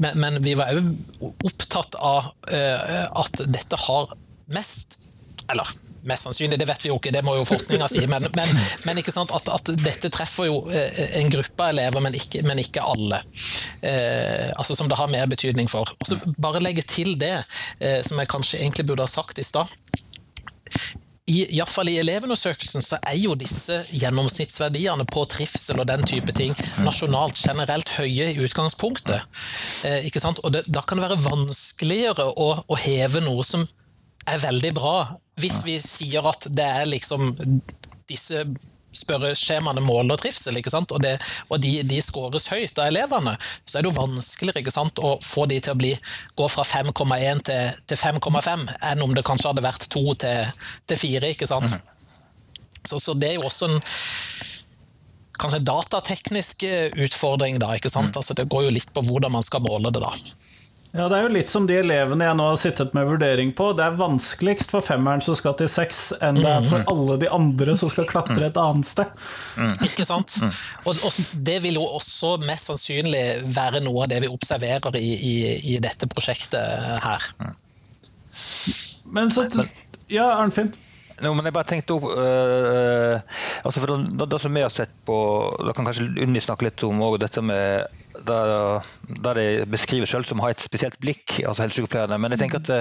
men, 0.01 0.19
men 0.21 0.41
vi 0.45 0.55
var 0.57 0.75
òg 0.75 0.91
opptatt 1.47 1.97
av 1.99 2.31
eh, 2.51 3.03
at 3.05 3.45
dette 3.45 3.79
har 3.87 4.13
mest 4.53 4.97
Eller 5.51 5.69
Mest 6.05 6.27
sannsynlig, 6.27 6.59
det 6.61 6.67
vet 6.69 6.85
vi 6.85 6.91
jo 6.91 6.97
ikke, 6.99 7.13
det 7.13 7.23
må 7.25 7.35
jo 7.37 7.45
forskninga 7.49 7.87
si. 7.89 8.03
Men, 8.11 8.27
men, 8.37 8.51
men 8.85 9.01
at, 9.01 9.49
at, 9.57 9.71
dette 9.81 10.11
treffer 10.13 10.49
jo 10.49 10.59
eh, 10.69 11.17
en 11.21 11.31
gruppe 11.33 11.69
elever, 11.73 12.03
men 12.05 12.17
ikke, 12.17 12.43
men 12.45 12.61
ikke 12.61 12.83
alle. 12.85 13.21
Eh, 13.81 14.51
altså 14.53 14.77
Som 14.77 14.89
det 14.91 14.99
har 14.99 15.09
mer 15.11 15.25
betydning 15.31 15.71
for. 15.71 15.89
Og 15.99 16.11
så 16.11 16.19
Bare 16.41 16.61
legge 16.61 16.85
til 16.85 17.15
det, 17.19 17.37
eh, 17.79 18.01
som 18.05 18.19
jeg 18.21 18.29
kanskje 18.29 18.61
egentlig 18.61 18.85
burde 18.89 19.07
ha 19.07 19.09
sagt 19.09 19.41
i 19.41 19.47
stad. 19.47 19.71
I, 21.27 21.61
fall 21.65 21.89
i 21.89 21.97
Elevundersøkelsen 21.97 22.83
så 22.85 22.99
er 23.01 23.15
jo 23.17 23.33
disse 23.33 23.79
gjennomsnittsverdiene 23.97 25.07
på 25.09 25.23
trivsel 25.25 25.81
og 25.81 25.87
den 25.89 26.03
type 26.05 26.35
ting 26.37 26.53
nasjonalt 26.85 27.39
generelt 27.41 27.89
høye 27.97 28.27
i 28.29 28.43
utgangspunktet. 28.45 29.25
Eh, 29.81 30.05
ikke 30.05 30.21
sant? 30.21 30.43
Og 30.45 30.53
det, 30.53 30.67
Da 30.69 30.85
kan 30.85 31.01
det 31.01 31.07
være 31.07 31.23
vanskeligere 31.25 32.29
å, 32.29 32.51
å 32.61 32.77
heve 32.77 33.23
noe 33.25 33.45
som 33.47 33.65
er 34.25 34.41
veldig 34.41 34.71
bra, 34.77 34.95
hvis 35.41 35.61
vi 35.65 35.75
sier 35.83 36.25
at 36.29 36.47
det 36.55 36.65
er 36.65 36.87
liksom 36.89 37.33
disse 38.09 38.45
spørreskjemaene 38.95 39.83
måler 39.83 40.19
trivsel, 40.19 40.57
ikke 40.59 40.71
sant? 40.71 40.93
og, 40.95 41.01
det, 41.03 41.15
og 41.51 41.59
de, 41.61 41.73
de 41.87 41.99
scores 42.03 42.47
høyt 42.51 42.77
av 42.79 42.89
elevene, 42.89 43.35
så 43.65 43.77
er 43.77 43.85
det 43.85 43.91
jo 43.91 43.97
vanskeligere 43.97 44.63
ikke 44.63 44.73
sant, 44.75 45.01
å 45.03 45.17
få 45.23 45.45
de 45.51 45.59
til 45.59 45.75
å 45.75 45.79
bli, 45.79 45.91
gå 46.39 46.47
fra 46.51 46.63
5,1 46.67 47.43
til, 47.49 47.81
til 47.91 47.99
5,5 47.99 48.65
enn 48.91 49.03
om 49.03 49.15
det 49.15 49.25
kanskje 49.27 49.51
hadde 49.51 49.65
vært 49.65 49.89
2 49.91 50.05
til, 50.23 50.55
til 50.87 51.01
4. 51.03 51.33
ikke 51.35 51.49
sant? 51.49 51.75
Mm. 51.75 51.91
Så, 52.85 53.01
så, 53.01 53.15
det 53.17 53.33
er 53.33 53.39
jo 53.39 53.47
også 53.49 53.71
en 53.71 53.79
kanskje 55.41 55.63
datateknisk 55.67 56.63
utfordring, 57.03 57.59
da. 57.59 57.73
ikke 57.75 57.91
sant? 57.91 58.13
Mm. 58.13 58.19
Altså, 58.21 58.37
det 58.37 58.47
går 58.51 58.67
jo 58.67 58.75
litt 58.77 58.91
på 58.95 59.03
hvordan 59.03 59.33
man 59.35 59.43
skal 59.43 59.63
måle 59.65 59.91
det, 59.91 60.03
da. 60.05 60.13
Ja, 60.95 61.09
Det 61.09 61.17
er 61.17 61.25
jo 61.25 61.31
litt 61.33 61.51
som 61.51 61.65
de 61.67 61.75
elevene 61.75 62.23
jeg 62.23 62.37
nå 62.39 62.45
har 62.47 62.59
sittet 62.59 62.93
med 62.95 63.07
vurdering 63.09 63.49
på. 63.57 63.71
Det 63.75 63.83
er 63.83 63.97
vanskeligst 63.99 64.71
for 64.71 64.85
femmeren 64.85 65.23
som 65.23 65.35
skal 65.35 65.57
til 65.59 65.67
seks, 65.71 66.13
enn 66.23 66.39
det 66.39 66.47
er 66.47 66.63
for 66.63 66.85
mm. 66.85 66.87
alle 66.93 67.17
de 67.19 67.31
andre 67.35 67.75
som 67.75 67.91
skal 67.91 68.07
klatre 68.07 68.47
et 68.47 68.59
annet 68.61 68.87
sted. 68.87 69.11
Mm. 69.59 69.73
Ikke 69.89 70.07
sant? 70.07 70.37
Mm. 70.39 70.53
Og, 70.85 71.03
og, 71.03 71.19
Det 71.49 71.57
vil 71.65 71.81
jo 71.81 71.83
også 71.99 72.35
mest 72.45 72.71
sannsynlig 72.71 73.25
være 73.57 73.83
noe 73.83 74.05
av 74.05 74.13
det 74.13 74.21
vi 74.23 74.31
observerer 74.31 74.95
i, 75.01 75.11
i, 75.15 75.35
i 75.75 75.77
dette 75.83 76.07
prosjektet 76.11 77.03
her. 77.03 77.27
Men 79.15 79.33
så 79.33 79.49
Ja, 80.07 80.31
Arnfinn? 80.37 80.71
No, 81.23 81.31
men 81.31 81.47
jeg 81.47 81.55
bare 81.55 81.67
tenkte 81.69 81.95
opp 81.95 82.09
uh, 82.11 83.21
altså 83.63 83.81
for 83.81 83.91
det, 83.93 84.25
det, 84.31 84.39
som 84.43 84.55
vi 84.57 84.63
har 84.65 84.73
sett 84.73 84.91
på 85.07 85.17
Da 85.63 85.71
kan 85.75 85.87
kanskje 85.87 86.09
Unni 86.25 86.41
snakke 86.43 86.67
litt 86.67 86.83
om 86.83 86.99
dette 87.21 87.43
med 87.45 88.01
der, 88.25 88.81
der 89.23 89.37
de 89.37 89.45
beskriver 89.69 90.07
selv 90.07 90.27
som 90.27 90.39
har 90.39 90.53
et 90.53 90.63
spesielt 90.63 90.95
blikk, 91.03 91.41
altså 91.43 91.65
helsesykepleierne. 91.65 92.17
Men 92.21 92.31
jeg 92.31 92.41
tenker 92.41 92.61
at 92.61 92.69
det, 92.69 92.79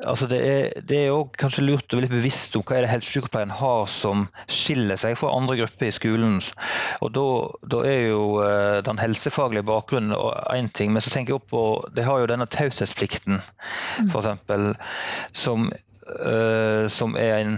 altså 0.00 0.28
det 0.30 0.38
er, 0.40 0.80
det 0.80 1.00
er 1.04 1.36
kanskje 1.38 1.66
lurt 1.66 1.92
å 1.92 1.98
være 1.98 2.06
litt 2.06 2.14
bevisst 2.14 2.56
om 2.56 2.64
hva 2.66 2.78
er 2.78 2.86
det 2.86 2.92
helsesykepleieren 2.94 3.52
har 3.58 3.84
som 3.92 4.26
skiller 4.48 5.00
seg 5.00 5.18
fra 5.20 5.34
andre 5.36 5.58
grupper 5.60 5.90
i 5.90 5.94
skolen. 5.94 6.40
Og 7.04 7.12
Da, 7.16 7.26
da 7.76 7.82
er 7.88 8.02
jo 8.08 8.22
uh, 8.40 8.82
den 8.86 9.00
helsefaglige 9.00 9.68
bakgrunnen 9.68 10.16
én 10.56 10.72
ting, 10.72 10.92
men 10.92 11.04
så 11.04 11.12
tenker 11.12 11.34
jeg 11.34 11.42
opp 11.42 11.50
på 11.52 11.64
De 11.96 12.04
har 12.04 12.22
jo 12.22 12.30
denne 12.32 12.48
taushetsplikten, 12.50 13.42
f.eks., 14.08 14.94
som 15.36 15.68
Uh, 15.68 15.84
som 16.92 17.16
en, 17.18 17.56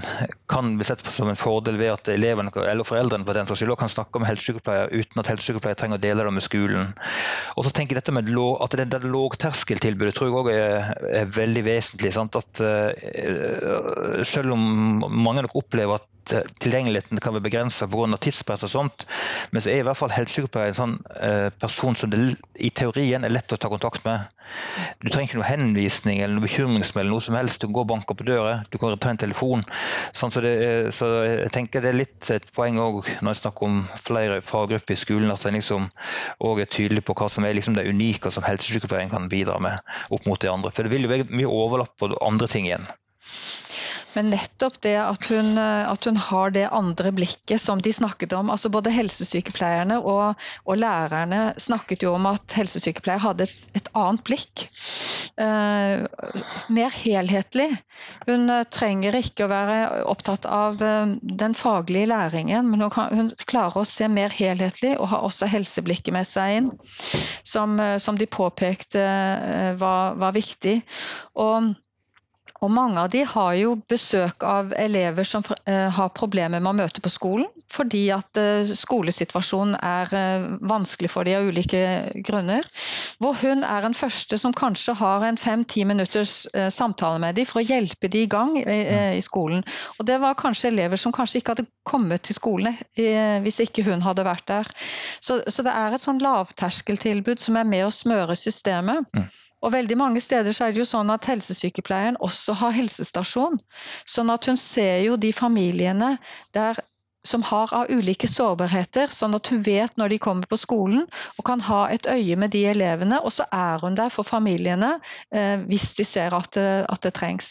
kan 0.49 0.71
bli 0.79 0.85
sett 0.89 1.03
på 1.05 1.13
som 1.13 1.29
en 1.29 1.37
fordel 1.37 1.77
ved 1.77 1.93
at 1.93 2.09
elevene 2.09 2.49
eller 2.63 2.87
foreldrene 2.87 3.27
for 3.29 3.37
den 3.37 3.51
skyld, 3.51 3.75
kan 3.77 3.93
snakke 3.93 4.23
med 4.23 4.31
helsesykepleier 4.31 4.89
uten 4.95 5.21
at 5.21 5.29
helsesykepleier 5.29 5.77
trenger 5.77 6.01
å 6.01 6.03
dele 6.03 6.25
det 6.25 6.33
med 6.33 6.45
skolen. 6.47 6.95
Og 7.61 7.67
så 7.67 7.73
tenker 7.77 7.99
jeg 7.99 8.03
dette 8.03 8.15
med 8.17 8.33
at 8.33 8.77
det, 8.81 8.89
det 8.95 9.03
lågterskeltilbudet 9.05 10.17
tror 10.17 10.31
jeg 10.31 10.39
også 10.39 10.57
er, 10.57 10.93
er 11.21 11.33
veldig 11.37 11.65
vesentlig. 11.67 12.15
Sant? 12.17 12.39
At 12.41 12.63
uh, 12.65 14.25
Selv 14.25 14.57
om 14.57 15.05
mange 15.13 15.45
nok 15.45 15.59
opplever 15.61 16.01
at 16.01 16.08
tilgjengeligheten 16.29 17.21
kan 17.23 17.37
være 17.37 17.47
begrensa 17.49 17.89
pga. 17.91 18.19
tidspress 18.21 18.67
og 18.69 18.73
sånt, 18.73 19.07
men 19.53 19.65
så 19.65 19.73
er 19.73 19.83
i 19.83 19.87
hvert 19.87 19.99
fall 19.99 20.13
helsesykepleier 20.15 20.73
en 20.73 20.79
sånn 20.79 20.97
uh, 21.17 21.49
person 21.61 21.97
som 21.97 22.13
det 22.13 22.21
i 22.59 22.71
teorien 22.71 23.25
er 23.25 23.33
lett 23.33 23.53
å 23.53 23.61
ta 23.61 23.71
kontakt 23.73 24.05
med. 24.07 24.29
Du 25.03 25.11
trenger 25.11 25.29
ikke 25.29 25.39
noe 25.41 25.49
henvisning 25.49 26.23
eller 26.23 26.39
noe 26.39 26.47
bekymringsmelding, 26.47 27.13
noe 27.13 27.25
som 27.25 27.37
helst. 27.37 27.61
Du 27.61 27.69
kan 27.69 27.77
gå 27.77 27.85
og 27.85 27.91
banke 27.93 28.17
på 28.17 28.27
døra, 28.29 28.55
du 28.73 28.79
kan 28.81 28.97
ta 29.01 29.13
en 29.13 29.21
telefon. 29.21 29.65
Sånn, 30.17 30.33
så, 30.35 30.43
det, 30.45 30.55
så, 30.97 31.11
jeg 31.27 31.53
tenker 31.55 31.85
det 31.85 31.93
er 31.93 32.01
litt 32.01 32.31
et 32.35 32.49
poeng 32.57 32.81
òg 32.83 33.03
når 33.21 33.35
jeg 33.35 33.43
snakker 33.43 33.69
om 33.69 33.83
flere 34.05 34.41
faggrupper 34.45 34.97
i 34.97 35.01
skolen, 35.01 35.33
at 35.35 35.45
en 35.49 35.59
liksom 35.59 35.91
òg 36.45 36.65
er 36.65 36.73
tydelig 36.73 37.05
på 37.05 37.17
hva 37.19 37.29
som 37.33 37.47
er 37.47 37.57
liksom 37.59 37.77
det 37.79 37.89
unike 37.89 38.33
som 38.35 38.47
helsesykepleieren 38.47 39.13
kan 39.13 39.29
bidra 39.33 39.59
med 39.63 39.79
opp 40.15 40.29
mot 40.29 40.41
de 40.41 40.53
andre. 40.53 40.73
For 40.73 40.87
det 40.87 40.95
vil 40.95 41.07
jo 41.09 41.13
være 41.13 41.29
mye 41.33 41.53
overlapp 41.61 41.97
på 42.01 42.15
andre 42.17 42.51
ting 42.51 42.71
igjen. 42.71 42.89
Men 44.17 44.31
nettopp 44.33 44.81
det 44.83 44.97
at 45.01 45.29
hun, 45.31 45.59
at 45.59 46.07
hun, 46.09 46.17
har 46.29 46.53
det 46.55 46.65
andre 46.75 47.13
blikket 47.15 47.61
som 47.61 47.83
de 47.83 47.93
snakket 47.93 48.33
om. 48.33 48.51
altså 48.51 48.71
Både 48.73 48.93
helsesykepleierne 48.95 50.01
og, 50.01 50.39
og 50.65 50.81
lærerne 50.81 51.53
snakket 51.61 52.03
jo 52.07 52.15
om 52.17 52.27
at 52.31 52.57
helsesykepleier 52.57 53.23
hadde 53.23 53.47
et, 53.47 53.57
et 53.79 53.91
annet 53.99 54.25
blikk. 54.27 54.67
Eh, 55.39 56.05
mer 56.75 56.95
helhetlig. 57.05 57.69
Hun 58.27 58.51
uh, 58.51 58.65
trenger 58.75 59.15
ikke 59.21 59.47
å 59.47 59.51
være 59.51 59.77
opptatt 60.11 60.49
av 60.51 60.81
uh, 60.83 61.13
den 61.21 61.55
faglige 61.55 62.09
læringen, 62.11 62.71
men 62.73 62.83
hun, 62.83 62.91
kan, 62.91 63.13
hun, 63.15 63.31
klarer 63.47 63.83
å 63.83 63.89
se 63.89 64.09
mer 64.11 64.35
helhetlig 64.35 64.97
og 64.99 65.13
har 65.13 65.27
også 65.29 65.47
helseblikket 65.53 66.15
med 66.17 66.27
seg 66.27 66.57
inn, 66.57 66.71
som, 67.47 67.79
som 68.03 68.19
de 68.19 68.27
påpekte 68.27 69.05
var, 69.79 70.19
var 70.19 70.35
viktig. 70.35 70.81
Og 71.39 71.71
og 72.59 72.71
mange 72.75 72.99
av 72.99 73.11
de 73.13 73.23
har 73.29 73.53
jo 73.55 73.77
besøk 73.91 74.43
av 74.47 74.73
elever 74.79 75.27
som 75.27 75.45
eh, 75.71 75.87
har 75.95 76.11
problemer 76.17 76.59
med 76.59 76.73
å 76.73 76.79
møte 76.81 77.03
på 77.05 77.13
skolen, 77.13 77.47
fordi 77.71 78.09
at 78.15 78.41
eh, 78.41 78.67
skolesituasjonen 78.67 79.77
er 79.79 80.15
eh, 80.19 80.47
vanskelig 80.67 81.11
for 81.13 81.29
de 81.29 81.37
av 81.39 81.47
ulike 81.47 81.83
grunner. 82.27 82.67
Hvor 83.23 83.39
hun 83.45 83.63
er 83.63 83.87
den 83.87 83.95
første 83.95 84.41
som 84.43 84.57
kanskje 84.57 84.97
har 84.99 85.27
en 85.29 85.39
fem-ti 85.39 85.85
minutters 85.87 86.47
samtale 86.75 87.23
med 87.23 87.39
dem 87.39 87.47
for 87.47 87.61
å 87.61 87.67
hjelpe 87.67 88.11
dem 88.11 88.27
i 88.27 88.31
gang 88.31 88.55
i 88.59 89.23
skolen. 89.23 89.65
Og 89.99 90.07
det 90.07 90.19
var 90.23 90.39
kanskje 90.39 90.71
elever 90.73 90.99
som 91.01 91.15
kanskje 91.15 91.41
ikke 91.41 91.55
hadde 91.55 91.67
kommet 91.89 92.25
til 92.27 92.37
skolen 92.37 92.77
hvis 93.43 93.61
ikke 93.65 93.85
hun 93.87 94.03
hadde 94.05 94.27
vært 94.27 94.47
der. 94.51 94.71
Så, 95.21 95.41
så 95.47 95.65
det 95.67 95.75
er 95.75 95.95
et 95.95 96.05
sånn 96.05 96.23
lavterskeltilbud 96.23 97.43
som 97.43 97.59
er 97.59 97.69
med 97.69 97.87
å 97.89 97.95
smøre 97.95 98.39
systemet. 98.39 99.11
Og 99.63 99.73
veldig 99.75 99.97
mange 99.99 100.21
steder 100.23 100.55
så 100.55 100.69
er 100.69 100.75
det 100.75 100.83
jo 100.85 100.89
sånn 100.89 101.11
at 101.11 101.27
helsesykepleieren 101.31 102.21
også 102.25 102.55
har 102.61 102.77
helsestasjon. 102.77 103.59
Sånn 104.07 104.31
at 104.35 104.47
hun 104.51 104.61
ser 104.61 105.03
jo 105.07 105.19
de 105.19 105.33
familiene 105.35 106.15
der 106.57 106.79
som 107.29 107.43
har 107.43 107.73
av 107.75 107.91
ulike 107.91 108.29
sårbarheter, 108.31 109.11
sånn 109.13 109.35
at 109.37 109.51
hun 109.53 109.61
vet 109.65 109.97
når 110.01 110.15
de 110.15 110.19
kommer 110.23 110.49
på 110.49 110.59
skolen 110.61 111.03
og 111.37 111.45
kan 111.45 111.61
ha 111.67 111.81
et 111.93 112.07
øye 112.09 112.37
med 112.41 112.53
de 112.55 112.63
elevene. 112.71 113.19
Og 113.21 113.35
så 113.35 113.45
er 113.53 113.83
hun 113.83 113.99
der 113.99 114.13
for 114.15 114.27
familiene 114.27 114.95
eh, 115.35 115.59
hvis 115.69 115.91
de 115.99 116.07
ser 116.09 116.37
at 116.39 116.53
det, 116.57 116.69
at 116.89 117.03
det, 117.05 117.13
trengs. 117.19 117.51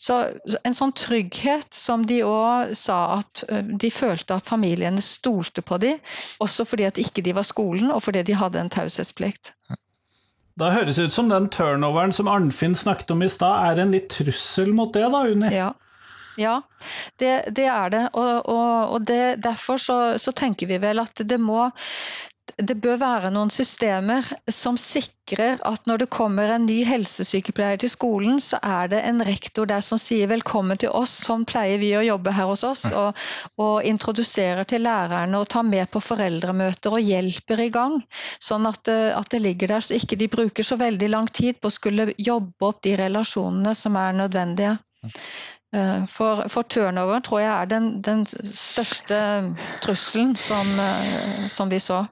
Så 0.00 0.18
en 0.64 0.76
sånn 0.76 0.94
trygghet 0.96 1.68
som 1.76 2.06
de 2.08 2.22
òg 2.26 2.74
sa 2.78 2.98
at 3.20 3.44
eh, 3.48 3.62
de 3.84 3.92
følte 3.92 4.40
at 4.40 4.48
familiene 4.48 5.04
stolte 5.04 5.62
på 5.62 5.78
dem, 5.82 6.00
også 6.42 6.66
fordi 6.68 6.88
at 6.88 7.00
ikke 7.02 7.24
de 7.26 7.36
var 7.36 7.46
skolen 7.46 7.92
og 7.92 8.02
fordi 8.02 8.24
de 8.26 8.38
hadde 8.38 8.62
en 8.62 8.72
taushetsplikt. 8.72 9.54
Da 10.60 10.72
høres 10.74 10.98
det 10.98 11.08
ut 11.08 11.14
som 11.14 11.30
den 11.32 11.48
turnoveren 11.52 12.12
som 12.12 12.28
Arnfinn 12.28 12.74
snakket 12.76 13.14
om 13.14 13.22
i 13.24 13.30
stad, 13.32 13.70
er 13.70 13.82
en 13.82 13.94
litt 13.94 14.10
trussel 14.12 14.72
mot 14.76 14.92
det, 14.94 15.06
da, 15.12 15.24
Unni? 15.30 15.54
Ja. 15.54 15.72
Ja, 16.40 16.62
det, 17.20 17.52
det, 17.52 17.66
er 17.68 17.90
det. 17.92 18.06
Og, 18.16 18.48
og, 18.48 18.92
og 18.94 19.02
det, 19.04 19.42
derfor 19.44 19.76
så, 19.76 19.96
så, 20.18 20.32
tenker 20.32 20.70
vi 20.70 20.78
vel 20.80 21.02
at 21.02 21.20
det 21.28 21.36
må 21.36 21.66
det 22.58 22.74
bør 22.84 22.98
være 23.00 23.30
noen 23.32 23.50
systemer 23.52 24.26
som 24.50 24.76
sikrer 24.80 25.60
at 25.68 25.86
når 25.88 26.02
det 26.02 26.08
kommer 26.12 26.50
en 26.52 26.66
ny 26.66 26.82
helsesykepleier 26.84 27.80
til 27.80 27.90
skolen, 27.92 28.40
så 28.44 28.58
er 28.62 28.90
det 28.92 29.00
en 29.08 29.22
rektor 29.24 29.68
der 29.70 29.80
som 29.84 29.98
sier 29.98 30.28
'velkommen 30.28 30.78
til 30.78 30.90
oss', 30.90 31.16
sånn 31.26 31.46
pleier 31.48 31.80
vi 31.80 31.92
å 31.96 32.04
jobbe 32.04 32.34
her 32.36 32.50
hos 32.50 32.64
oss. 32.68 32.84
Og, 32.92 33.16
og 33.58 33.88
introduserer 33.88 34.68
til 34.68 34.84
lærerne 34.84 35.38
og 35.38 35.48
tar 35.48 35.62
med 35.62 35.90
på 35.90 36.02
foreldremøter 36.02 36.98
og 36.98 37.08
hjelper 37.08 37.64
i 37.66 37.70
gang. 37.70 37.98
Sånn 38.38 38.66
at, 38.66 38.88
at, 38.88 39.30
det 39.32 39.42
ligger 39.42 39.74
der, 39.74 39.80
så 39.80 39.96
ikke 39.96 40.20
de 40.20 40.28
bruker 40.28 40.66
så 40.66 40.76
veldig 40.76 41.08
lang 41.08 41.28
tid 41.32 41.60
på 41.60 41.70
å 41.70 41.78
skulle 41.78 42.12
jobbe 42.18 42.68
opp 42.68 42.82
de 42.82 42.96
relasjonene 43.00 43.74
som 43.74 43.96
er 43.96 44.12
nødvendige. 44.18 44.76
Eh, 45.74 46.06
for, 46.06 46.44
for 46.52 46.62
turnover 46.68 47.20
tror 47.24 47.40
jeg 47.40 47.52
er 47.52 47.64
den, 47.64 48.02
den 48.04 48.26
største 48.26 49.16
trusselen 49.80 50.36
som, 50.36 50.68
eh, 50.76 51.46
som, 51.48 51.70
vi 51.70 51.78
så. 51.80 52.04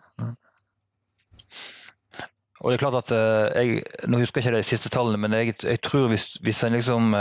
Og 2.60 2.72
det 2.72 2.78
er 2.78 2.80
klart 2.80 2.96
at 3.02 3.12
eh, 3.12 3.60
jeg, 3.60 3.82
Nå 4.08 4.22
husker 4.22 4.40
jeg 4.40 4.48
ikke 4.48 4.62
de 4.62 4.68
siste 4.68 4.88
tallene, 4.88 5.20
men 5.20 5.36
jeg, 5.36 5.58
jeg 5.60 5.80
tror 5.84 6.08
hvis, 6.08 6.38
hvis 6.40 6.62
en 6.64 6.72
liksom 6.72 7.12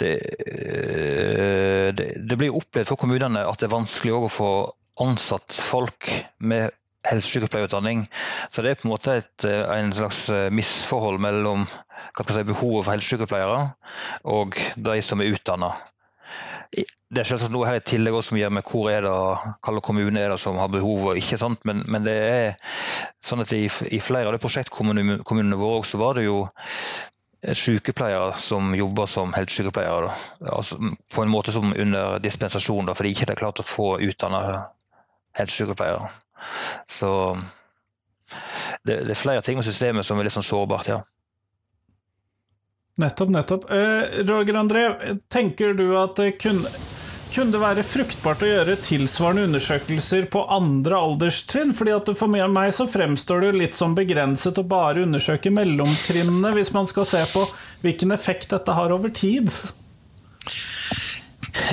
det, 0.00 0.14
det, 1.92 2.08
det, 2.30 2.38
blir 2.38 2.56
opplevd 2.56 2.88
for 2.88 2.96
kommunene 2.96 3.44
at 3.44 3.60
det 3.60 3.68
er 3.68 3.76
vanskelig 3.76 4.16
å 4.16 4.32
få 4.32 4.50
ansatt 5.04 5.52
folk 5.52 6.08
med 6.40 6.72
helsesykepleierutdanning. 7.08 8.06
Så 8.50 8.62
det 8.62 8.72
er 8.72 8.80
på 8.80 8.88
en 8.88 8.94
måte 8.94 9.18
et 9.20 9.46
en 9.48 9.92
slags 9.96 10.26
misforhold 10.54 11.20
mellom 11.24 11.66
si, 11.68 12.42
behovet 12.44 12.84
for 12.84 12.94
helsesykepleiere 12.94 13.62
og 14.24 14.58
de 14.76 14.98
som 15.02 15.22
er 15.22 15.32
utdanna. 15.34 15.72
Det 17.08 17.22
er 17.22 17.24
selvsagt 17.24 17.54
noe 17.54 17.64
her 17.64 17.78
i 17.78 17.84
tillegg 17.84 18.12
også 18.12 18.34
som 18.34 18.38
gjør 18.38 18.50
med 18.52 18.66
hvor 18.68 18.90
er 18.92 19.06
det, 19.06 19.12
hvilken 19.64 19.84
kommune 19.84 20.20
er 20.20 20.34
det 20.34 20.40
som 20.42 20.58
har 20.60 20.68
behov 20.68 21.06
og 21.08 21.20
ikke. 21.20 21.38
sant? 21.40 21.62
Men, 21.64 21.80
men, 21.88 22.04
det 22.04 22.16
er 22.16 22.74
sånn 23.24 23.40
at 23.40 23.54
i, 23.56 23.64
i 23.64 24.00
flere 24.04 24.28
av 24.28 24.36
de 24.36 24.42
prosjektkommunene 24.42 25.56
våre 25.56 25.78
også 25.80 26.00
var 26.02 26.18
det 26.18 26.26
jo 26.26 26.42
sykepleiere 27.54 28.34
som 28.42 28.74
jobber 28.76 29.08
som 29.08 29.32
helsesykepleiere. 29.32 30.12
Altså, 30.52 30.76
på 31.14 31.24
en 31.24 31.32
måte 31.32 31.54
som 31.54 31.72
under 31.72 32.18
dispensasjon, 32.20 32.84
da, 32.88 32.96
fordi 32.98 33.14
de 33.14 33.16
ikke 33.16 33.30
har 33.32 33.40
klart 33.40 33.62
å 33.62 33.66
få 33.66 33.92
utdanna 34.04 34.42
helsesykepleiere. 35.38 36.10
Så 36.90 37.10
det, 38.84 39.04
det, 39.04 39.12
er 39.14 39.18
flere 39.18 39.44
ting 39.44 39.58
med 39.58 39.66
systemet 39.66 40.06
som 40.06 40.18
er 40.18 40.28
litt 40.28 40.36
sånn 40.36 40.46
sårbart, 40.46 40.90
ja. 40.92 41.00
Nettopp, 42.98 43.30
nettopp. 43.30 43.66
Eh, 43.70 44.22
Roger 44.26 44.58
André, 44.58 44.84
tenker 45.30 45.74
du 45.78 45.92
at 46.00 46.16
det 46.18 46.32
kunne, 46.42 46.70
kunne 47.30 47.54
det 47.54 47.60
være 47.62 47.84
fruktbart 47.86 48.42
å 48.42 48.48
gjøre 48.48 48.74
tilsvarende 48.80 49.44
undersøkelser 49.46 50.26
på 50.32 50.42
andre 50.50 50.98
alderstrinn? 50.98 51.70
Fordi 51.78 51.94
at 51.94 52.10
For 52.18 52.34
meg 52.34 52.74
så 52.74 52.88
fremstår 52.90 53.46
det 53.46 53.52
litt 53.54 53.78
som 53.78 53.94
begrenset 53.94 54.58
å 54.58 54.66
bare 54.66 55.06
undersøke 55.06 55.54
mellomtrinnene, 55.54 56.50
hvis 56.58 56.74
man 56.74 56.90
skal 56.90 57.06
se 57.06 57.22
på 57.30 57.46
hvilken 57.86 58.16
effekt 58.18 58.50
dette 58.56 58.74
har 58.74 58.94
over 58.94 59.14
tid. 59.14 59.52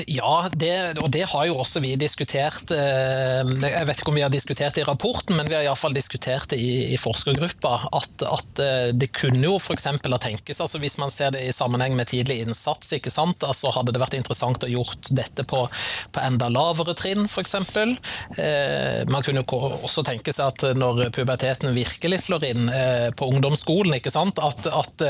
Ja, 0.08 0.50
det, 0.54 0.98
og 1.00 1.10
det 1.14 1.24
har 1.32 1.46
jo 1.48 1.58
også 1.62 1.80
vi 1.84 1.94
diskutert. 2.00 2.72
Eh, 2.74 3.42
jeg 3.64 3.88
vet 3.88 4.02
ikke 4.02 4.12
om 4.12 4.18
vi 4.18 4.24
har 4.26 4.34
diskutert 4.34 4.76
det 4.76 4.84
i 4.84 4.88
rapporten, 4.88 5.36
men 5.38 5.48
vi 5.50 5.56
har 5.56 5.64
iallfall 5.66 5.96
diskutert 5.96 6.50
det 6.52 6.60
i, 6.60 6.94
i 6.94 7.00
forskergruppa. 7.00 7.76
At, 7.96 8.26
at, 8.28 8.62
eh, 8.64 8.90
det 8.96 9.12
kunne 9.16 9.44
jo 9.46 9.56
f.eks. 9.60 9.88
ha 9.88 10.20
tenkes, 10.22 10.62
altså 10.64 10.82
hvis 10.84 10.98
man 11.02 11.14
ser 11.14 11.36
det 11.36 11.46
i 11.46 11.54
sammenheng 11.56 11.96
med 11.96 12.10
tidlig 12.12 12.42
innsats, 12.44 12.92
ikke 12.98 13.14
sant? 13.14 13.46
Altså 13.48 13.72
hadde 13.76 13.96
det 13.96 14.02
vært 14.04 14.18
interessant 14.20 14.66
å 14.66 14.72
gjort 14.72 15.12
dette 15.16 15.46
på, 15.48 15.64
på 16.12 16.26
enda 16.26 16.50
lavere 16.52 16.98
trinn, 16.98 17.26
f.eks. 17.30 17.56
Eh, 17.56 19.06
man 19.12 19.26
kunne 19.26 19.46
også 19.46 20.04
tenke 20.08 20.36
seg 20.36 20.52
at 20.52 20.78
når 20.78 21.06
puberteten 21.16 21.76
virkelig 21.76 22.26
slår 22.26 22.48
inn 22.50 22.68
på 23.16 23.28
ungdomsskolen, 23.32 23.96
ikke 23.98 24.12
sant? 24.14 24.40
At, 24.44 24.68
at 24.68 25.06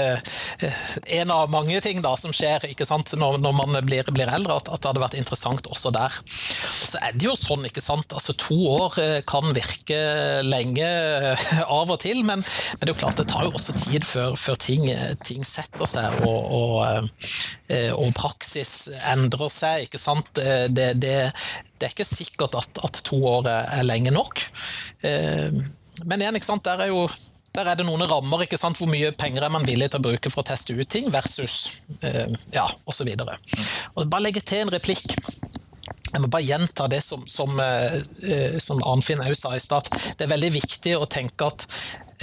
en 1.18 1.32
av 1.34 1.50
mange 1.52 1.80
ting 1.84 2.02
da 2.06 2.14
som 2.20 2.34
skjer 2.36 2.68
ikke 2.70 2.88
sant? 2.88 3.16
Når, 3.18 3.40
når 3.42 3.56
man 3.58 3.80
blir, 3.86 4.06
blir 4.14 4.30
eldre, 4.32 4.60
at, 4.60 4.70
at, 4.76 4.82
det 4.84 4.90
hadde 4.92 5.04
vært 5.04 5.18
interessant 5.20 5.68
også 5.72 5.92
der. 5.96 6.16
Og 6.84 6.90
så 6.90 7.02
er 7.04 7.16
det 7.16 7.28
jo 7.28 7.36
sånn, 7.40 7.66
ikke 7.68 7.84
sant. 7.84 8.16
Altså 8.16 8.36
To 8.46 8.58
år 8.72 8.98
eh, 9.02 9.18
kan 9.28 9.48
virke 9.56 10.00
lenge 10.46 10.86
eh, 10.86 11.46
av 11.64 11.94
og 11.94 12.00
til, 12.04 12.22
men, 12.28 12.44
men 12.44 12.84
det 12.84 12.92
er 12.92 12.94
jo 12.94 13.00
klart 13.02 13.20
det 13.22 13.28
tar 13.32 13.48
jo 13.48 13.54
også 13.56 13.78
tid 13.86 14.06
før, 14.08 14.36
før 14.40 14.60
ting, 14.62 14.90
ting, 15.26 15.46
setter 15.48 15.90
seg 15.90 16.20
og, 16.26 16.52
og, 16.60 17.10
eh, 17.70 17.92
og, 17.94 18.12
praksis 18.16 18.90
endrer 19.12 19.52
seg. 19.54 19.88
ikke 19.88 20.02
sant. 20.02 20.30
Det, 20.36 20.92
det, 21.02 21.16
det 21.32 21.88
er 21.88 21.94
ikke 21.94 22.08
sikkert 22.08 22.58
at, 22.60 22.84
at, 22.86 23.02
to 23.08 23.20
år 23.28 23.50
er 23.52 23.88
lenge 23.88 24.14
nok. 24.16 24.44
Men 25.02 26.22
igjen, 26.22 26.38
ikke 26.38 26.48
sant, 26.48 26.66
der 26.68 26.86
er 26.86 26.94
jo 26.94 27.06
der 27.56 27.72
er 27.72 27.80
det 27.80 27.86
noen 27.88 28.06
rammer. 28.10 28.44
ikke 28.46 28.60
sant? 28.60 28.80
Hvor 28.80 28.90
mye 28.92 29.12
penger 29.18 29.46
er 29.46 29.54
man 29.54 29.66
villig 29.68 29.90
til 29.92 30.02
å 30.02 30.08
bruke 30.08 30.32
for 30.34 30.44
å 30.44 30.50
teste 30.50 30.76
ut 30.76 30.90
ting, 30.92 31.12
versus 31.14 31.84
eh, 32.02 32.26
ja, 32.56 32.66
osv. 32.86 33.12
Bare 33.16 34.24
legge 34.24 34.44
til 34.46 34.66
en 34.66 34.74
replikk. 34.74 35.16
Jeg 36.16 36.24
må 36.24 36.30
bare 36.32 36.48
gjenta 36.48 36.88
det 36.92 37.02
som, 37.04 37.26
som, 37.28 37.58
eh, 37.60 38.58
som 38.64 38.84
Arnfinn 38.88 39.24
òg 39.26 39.36
sa 39.38 39.56
i 39.56 39.64
stad. 39.64 39.90
Det 40.16 40.28
er 40.28 40.32
veldig 40.32 40.52
viktig 40.56 40.96
å 40.98 41.08
tenke 41.12 41.50
at, 41.50 41.66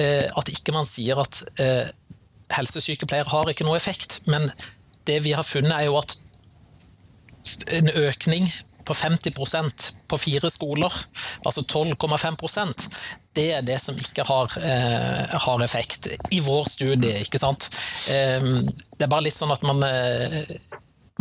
eh, 0.01 0.25
at 0.29 0.53
ikke 0.53 0.75
man 0.77 0.89
sier 0.89 1.21
at 1.21 1.43
eh, 1.61 1.91
helsesykepleiere 2.57 3.33
har 3.33 3.51
ikke 3.53 3.67
noe 3.69 3.77
effekt. 3.81 4.23
Men 4.33 4.49
det 5.09 5.21
vi 5.27 5.35
har 5.37 5.47
funnet, 5.47 5.75
er 5.77 5.91
jo 5.91 5.99
at 6.01 6.17
en 7.75 7.91
økning 8.07 8.47
på 8.85 8.95
50% 8.97 9.91
på 10.09 10.19
fire 10.21 10.51
skoler, 10.53 11.03
altså 11.45 11.65
12,5% 11.65 12.89
det 13.37 13.47
er 13.57 13.65
det 13.65 13.79
som 13.81 13.97
ikke 13.97 14.27
har, 14.29 14.53
eh, 14.61 15.37
har, 15.41 15.63
effekt 15.65 16.09
i 16.31 16.41
vår 16.45 16.69
studie. 16.69 17.23
ikke 17.25 17.41
sant? 17.41 17.71
Eh, 18.09 18.41
det 18.99 19.07
er 19.07 19.13
bare 19.13 19.25
litt 19.25 19.39
sånn 19.39 19.55
at 19.55 19.65
man 19.65 19.81
eh, 19.87 20.53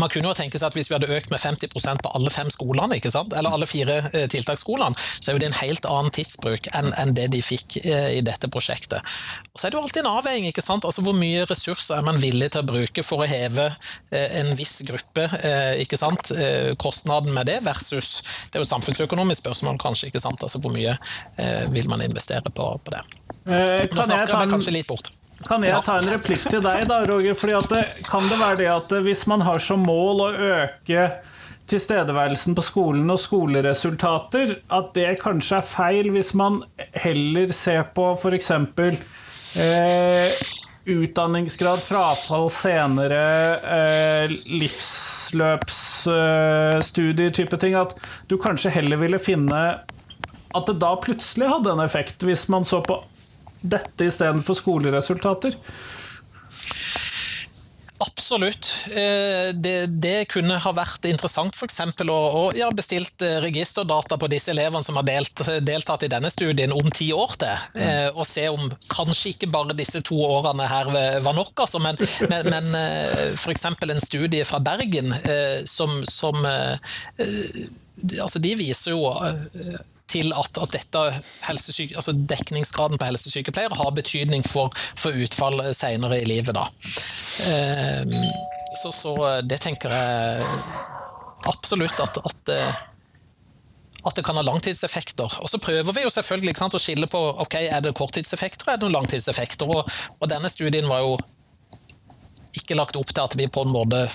man 0.01 0.09
kunne 0.11 0.31
jo 0.31 0.37
tenke 0.37 0.59
seg 0.59 0.71
at 0.71 0.77
Hvis 0.77 0.89
vi 0.89 0.95
hadde 0.97 1.09
økt 1.13 1.31
med 1.33 1.41
50% 1.41 2.03
på 2.03 2.11
alle 2.17 2.31
fem 2.33 2.49
skolene, 2.53 2.97
eller 2.97 3.53
alle 3.53 3.67
fire 3.69 3.97
eh, 4.11 4.27
tiltaksskolene, 4.31 4.97
så 4.97 5.31
er 5.31 5.37
jo 5.37 5.41
det 5.43 5.49
en 5.51 5.59
helt 5.61 5.87
annen 5.89 6.13
tidsbruk 6.15 6.69
enn, 6.77 6.91
enn 6.99 7.13
det 7.17 7.27
de 7.35 7.41
fikk 7.45 7.79
eh, 7.83 8.17
i 8.17 8.23
dette 8.25 8.49
prosjektet. 8.51 9.05
Og 9.53 9.61
Så 9.61 9.67
er 9.67 9.73
det 9.73 9.79
jo 9.79 9.83
alltid 9.85 10.01
en 10.03 10.11
avveining. 10.11 10.49
ikke 10.51 10.65
sant? 10.65 10.85
Altså 10.87 11.03
Hvor 11.05 11.15
mye 11.17 11.45
ressurser 11.49 11.99
er 11.99 12.07
man 12.07 12.21
villig 12.21 12.51
til 12.53 12.63
å 12.63 12.69
bruke 12.71 13.05
for 13.05 13.23
å 13.23 13.29
heve 13.29 13.69
eh, 14.11 14.39
en 14.41 14.53
viss 14.57 14.81
gruppe? 14.87 15.27
ikke 15.81 15.99
sant? 15.99 16.31
Kostnaden 16.81 17.33
med 17.35 17.47
det 17.49 17.59
versus 17.65 18.21
Det 18.51 18.59
er 18.59 18.63
jo 18.63 18.69
samfunnsøkonomisk 18.69 19.43
spørsmål, 19.43 19.79
kanskje. 19.81 20.09
ikke 20.11 20.23
sant? 20.23 20.43
Altså 20.43 20.61
Hvor 20.63 20.73
mye 20.75 20.97
vil 21.71 21.89
man 21.91 22.03
investere 22.05 22.49
på, 22.49 22.67
på 22.83 22.93
det? 22.93 23.01
Nå 23.45 24.05
snakker 24.05 24.37
jeg 24.37 24.53
kanskje 24.53 24.75
litt 24.75 24.89
bort. 24.89 25.11
Kan 25.47 25.63
jeg 25.65 25.83
ta 25.85 25.97
en 25.99 26.09
replikk 26.13 26.43
til 26.49 26.61
deg, 26.63 26.85
da, 26.89 26.97
Roger? 27.09 27.35
Fordi 27.37 27.53
det, 27.73 27.83
Kan 28.07 28.23
det 28.29 28.39
være 28.39 28.57
det 28.61 28.69
at 28.71 28.89
hvis 29.05 29.25
man 29.29 29.41
har 29.45 29.59
som 29.63 29.79
mål 29.85 30.17
å 30.27 30.29
øke 30.51 31.01
tilstedeværelsen 31.71 32.55
på 32.57 32.63
skolen 32.65 33.13
og 33.13 33.19
skoleresultater, 33.21 34.47
at 34.73 34.87
det 34.97 35.21
kanskje 35.21 35.55
er 35.61 35.67
feil 35.67 36.09
hvis 36.11 36.33
man 36.37 36.53
heller 36.99 37.47
ser 37.55 37.83
på 37.95 38.05
f.eks. 38.17 38.51
Eh, 39.55 40.29
utdanningsgrad, 40.91 41.79
frafall 41.85 42.49
senere, 42.51 43.23
eh, 43.77 44.25
livsløpsstudier, 44.61 47.29
eh, 47.29 47.35
type 47.39 47.57
ting. 47.61 47.73
At 47.75 47.95
du 48.27 48.37
kanskje 48.41 48.69
heller 48.75 48.97
ville 48.99 49.19
finne 49.21 49.61
at 50.51 50.67
det 50.67 50.81
da 50.81 50.95
plutselig 50.99 51.47
hadde 51.47 51.71
en 51.71 51.79
effekt, 51.85 52.23
hvis 52.27 52.49
man 52.51 52.65
så 52.67 52.81
på 52.83 52.99
dette 53.61 54.09
istedenfor 54.09 54.57
skoleresultater? 54.57 55.57
Absolutt. 58.01 58.73
Eh, 58.85 59.53
det, 59.53 59.85
det, 59.85 60.25
kunne 60.31 60.55
ha 60.63 60.71
vært 60.73 61.05
interessant 61.05 61.53
f.eks. 61.53 61.79
å, 62.01 62.15
å 62.15 62.43
ja, 62.57 62.69
bestilt 62.73 63.21
eh, 63.25 63.37
registerdata 63.43 64.17
på 64.17 64.29
disse 64.31 64.53
elevene 64.53 64.81
som 64.85 64.97
har 64.97 65.05
delt, 65.05 65.43
deltatt 65.61 66.07
i 66.07 66.09
denne 66.09 66.31
studien 66.33 66.73
om 66.73 66.89
ti 66.95 67.11
år 67.13 67.35
til. 67.41 67.67
Mm. 67.75 68.17
og 68.17 68.25
se 68.27 68.47
om 68.49 68.71
kanskje 68.89 69.33
ikke 69.33 69.51
bare 69.53 69.75
disse 69.77 70.01
to 70.05 70.17
årene 70.23 70.65
her 70.69 70.89
var 71.23 71.35
nok, 71.37 71.53
altså, 71.61 71.81
men, 71.83 71.99
men, 72.31 72.49
men 72.49 73.35
f.eks. 73.35 73.67
en 73.69 74.01
studie 74.01 74.47
fra 74.47 74.61
Bergen 74.63 75.13
som, 75.67 76.01
som 76.07 76.41
altså 76.45 78.41
De 78.41 78.55
viser 78.57 78.95
jo 78.95 79.05
til 80.11 80.31
at, 80.37 80.59
at 80.61 80.75
dette 80.75 81.03
altså 81.47 82.13
dekningsgraden 82.13 82.99
på 82.99 83.09
helsesykepleiere 83.09 83.79
har 83.79 83.95
betydning 83.95 84.45
for, 84.47 84.73
for 84.99 85.15
utfall 85.15 85.63
senere 85.77 86.21
i 86.21 86.27
livet. 86.27 86.55
Da. 86.57 86.67
Ehm, 87.47 88.15
så, 88.81 88.91
så, 88.95 89.15
det 89.47 89.61
tenker 89.63 89.93
jeg 89.95 90.47
absolutt 91.49 91.99
at, 92.03 92.21
at 92.27 92.55
at 94.01 94.17
det 94.17 94.23
kan 94.25 94.37
ha 94.37 94.41
langtidseffekter. 94.41 95.37
Og 95.41 95.49
Så 95.49 95.59
prøver 95.61 95.93
vi 95.93 96.03
jo 96.05 96.09
selvfølgelig 96.09 96.55
sant, 96.57 96.75
å 96.75 96.81
skille 96.81 97.07
på 97.11 97.19
ok, 97.43 97.57
er 97.61 97.83
det 97.85 97.93
korttidseffekter 97.97 98.71
er 98.71 98.79
det 98.79 98.87
noen 98.87 99.01
langtidseffekter. 99.01 99.69
Og, 99.69 99.85
og, 100.17 100.25
denne 100.31 100.49
studien 100.49 100.89
var 100.89 101.03
jo 101.05 101.17
ikke 102.57 102.77
lagt 102.79 102.97
opp 102.99 103.13
til 103.13 103.23
at 103.23 103.37
vi 103.37 103.47
på 103.47 103.65
en 103.65 103.73
måte 103.75 104.07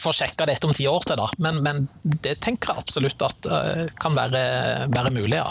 får 0.00 0.16
sjekka 0.20 0.48
dette 0.48 0.66
om 0.68 0.74
ti 0.76 0.88
år 0.88 1.04
til, 1.06 1.20
da. 1.20 1.28
Men, 1.42 1.60
men, 1.64 1.84
det 2.24 2.38
tenker 2.44 2.72
jeg 2.72 2.84
absolutt 2.84 3.26
at 3.26 3.50
uh, 3.50 3.84
kan 4.00 4.16
være, 4.16 4.42
være, 4.92 5.12
mulig, 5.16 5.36
ja. 5.38 5.50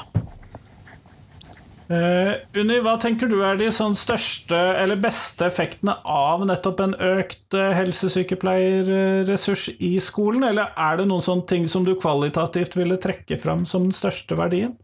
Uh, 1.90 2.36
Unni, 2.62 2.78
hva 2.86 2.98
tenker 3.02 3.30
du 3.32 3.40
er 3.42 3.58
de 3.58 3.72
sånn 3.74 3.96
største 3.98 4.58
eller 4.78 5.00
beste 5.02 5.48
effektene 5.48 5.96
av 6.06 6.44
nettopp 6.46 6.84
en 6.86 6.94
økt 6.94 7.58
uh, 7.58 7.72
helsesykepleierressurs 7.78 9.72
i 9.78 9.96
skolen, 10.04 10.46
eller 10.52 10.76
er 10.78 11.02
det 11.02 11.08
noen 11.10 11.26
sånne 11.26 11.50
ting 11.50 11.66
som 11.70 11.88
du 11.88 11.96
kvalitativt 11.98 12.78
ville 12.78 13.00
trekke 13.02 13.40
fram 13.42 13.66
som 13.70 13.88
den 13.88 13.96
største 13.96 14.38
verdien? 14.38 14.78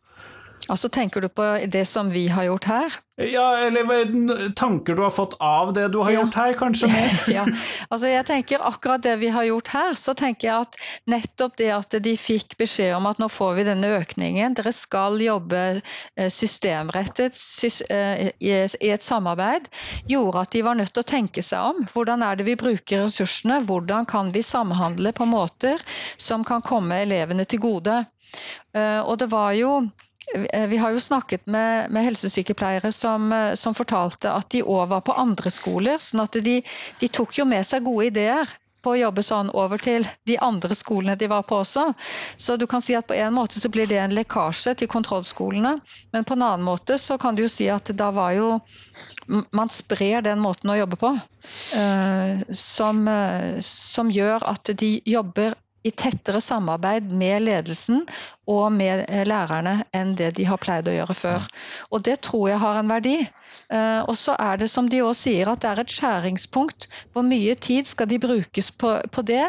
Altså 0.68 0.89
Tenker 0.89 1.22
du 1.22 1.30
på 1.30 1.45
det 1.70 1.86
som 1.86 2.10
vi 2.10 2.28
har 2.28 2.47
gjort 2.47 2.66
her? 2.66 2.93
Ja, 3.16 3.58
eller 3.64 4.49
tanker 4.60 4.95
du 4.95 5.01
har 5.01 5.12
fått 5.12 5.38
av 5.39 5.74
det 5.74 5.88
du 5.88 5.97
har 6.03 6.12
ja. 6.12 6.20
gjort 6.20 6.36
her, 6.36 6.53
kanskje 6.60 6.89
mer? 6.91 7.14
ja, 7.38 7.43
altså 7.88 8.10
jeg 8.12 8.26
tenker 8.28 8.64
akkurat 8.66 9.03
det 9.06 9.14
vi 9.22 9.30
har 9.32 9.45
gjort 9.47 9.70
her, 9.72 9.93
så 9.95 10.12
tenker 10.18 10.49
jeg 10.49 10.66
at 10.66 10.80
nettopp 11.08 11.56
det 11.62 11.70
at 11.72 11.95
de 12.03 12.16
fikk 12.20 12.58
beskjed 12.60 12.91
om 12.97 13.08
at 13.08 13.22
nå 13.22 13.30
får 13.32 13.53
vi 13.60 13.68
denne 13.70 13.93
økningen, 14.01 14.58
dere 14.58 14.74
skal 14.76 15.22
jobbe 15.24 15.62
eh, 15.78 16.28
systemrettet 16.28 17.39
eh, 17.95 18.26
i 18.43 18.91
et 18.91 19.06
samarbeid, 19.06 19.70
gjorde 20.12 20.43
at 20.43 20.51
de 20.58 20.66
var 20.68 20.76
nødt 20.82 20.91
til 20.91 21.06
å 21.06 21.12
tenke 21.16 21.45
seg 21.45 21.72
om. 21.72 21.86
Hvordan 21.93 22.26
er 22.26 22.36
det 22.36 22.49
vi 22.49 22.58
bruker 22.60 23.06
ressursene? 23.06 23.62
Hvordan 23.70 24.10
kan 24.12 24.34
vi 24.36 24.43
samhandle 24.43 25.16
på 25.16 25.30
måter 25.30 25.80
som 26.18 26.43
kan 26.43 26.66
komme 26.66 26.99
elevene 27.06 27.47
til 27.47 27.64
gode? 27.64 28.01
Eh, 28.76 28.99
og 29.06 29.22
det 29.24 29.32
var 29.32 29.56
jo 29.56 29.78
vi 30.67 30.78
har 30.78 30.91
jo 30.91 30.99
snakket 30.99 31.45
med, 31.45 31.91
med 31.91 32.03
helsesykepleiere 32.03 32.91
som, 32.91 33.32
eh, 33.32 33.53
som, 33.53 33.76
fortalte 33.76 34.32
at 34.32 34.49
de 34.49 34.63
òg 34.63 34.89
var 34.89 35.01
på 35.05 35.13
andre 35.13 35.51
skoler. 35.51 35.97
sånn 36.01 36.23
at 36.23 36.38
de, 36.43 36.61
de, 36.99 37.07
tok 37.07 37.38
jo 37.38 37.45
med 37.45 37.65
seg 37.65 37.86
gode 37.86 38.07
ideer 38.09 38.49
på 38.86 38.93
å 38.93 38.99
jobbe 38.99 39.23
sånn 39.26 39.49
over 39.57 39.82
til 39.82 40.05
de 40.30 40.38
andre 40.38 40.76
skolene 40.78 41.15
de 41.17 41.30
var 41.30 41.45
på 41.49 41.57
også. 41.63 41.88
Så 42.38 42.57
du 42.57 42.67
kan 42.69 42.84
si 42.86 42.93
at 42.97 43.07
på 43.07 43.17
en 43.17 43.34
måte 43.34 43.57
så 43.57 43.69
blir 43.73 43.89
det 43.89 43.97
en 43.97 44.13
lekkasje 44.13 44.76
til 44.78 44.89
kontrollskolene. 44.91 45.80
Men 46.13 46.26
på 46.26 46.38
en 46.38 46.45
annen 46.45 46.65
måte 46.65 46.99
så 47.01 47.17
kan 47.17 47.36
du 47.36 47.45
jo 47.45 47.49
si 47.49 47.69
at 47.69 47.89
da 47.97 48.11
var 48.13 48.36
jo 48.38 48.59
Man 49.26 49.71
sprer 49.73 50.21
den 50.21 50.38
måten 50.38 50.69
å 50.69 50.76
jobbe 50.78 50.99
på. 51.01 51.09
Uh, 51.73 52.45
som, 52.53 52.99
som 53.65 54.11
gjør 54.13 54.45
at 54.45 54.69
de 54.78 54.91
jobber 55.01 55.55
i 55.86 55.91
tettere 55.91 56.41
samarbeid 56.41 57.11
med 57.13 57.43
ledelsen 57.45 58.01
og 58.49 58.71
med 58.73 59.03
eh, 59.05 59.21
lærerne 59.27 59.77
enn 59.93 60.15
det 60.17 60.31
de 60.39 60.47
har 60.49 60.61
pleid 60.61 60.89
å 60.89 60.95
gjøre 60.95 61.15
før. 61.17 61.45
Og 61.93 62.01
det 62.07 62.17
tror 62.25 62.49
jeg 62.49 62.61
har 62.63 62.79
en 62.79 62.89
verdi. 62.89 63.19
Eh, 63.21 64.01
og 64.01 64.17
så 64.17 64.33
er 64.41 64.61
det 64.61 64.71
som 64.73 64.89
de 64.89 65.03
òg 65.05 65.13
sier, 65.17 65.49
at 65.51 65.61
det 65.61 65.71
er 65.71 65.83
et 65.83 65.95
skjæringspunkt. 65.97 66.89
Hvor 67.13 67.25
mye 67.27 67.53
tid 67.61 67.89
skal 67.89 68.09
de 68.09 68.21
brukes 68.21 68.71
på, 68.73 68.97
på 69.13 69.25
det, 69.29 69.45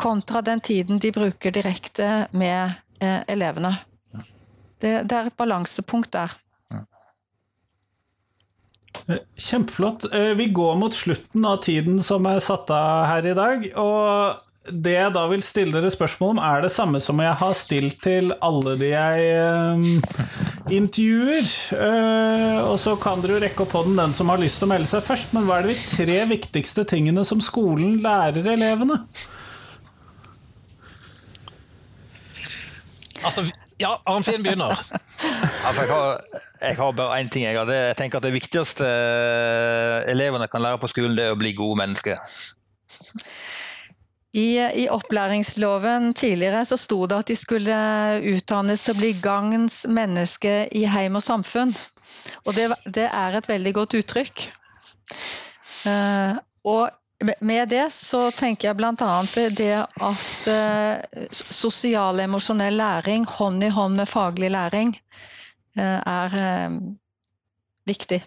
kontra 0.00 0.40
den 0.42 0.64
tiden 0.64 0.98
de 0.98 1.12
bruker 1.14 1.52
direkte 1.54 2.10
med 2.32 2.72
eh, 3.04 3.20
elevene. 3.28 3.76
Det, 4.80 5.02
det 5.04 5.16
er 5.16 5.28
et 5.28 5.36
balansepunkt 5.36 6.14
der. 6.16 6.32
Kjempeflott. 9.36 10.06
Vi 10.38 10.52
går 10.54 10.76
mot 10.78 10.94
slutten 10.94 11.44
av 11.44 11.60
tiden 11.66 11.98
som 12.04 12.24
er 12.30 12.40
satt 12.44 12.70
av 12.72 13.10
her 13.10 13.28
i 13.28 13.36
dag. 13.36 13.66
Og 13.80 14.46
det 14.68 14.92
jeg 14.92 15.12
da 15.14 15.22
vil 15.30 15.40
stille 15.42 15.72
dere 15.72 15.90
spørsmål 15.92 16.34
om, 16.34 16.40
er 16.44 16.64
det 16.64 16.70
samme 16.74 17.00
som 17.00 17.20
jeg 17.22 17.32
har 17.40 17.54
stilt 17.56 17.96
til 18.04 18.34
alle 18.44 18.74
de 18.78 18.90
jeg 18.92 19.30
eh, 19.32 19.86
intervjuer. 20.76 21.48
Eh, 21.76 22.58
og 22.66 22.76
så 22.82 22.92
kan 23.00 23.22
dere 23.24 23.38
jo 23.38 23.42
rekke 23.46 23.64
opp 23.64 23.72
hånden 23.78 23.96
den 24.02 24.12
som 24.16 24.28
har 24.28 24.42
lyst 24.42 24.60
til 24.60 24.68
å 24.68 24.72
melde 24.74 24.90
seg 24.90 25.06
først. 25.06 25.32
Men 25.36 25.48
hva 25.48 25.62
er 25.62 25.70
de 25.70 25.78
tre 25.80 26.18
viktigste 26.34 26.84
tingene 26.92 27.24
som 27.24 27.40
skolen 27.44 28.02
lærer 28.04 28.52
elevene? 28.52 29.00
Altså, 33.24 33.48
ja, 33.80 33.96
Arnfinn 34.08 34.44
begynner. 34.44 34.76
altså, 35.66 35.80
jeg, 35.80 35.90
har, 35.90 36.22
jeg, 36.60 36.78
har, 36.84 36.94
bare 37.00 37.18
én 37.24 37.32
ting. 37.32 37.48
Jeg, 37.48 37.56
har. 37.56 37.72
jeg, 37.72 37.96
tenker 37.96 38.20
at 38.20 38.28
Det 38.28 38.36
viktigste 38.36 38.94
elevene 40.12 40.52
kan 40.52 40.68
lære 40.68 40.84
på 40.84 40.92
skolen, 40.92 41.16
det 41.16 41.30
er 41.30 41.36
å 41.36 41.40
bli 41.40 41.56
gode 41.56 41.80
mennesker. 41.80 42.20
I, 44.32 44.58
I, 44.82 44.88
opplæringsloven 44.88 46.12
tidligere 46.14 46.64
så 46.64 46.76
sto 46.78 47.06
det 47.06 47.16
at 47.18 47.30
de 47.32 47.36
skulle 47.36 47.78
utdannes 48.30 48.84
til 48.86 48.94
å 48.94 49.00
bli 49.00 49.10
gagns 49.22 49.82
menneske 49.90 50.68
i 50.70 50.84
heim 50.86 51.18
og 51.18 51.24
samfunn. 51.26 51.74
Og 52.46 52.54
det, 52.54 52.68
det 52.86 53.08
er 53.10 53.34
et 53.36 53.48
veldig 53.50 53.74
godt 53.74 53.98
uttrykk. 53.98 54.46
Uh, 55.82 56.38
og 56.68 57.34
med 57.42 57.72
det 57.72 57.88
så 57.92 58.28
tenker 58.30 58.70
jeg 58.70 58.78
bl.a. 58.78 59.12
det 59.56 59.72
at 59.82 60.48
uh, 60.52 61.34
sosial 61.34 62.22
emosjonell 62.22 62.78
læring 62.78 63.26
hånd 63.26 63.64
i 63.66 63.72
hånd 63.74 63.98
med 63.98 64.08
faglig 64.08 64.52
læring 64.54 64.94
uh, 65.80 65.98
er 66.06 66.78
viktig. 67.88 68.22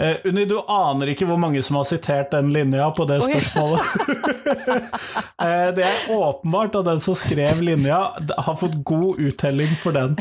Uh, 0.00 0.16
Unni, 0.24 0.46
du 0.48 0.54
aner 0.72 1.10
ikke 1.12 1.26
hvor 1.28 1.36
mange 1.36 1.60
som 1.60 1.76
har 1.76 1.84
sitert 1.84 2.30
den 2.32 2.46
linja 2.54 2.86
på 2.96 3.04
det 3.04 3.18
spørsmålet. 3.26 3.90
uh, 5.36 5.66
det 5.76 5.84
er 5.84 6.14
åpenbart 6.16 6.78
at 6.78 6.86
den 6.86 7.00
som 7.04 7.16
skrev 7.20 7.58
linja, 7.60 7.98
har 8.16 8.54
fått 8.56 8.78
god 8.88 9.20
uttelling 9.20 9.74
for 9.76 9.92
den. 9.92 10.14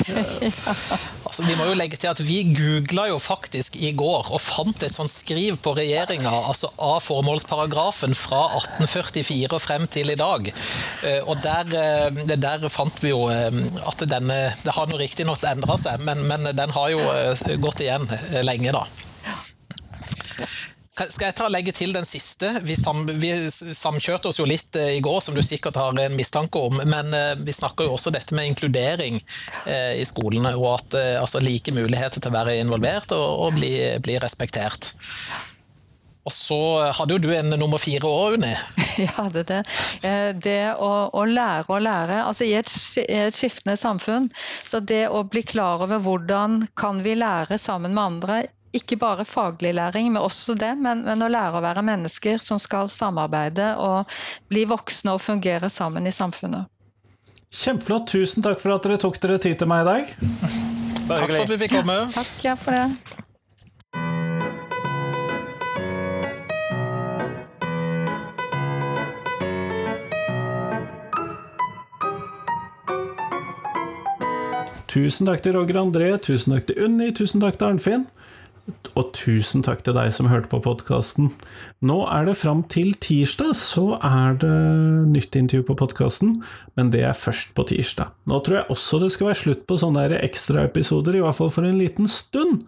altså, 1.30 1.46
vi 1.48 1.56
må 1.56 1.70
jo 1.70 1.78
legge 1.80 1.96
til 2.02 2.12
at 2.12 2.20
vi 2.20 2.42
googla 2.52 3.06
jo 3.14 3.22
faktisk 3.24 3.78
i 3.80 3.94
går 3.96 4.34
og 4.36 4.44
fant 4.44 4.84
et 4.84 4.92
sånt 4.92 5.14
skriv 5.14 5.56
på 5.64 5.72
regjeringa 5.78 6.34
altså 6.52 6.74
av 6.76 6.98
formålsparagrafen 7.06 8.12
fra 8.12 8.42
1844 8.58 9.56
og 9.56 9.64
frem 9.64 9.86
til 9.88 10.12
i 10.12 10.18
dag. 10.20 10.50
Uh, 11.06 11.32
og 11.32 11.40
der, 11.46 11.72
der, 12.36 12.68
fant 12.68 13.00
vi 13.00 13.14
jo 13.14 13.24
at 13.32 14.04
denne 14.04 14.36
Det 14.66 14.76
har 14.76 14.92
nå 14.92 15.00
riktignok 15.00 15.40
endra 15.48 15.80
seg, 15.80 16.04
men, 16.04 16.26
men 16.28 16.52
den 16.60 16.76
har 16.76 16.92
jo 16.92 17.08
gått 17.64 17.86
igjen 17.88 18.04
lenge, 18.44 18.76
da. 18.76 18.84
Skal 21.10 21.30
jeg 21.30 21.36
ta 21.38 21.48
og 21.48 21.54
legge 21.54 21.74
til 21.76 21.94
den 21.96 22.06
siste? 22.06 22.50
Vi, 22.68 22.76
sam, 22.78 23.06
vi, 23.22 23.32
samkjørte 23.50 24.30
oss 24.30 24.42
jo 24.42 24.48
litt 24.50 24.76
eh, 24.78 24.98
i 24.98 25.04
går, 25.04 25.20
som 25.24 25.38
du 25.38 25.42
sikkert 25.46 25.80
har 25.80 25.98
en 25.98 26.18
mistanke 26.18 26.62
om. 26.62 26.82
Men 26.90 27.14
eh, 27.18 27.34
vi 27.42 27.56
snakker 27.56 27.88
jo 27.88 27.96
også 27.96 28.14
dette 28.14 28.36
med 28.38 28.52
inkludering 28.52 29.18
eh, 29.66 30.02
i 30.02 30.06
skolene. 30.08 30.54
Og 30.60 30.68
at 30.76 31.00
altså, 31.22 31.42
like 31.44 31.74
muligheter 31.74 32.22
til 32.22 32.32
å 32.32 32.36
være 32.36 32.60
involvert 32.62 33.16
og, 33.18 33.48
og 33.48 33.58
bli, 33.58 33.74
bli, 34.04 34.20
respektert. 34.22 34.92
Og 36.22 36.34
så 36.36 36.60
hadde 36.94 37.16
jo 37.16 37.22
du 37.24 37.32
en 37.34 37.50
nummer 37.58 37.82
fire 37.82 38.06
år, 38.06 38.38
Unni. 38.38 38.52
Jeg 39.02 39.10
hadde 39.16 39.42
det. 39.50 39.62
Det 40.38 40.60
å, 40.78 40.92
å 41.18 41.24
lære 41.26 41.74
å 41.74 41.82
lære. 41.82 42.20
Altså 42.28 42.46
i 42.46 42.54
et, 42.60 42.70
et, 43.08 43.34
skiftende 43.34 43.74
samfunn. 43.80 44.30
Så 44.38 44.84
det 44.86 45.08
å 45.10 45.24
bli 45.26 45.42
klar 45.42 45.82
over 45.82 46.04
hvordan 46.04 46.68
kan 46.78 47.02
vi 47.02 47.18
lære 47.18 47.58
sammen 47.58 47.98
med 47.98 48.04
andre 48.04 48.44
ikke 48.76 48.98
bare 48.98 49.26
faglig 49.28 49.74
læring, 49.76 50.12
men 50.14 50.22
også 50.22 50.56
det. 50.56 50.74
Men, 50.80 51.04
men, 51.08 51.24
å 51.24 51.30
lære 51.32 51.60
å 51.60 51.64
være 51.64 51.84
mennesker 51.86 52.42
som 52.44 52.60
skal 52.62 52.90
samarbeide 52.92 53.74
og 53.84 54.20
bli 54.52 54.66
voksne 54.70 55.16
og 55.16 55.24
fungere 55.24 55.70
sammen 55.70 56.08
i 56.08 56.16
samfunnet. 56.16 56.70
Kjempeflott. 57.52 58.08
Tusen 58.08 58.44
takk 58.46 58.62
for 58.64 58.76
at 58.76 58.86
dere 58.88 59.00
tok 59.02 59.20
dere 59.24 59.42
tid 59.44 59.60
til 59.60 59.68
meg 59.72 59.84
i 59.84 59.90
dag. 59.90 60.14
Takk 61.12 61.28
for 61.28 61.44
at 61.44 61.52
vi 61.52 61.60
fikk 61.66 61.76
komme. 61.82 61.98
Ja, 62.06 62.14
takk 62.16 62.46
ja, 62.48 62.56
for 62.56 62.78
det. 62.78 63.20
Tusen 74.92 75.28
takk 75.28 75.40
til 75.44 75.56
Roger 75.56 75.78
André, 75.80 76.08
tusen 76.20 76.52
takk 76.52 76.66
til 76.68 76.82
Unni, 76.84 77.14
tusen 77.16 77.40
takk 77.40 77.56
til 77.60 77.70
Arnfinn. 77.70 78.10
Og 79.00 79.12
tusen 79.16 79.64
takk 79.64 79.84
til 79.86 79.96
deg 79.96 80.12
som 80.16 80.28
hørte 80.32 80.50
på 80.52 80.60
podkasten. 80.64 81.30
Nå 81.86 82.02
er 82.12 82.28
det 82.28 82.36
fram 82.42 82.64
til 82.72 82.92
tirsdag, 83.02 83.54
så 83.58 83.98
er 83.98 84.36
det 84.42 84.52
nytt 85.12 85.38
intervju 85.40 85.66
på 85.70 85.78
podkasten, 85.80 86.36
men 86.80 86.92
det 86.94 87.06
er 87.08 87.18
først 87.18 87.54
på 87.58 87.66
tirsdag. 87.72 88.12
Nå 88.28 88.42
tror 88.44 88.60
jeg 88.60 88.76
også 88.76 89.00
det 89.04 89.12
skal 89.16 89.32
være 89.32 89.42
slutt 89.44 89.64
på 89.70 89.80
sånne 89.80 90.08
ekstraepisoder, 90.20 91.18
i 91.18 91.24
hvert 91.24 91.40
fall 91.40 91.54
for 91.54 91.68
en 91.68 91.80
liten 91.80 92.12
stund. 92.12 92.66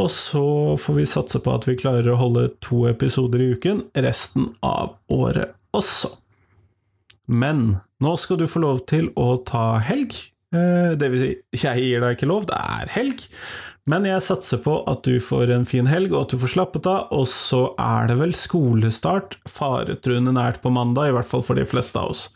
Og 0.00 0.08
så 0.14 0.46
får 0.80 0.96
vi 0.96 1.10
satse 1.12 1.42
på 1.44 1.54
at 1.54 1.68
vi 1.68 1.78
klarer 1.80 2.12
å 2.14 2.20
holde 2.20 2.48
to 2.64 2.86
episoder 2.90 3.44
i 3.44 3.52
uken 3.54 3.84
resten 4.00 4.52
av 4.64 4.96
året 5.12 5.56
også. 5.76 6.14
Men 7.30 7.80
nå 8.02 8.16
skal 8.18 8.40
du 8.40 8.48
få 8.50 8.62
lov 8.64 8.84
til 8.90 9.12
å 9.20 9.34
ta 9.46 9.78
helg. 9.84 10.16
Eh, 10.50 10.96
det 10.98 11.10
vil 11.12 11.20
si, 11.22 11.30
jeg 11.62 11.84
gir 11.84 12.02
deg 12.02 12.16
ikke 12.16 12.28
lov, 12.30 12.48
det 12.50 12.58
er 12.58 12.90
helg. 12.96 13.26
Men 13.88 14.04
jeg 14.04 14.22
satser 14.24 14.60
på 14.62 14.80
at 14.90 15.04
du 15.06 15.16
får 15.24 15.52
en 15.54 15.64
fin 15.68 15.88
helg, 15.88 16.12
og 16.12 16.26
at 16.26 16.34
du 16.34 16.40
får 16.42 16.54
slappet 16.56 16.88
av. 16.90 17.08
Og 17.16 17.28
så 17.30 17.70
er 17.80 18.10
det 18.10 18.18
vel 18.20 18.34
skolestart 18.36 19.38
faretruende 19.48 20.34
nært 20.36 20.60
på 20.64 20.72
mandag, 20.74 21.10
i 21.10 21.16
hvert 21.16 21.30
fall 21.30 21.44
for 21.46 21.58
de 21.58 21.68
fleste 21.68 22.00
av 22.00 22.12
oss. 22.12 22.28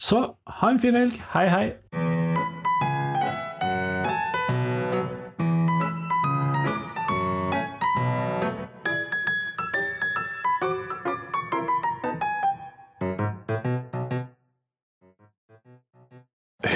Så 0.00 0.24
ha 0.60 0.72
en 0.72 0.80
fin 0.82 0.96
helg. 0.96 1.20
Hei, 1.34 1.46
hei! 1.52 2.19